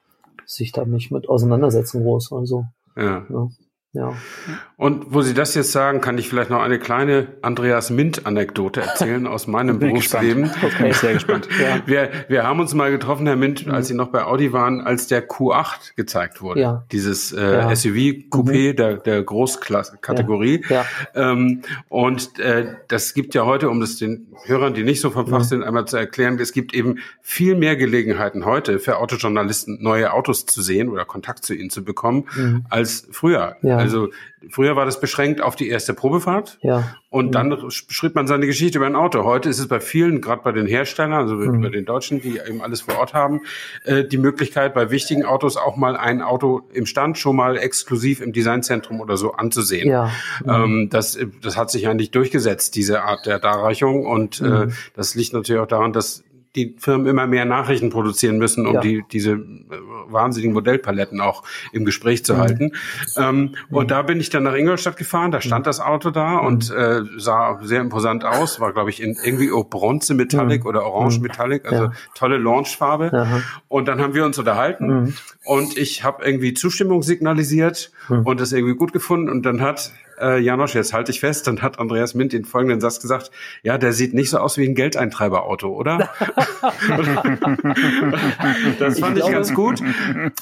[0.45, 2.65] sich da nicht mit auseinandersetzen groß oder so.
[2.95, 3.25] Ja.
[3.95, 4.13] Ja.
[4.75, 9.25] Und wo Sie das jetzt sagen, kann ich vielleicht noch eine kleine Andreas Mint-Anekdote erzählen
[9.25, 10.51] aus meinem Berufsleben.
[10.61, 10.71] Okay.
[10.77, 11.47] Bin ich sehr gespannt.
[11.61, 11.81] ja.
[11.85, 15.07] wir, wir haben uns mal getroffen, Herr Mint, als Sie noch bei Audi waren, als
[15.07, 16.59] der Q8 gezeigt wurde.
[16.59, 16.83] Ja.
[16.91, 17.69] Dieses äh, ja.
[17.69, 18.75] SUV-Coupé mhm.
[18.75, 20.63] der, der Großkategorie.
[20.67, 20.85] Ja.
[21.15, 21.31] Ja.
[21.31, 25.27] Ähm, und äh, das gibt ja heute, um das den Hörern, die nicht so vom
[25.27, 25.43] Fach mhm.
[25.43, 30.45] sind, einmal zu erklären, es gibt eben viel mehr Gelegenheiten heute für Autojournalisten, neue Autos
[30.45, 32.65] zu sehen oder Kontakt zu ihnen zu bekommen, mhm.
[32.69, 33.55] als früher.
[33.61, 33.84] Ja.
[33.85, 34.09] Also
[34.49, 36.95] früher war das beschränkt auf die erste Probefahrt ja.
[37.09, 37.31] und mhm.
[37.31, 39.23] dann schrieb man seine Geschichte über ein Auto.
[39.23, 41.61] Heute ist es bei vielen, gerade bei den Herstellern, also mhm.
[41.61, 43.41] bei den Deutschen, die eben alles vor Ort haben,
[43.83, 48.21] äh, die Möglichkeit, bei wichtigen Autos auch mal ein Auto im Stand schon mal exklusiv
[48.21, 49.89] im Designzentrum oder so anzusehen.
[49.89, 50.11] Ja.
[50.43, 50.49] Mhm.
[50.49, 54.05] Ähm, das, das hat sich eigentlich durchgesetzt, diese Art der Darreichung.
[54.05, 54.73] Und äh, mhm.
[54.95, 56.23] das liegt natürlich auch daran, dass
[56.55, 58.81] die Firmen immer mehr Nachrichten produzieren müssen, um ja.
[58.81, 59.37] die, diese äh,
[60.07, 62.37] wahnsinnigen Modellpaletten auch im Gespräch zu mhm.
[62.37, 62.71] halten.
[63.17, 63.75] Ähm, mhm.
[63.75, 65.69] Und da bin ich dann nach Ingolstadt gefahren, da stand mhm.
[65.69, 66.77] das Auto da und mhm.
[66.77, 70.69] äh, sah sehr imposant aus, war glaube ich in irgendwie oh, Bronze Metallic mhm.
[70.69, 71.91] oder Orange Metallic, also ja.
[72.15, 73.11] tolle Launchfarbe.
[73.13, 73.41] Ja.
[73.67, 78.75] Und dann haben wir uns unterhalten und ich habe irgendwie Zustimmung signalisiert und das irgendwie
[78.75, 82.33] gut gefunden und dann hat äh, Janosch, jetzt halte ich fest, dann hat Andreas Mint
[82.33, 83.31] den folgenden Satz gesagt,
[83.63, 85.97] ja, der sieht nicht so aus wie ein Geldeintreiberauto, oder?
[88.79, 89.81] das fand ich, ich ganz gut.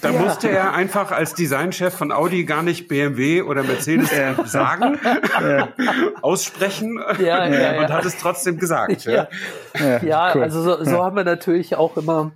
[0.01, 0.19] Da ja.
[0.19, 4.99] musste er einfach als Designchef von Audi gar nicht BMW oder Mercedes äh, sagen,
[5.41, 5.63] äh,
[6.21, 9.05] aussprechen ja, ja, und hat es trotzdem gesagt.
[9.05, 9.28] Ja,
[10.01, 10.43] ja, cool.
[10.43, 12.32] also so, so haben wir natürlich auch immer,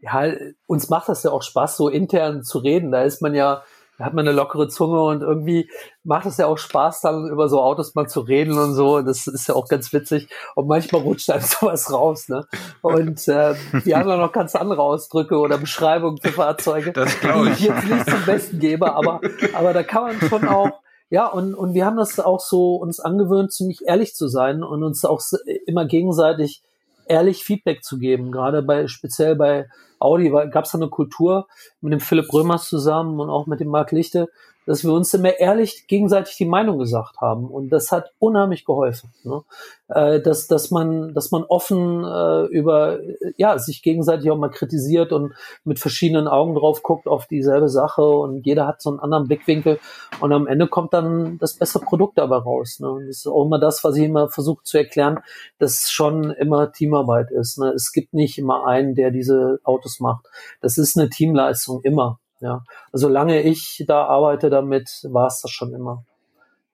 [0.00, 0.32] ja,
[0.66, 2.92] uns macht das ja auch Spaß, so intern zu reden.
[2.92, 3.62] Da ist man ja
[3.98, 5.70] da hat man eine lockere Zunge und irgendwie
[6.02, 9.02] macht es ja auch Spaß, dann über so Autos mal zu reden und so.
[9.02, 10.28] Das ist ja auch ganz witzig.
[10.54, 12.46] Und manchmal rutscht einem sowas raus, ne?
[12.82, 17.50] Und äh, wir haben ja noch ganz andere Ausdrücke oder Beschreibungen für Fahrzeuge, das die
[17.52, 19.20] ich jetzt nicht zum Besten gebe, aber,
[19.54, 20.70] aber da kann man schon auch
[21.10, 24.82] ja, und, und wir haben das auch so uns angewöhnt, ziemlich ehrlich zu sein und
[24.82, 25.22] uns auch
[25.66, 26.62] immer gegenseitig
[27.06, 28.32] ehrlich Feedback zu geben.
[28.32, 31.46] Gerade bei, speziell bei Audi gab es da eine Kultur
[31.80, 34.28] mit dem Philipp Römers zusammen und auch mit dem Marc Lichte,
[34.66, 37.46] dass wir uns immer ehrlich gegenseitig die Meinung gesagt haben.
[37.46, 39.12] Und das hat unheimlich geholfen.
[39.22, 39.42] Ne?
[39.88, 43.00] Äh, dass, dass, man, dass man offen äh, über,
[43.36, 45.34] ja, sich gegenseitig auch mal kritisiert und
[45.64, 49.78] mit verschiedenen Augen drauf guckt auf dieselbe Sache und jeder hat so einen anderen Blickwinkel
[50.20, 52.80] und am Ende kommt dann das bessere Produkt dabei raus.
[52.80, 52.90] Ne?
[52.90, 55.20] Und das ist auch immer das, was ich immer versuche zu erklären,
[55.58, 57.58] dass schon immer Teamarbeit ist.
[57.58, 57.72] Ne?
[57.74, 60.26] Es gibt nicht immer einen, der diese Autos macht.
[60.60, 62.20] Das ist eine Teamleistung immer.
[62.44, 66.04] Ja, also solange ich da arbeite damit, war es das schon immer.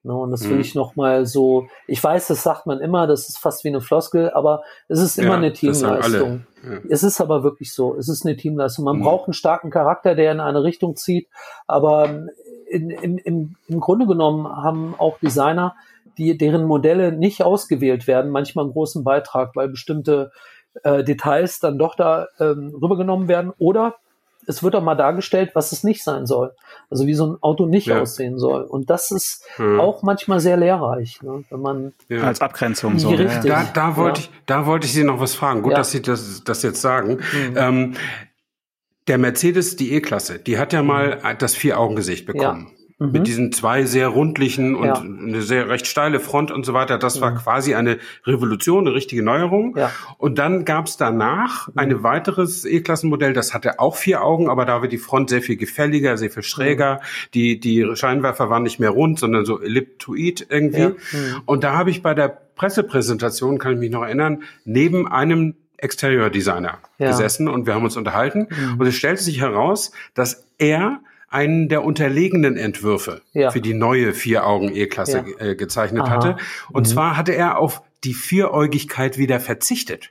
[0.03, 0.61] Ne, und das will mhm.
[0.61, 1.67] ich noch mal so.
[1.87, 5.17] Ich weiß, das sagt man immer, das ist fast wie eine Floskel, aber es ist
[5.17, 6.45] immer ja, eine Teamleistung.
[6.61, 6.79] Ja.
[6.89, 7.95] Es ist aber wirklich so.
[7.95, 8.83] Es ist eine Teamleistung.
[8.83, 9.03] Man mhm.
[9.03, 11.29] braucht einen starken Charakter, der in eine Richtung zieht.
[11.67, 12.09] Aber
[12.67, 15.75] in, in, im, im Grunde genommen haben auch Designer,
[16.17, 20.31] die deren Modelle nicht ausgewählt werden, manchmal einen großen Beitrag, weil bestimmte
[20.83, 23.95] äh, Details dann doch da ähm, rübergenommen werden oder
[24.47, 26.53] es wird auch mal dargestellt, was es nicht sein soll.
[26.89, 28.01] Also wie so ein Auto nicht ja.
[28.01, 28.63] aussehen soll.
[28.63, 29.79] Und das ist mhm.
[29.79, 31.43] auch manchmal sehr lehrreich, ne?
[31.49, 32.23] wenn man ja.
[32.23, 33.09] als Abgrenzung so.
[33.09, 33.51] Richtig.
[33.51, 35.61] Da, da wollte ich, da wollte ich Sie noch was fragen.
[35.61, 37.19] Gut, dass Sie das, das jetzt sagen.
[37.33, 37.53] Mhm.
[37.55, 37.93] Ähm,
[39.07, 41.37] der Mercedes, die E-Klasse, die hat ja mal mhm.
[41.39, 42.71] das Vier-Augen-Gesicht bekommen
[43.01, 43.11] mhm.
[43.11, 45.01] mit diesen zwei sehr rundlichen und ja.
[45.01, 46.97] eine sehr recht steile Front und so weiter.
[46.97, 47.21] Das mhm.
[47.21, 49.75] war quasi eine Revolution, eine richtige Neuerung.
[49.75, 49.91] Ja.
[50.17, 51.73] Und dann gab es danach mhm.
[51.75, 55.57] ein weiteres E-Klassenmodell, das hatte auch vier Augen, aber da war die Front sehr viel
[55.57, 56.95] gefälliger, sehr viel schräger.
[56.95, 57.31] Mhm.
[57.33, 60.79] Die, die Scheinwerfer waren nicht mehr rund, sondern so elliptoid irgendwie.
[60.79, 60.89] Ja.
[60.89, 61.41] Mhm.
[61.45, 66.29] Und da habe ich bei der Pressepräsentation, kann ich mich noch erinnern, neben einem Exterior
[66.29, 67.07] Designer ja.
[67.07, 68.47] gesessen und wir haben uns unterhalten.
[68.49, 68.79] Mhm.
[68.79, 70.99] Und es stellte sich heraus, dass er
[71.31, 73.51] einen der unterlegenen Entwürfe ja.
[73.51, 75.45] für die neue Vier-Augen-E-Klasse ja.
[75.45, 76.09] äh, gezeichnet Aha.
[76.09, 76.37] hatte.
[76.71, 76.91] Und mhm.
[76.91, 80.09] zwar hatte er auf die Vieräugigkeit wieder verzichtet.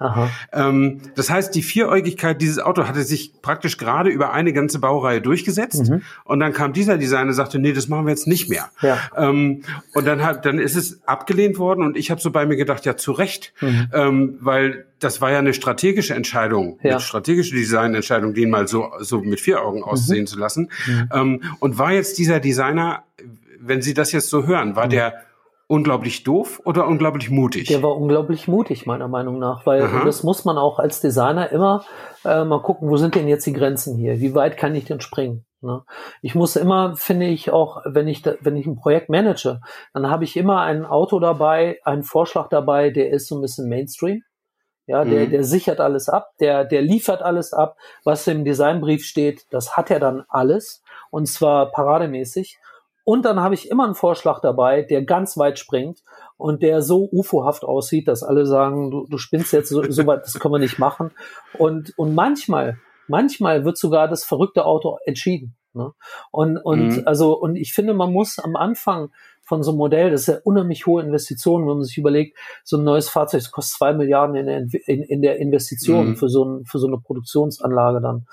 [0.52, 5.20] Ähm, das heißt, die Vieräugigkeit dieses Auto hatte sich praktisch gerade über eine ganze Baureihe
[5.20, 5.90] durchgesetzt.
[5.90, 6.02] Mhm.
[6.24, 8.70] Und dann kam dieser Designer und sagte, nee, das machen wir jetzt nicht mehr.
[8.80, 8.98] Ja.
[9.16, 9.62] Ähm,
[9.94, 12.86] und dann hat, dann ist es abgelehnt worden und ich habe so bei mir gedacht,
[12.86, 13.88] ja, zu Recht, mhm.
[13.92, 16.92] ähm, weil das war ja eine strategische Entscheidung, ja.
[16.92, 20.26] eine strategische Designentscheidung, den mal so, so mit vier Augen aussehen mhm.
[20.26, 20.70] zu lassen.
[20.86, 21.08] Mhm.
[21.12, 23.02] Ähm, und war jetzt dieser Designer,
[23.58, 24.90] wenn Sie das jetzt so hören, war mhm.
[24.90, 25.14] der
[25.70, 27.68] unglaublich doof oder unglaublich mutig?
[27.68, 30.04] Der war unglaublich mutig, meiner Meinung nach, weil Aha.
[30.04, 31.84] das muss man auch als Designer immer
[32.24, 34.18] äh, mal gucken, wo sind denn jetzt die Grenzen hier?
[34.18, 35.44] Wie weit kann ich denn springen?
[35.60, 35.82] Ne?
[36.22, 39.60] Ich muss immer, finde ich auch, wenn ich, da, wenn ich ein Projekt manage,
[39.94, 43.68] dann habe ich immer ein Auto dabei, einen Vorschlag dabei, der ist so ein bisschen
[43.68, 44.22] Mainstream.
[44.86, 45.30] Ja, der, mhm.
[45.30, 49.88] der sichert alles ab, der, der liefert alles ab, was im Designbrief steht, das hat
[49.88, 52.58] er dann alles und zwar parademäßig.
[53.04, 56.02] Und dann habe ich immer einen Vorschlag dabei, der ganz weit springt
[56.36, 60.24] und der so UFO-haft aussieht, dass alle sagen, du, du spinnst jetzt so, so weit,
[60.24, 61.10] das können wir nicht machen.
[61.58, 62.78] Und, und manchmal,
[63.08, 65.56] manchmal wird sogar das verrückte Auto entschieden.
[65.72, 65.92] Ne?
[66.30, 67.02] Und, und mhm.
[67.06, 69.10] also, und ich finde, man muss am Anfang
[69.42, 72.76] von so einem Modell, das ist ja unheimlich hohe Investitionen, wenn man sich überlegt, so
[72.76, 76.16] ein neues Fahrzeug das kostet zwei Milliarden in der, in, in der Investition mhm.
[76.16, 78.26] für, so ein, für so eine Produktionsanlage dann.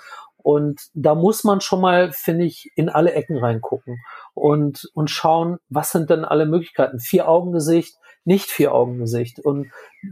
[0.48, 4.00] Und da muss man schon mal, finde ich, in alle Ecken reingucken
[4.34, 7.02] und, und schauen, was sind denn alle Möglichkeiten?
[7.02, 9.70] Vier-Augen-Gesicht, nicht Vier-Augen-Gesicht und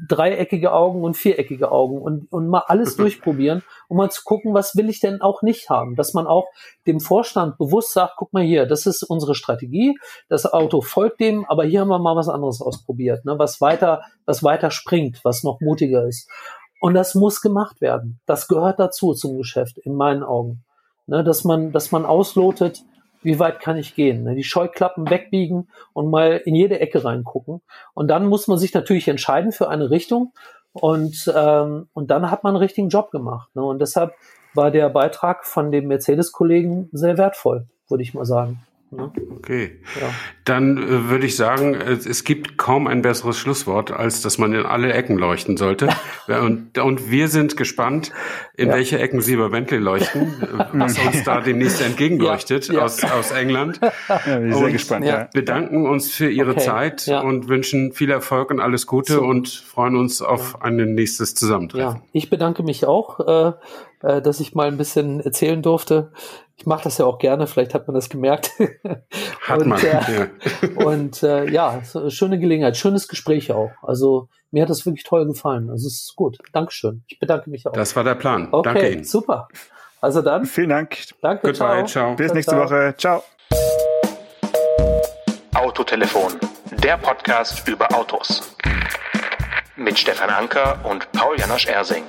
[0.10, 4.76] dreieckige Augen und viereckige Augen und, und mal alles durchprobieren, um mal zu gucken, was
[4.76, 5.96] will ich denn auch nicht haben?
[5.96, 6.48] Dass man auch
[6.86, 9.98] dem Vorstand bewusst sagt, guck mal hier, das ist unsere Strategie,
[10.28, 13.40] das Auto folgt dem, aber hier haben wir mal was anderes ausprobiert, ne?
[13.40, 16.30] was weiter, was weiter springt, was noch mutiger ist.
[16.86, 18.20] Und das muss gemacht werden.
[18.28, 20.64] Das gehört dazu zum Geschäft, in meinen Augen.
[21.08, 21.24] Ne?
[21.24, 22.84] Dass man, dass man auslotet,
[23.24, 24.22] wie weit kann ich gehen?
[24.22, 24.36] Ne?
[24.36, 27.64] Die Scheuklappen wegbiegen und mal in jede Ecke reingucken.
[27.96, 30.34] Und dann muss man sich natürlich entscheiden für eine Richtung.
[30.74, 33.50] Und, ähm, und dann hat man einen richtigen Job gemacht.
[33.56, 33.64] Ne?
[33.64, 34.14] Und deshalb
[34.54, 38.60] war der Beitrag von dem Mercedes-Kollegen sehr wertvoll, würde ich mal sagen.
[38.92, 39.12] Ne?
[39.38, 39.80] Okay.
[40.00, 40.10] Ja.
[40.46, 44.66] Dann äh, würde ich sagen, es gibt kaum ein besseres Schlusswort, als dass man in
[44.66, 45.90] alle Ecken leuchten sollte.
[46.28, 48.12] und, und wir sind gespannt,
[48.56, 48.76] in ja.
[48.76, 50.34] welche Ecken Sie bei Bentley leuchten,
[50.74, 52.82] was uns da demnächst entgegenleuchtet ja.
[52.82, 53.80] Aus, aus England.
[53.82, 55.06] Ja, wir sind sehr gespannt.
[55.06, 55.30] Ja.
[55.34, 56.62] Bedanken uns für Ihre okay.
[56.62, 59.22] Zeit und wünschen viel Erfolg und alles Gute so.
[59.22, 61.98] und freuen uns auf ein nächstes Zusammentreffen.
[61.98, 63.54] Ja, ich bedanke mich auch, äh,
[64.02, 66.12] äh, dass ich mal ein bisschen erzählen durfte
[66.58, 68.52] ich mache das ja auch gerne, vielleicht hat man das gemerkt.
[69.42, 69.80] Hat und, man.
[69.80, 70.28] Äh, ja.
[70.86, 73.72] und äh, ja, schöne Gelegenheit, schönes Gespräch auch.
[73.82, 75.70] Also mir hat das wirklich toll gefallen.
[75.70, 76.38] Also es ist gut.
[76.54, 77.04] Dankeschön.
[77.08, 77.74] Ich bedanke mich auch.
[77.74, 78.48] Das war der Plan.
[78.52, 79.04] Okay, Danke Ihnen.
[79.04, 79.50] Super.
[80.02, 80.46] Also dann.
[80.46, 80.98] Vielen Dank.
[81.22, 81.48] Danke.
[81.48, 81.88] Goodbye, ciao.
[81.88, 82.16] ciao.
[82.16, 82.96] Bis nächste Woche.
[82.98, 83.24] Ciao.
[85.54, 86.34] Autotelefon,
[86.72, 88.56] der Podcast über Autos.
[89.76, 92.04] Mit Stefan Anker und Paul Janosch Ersing.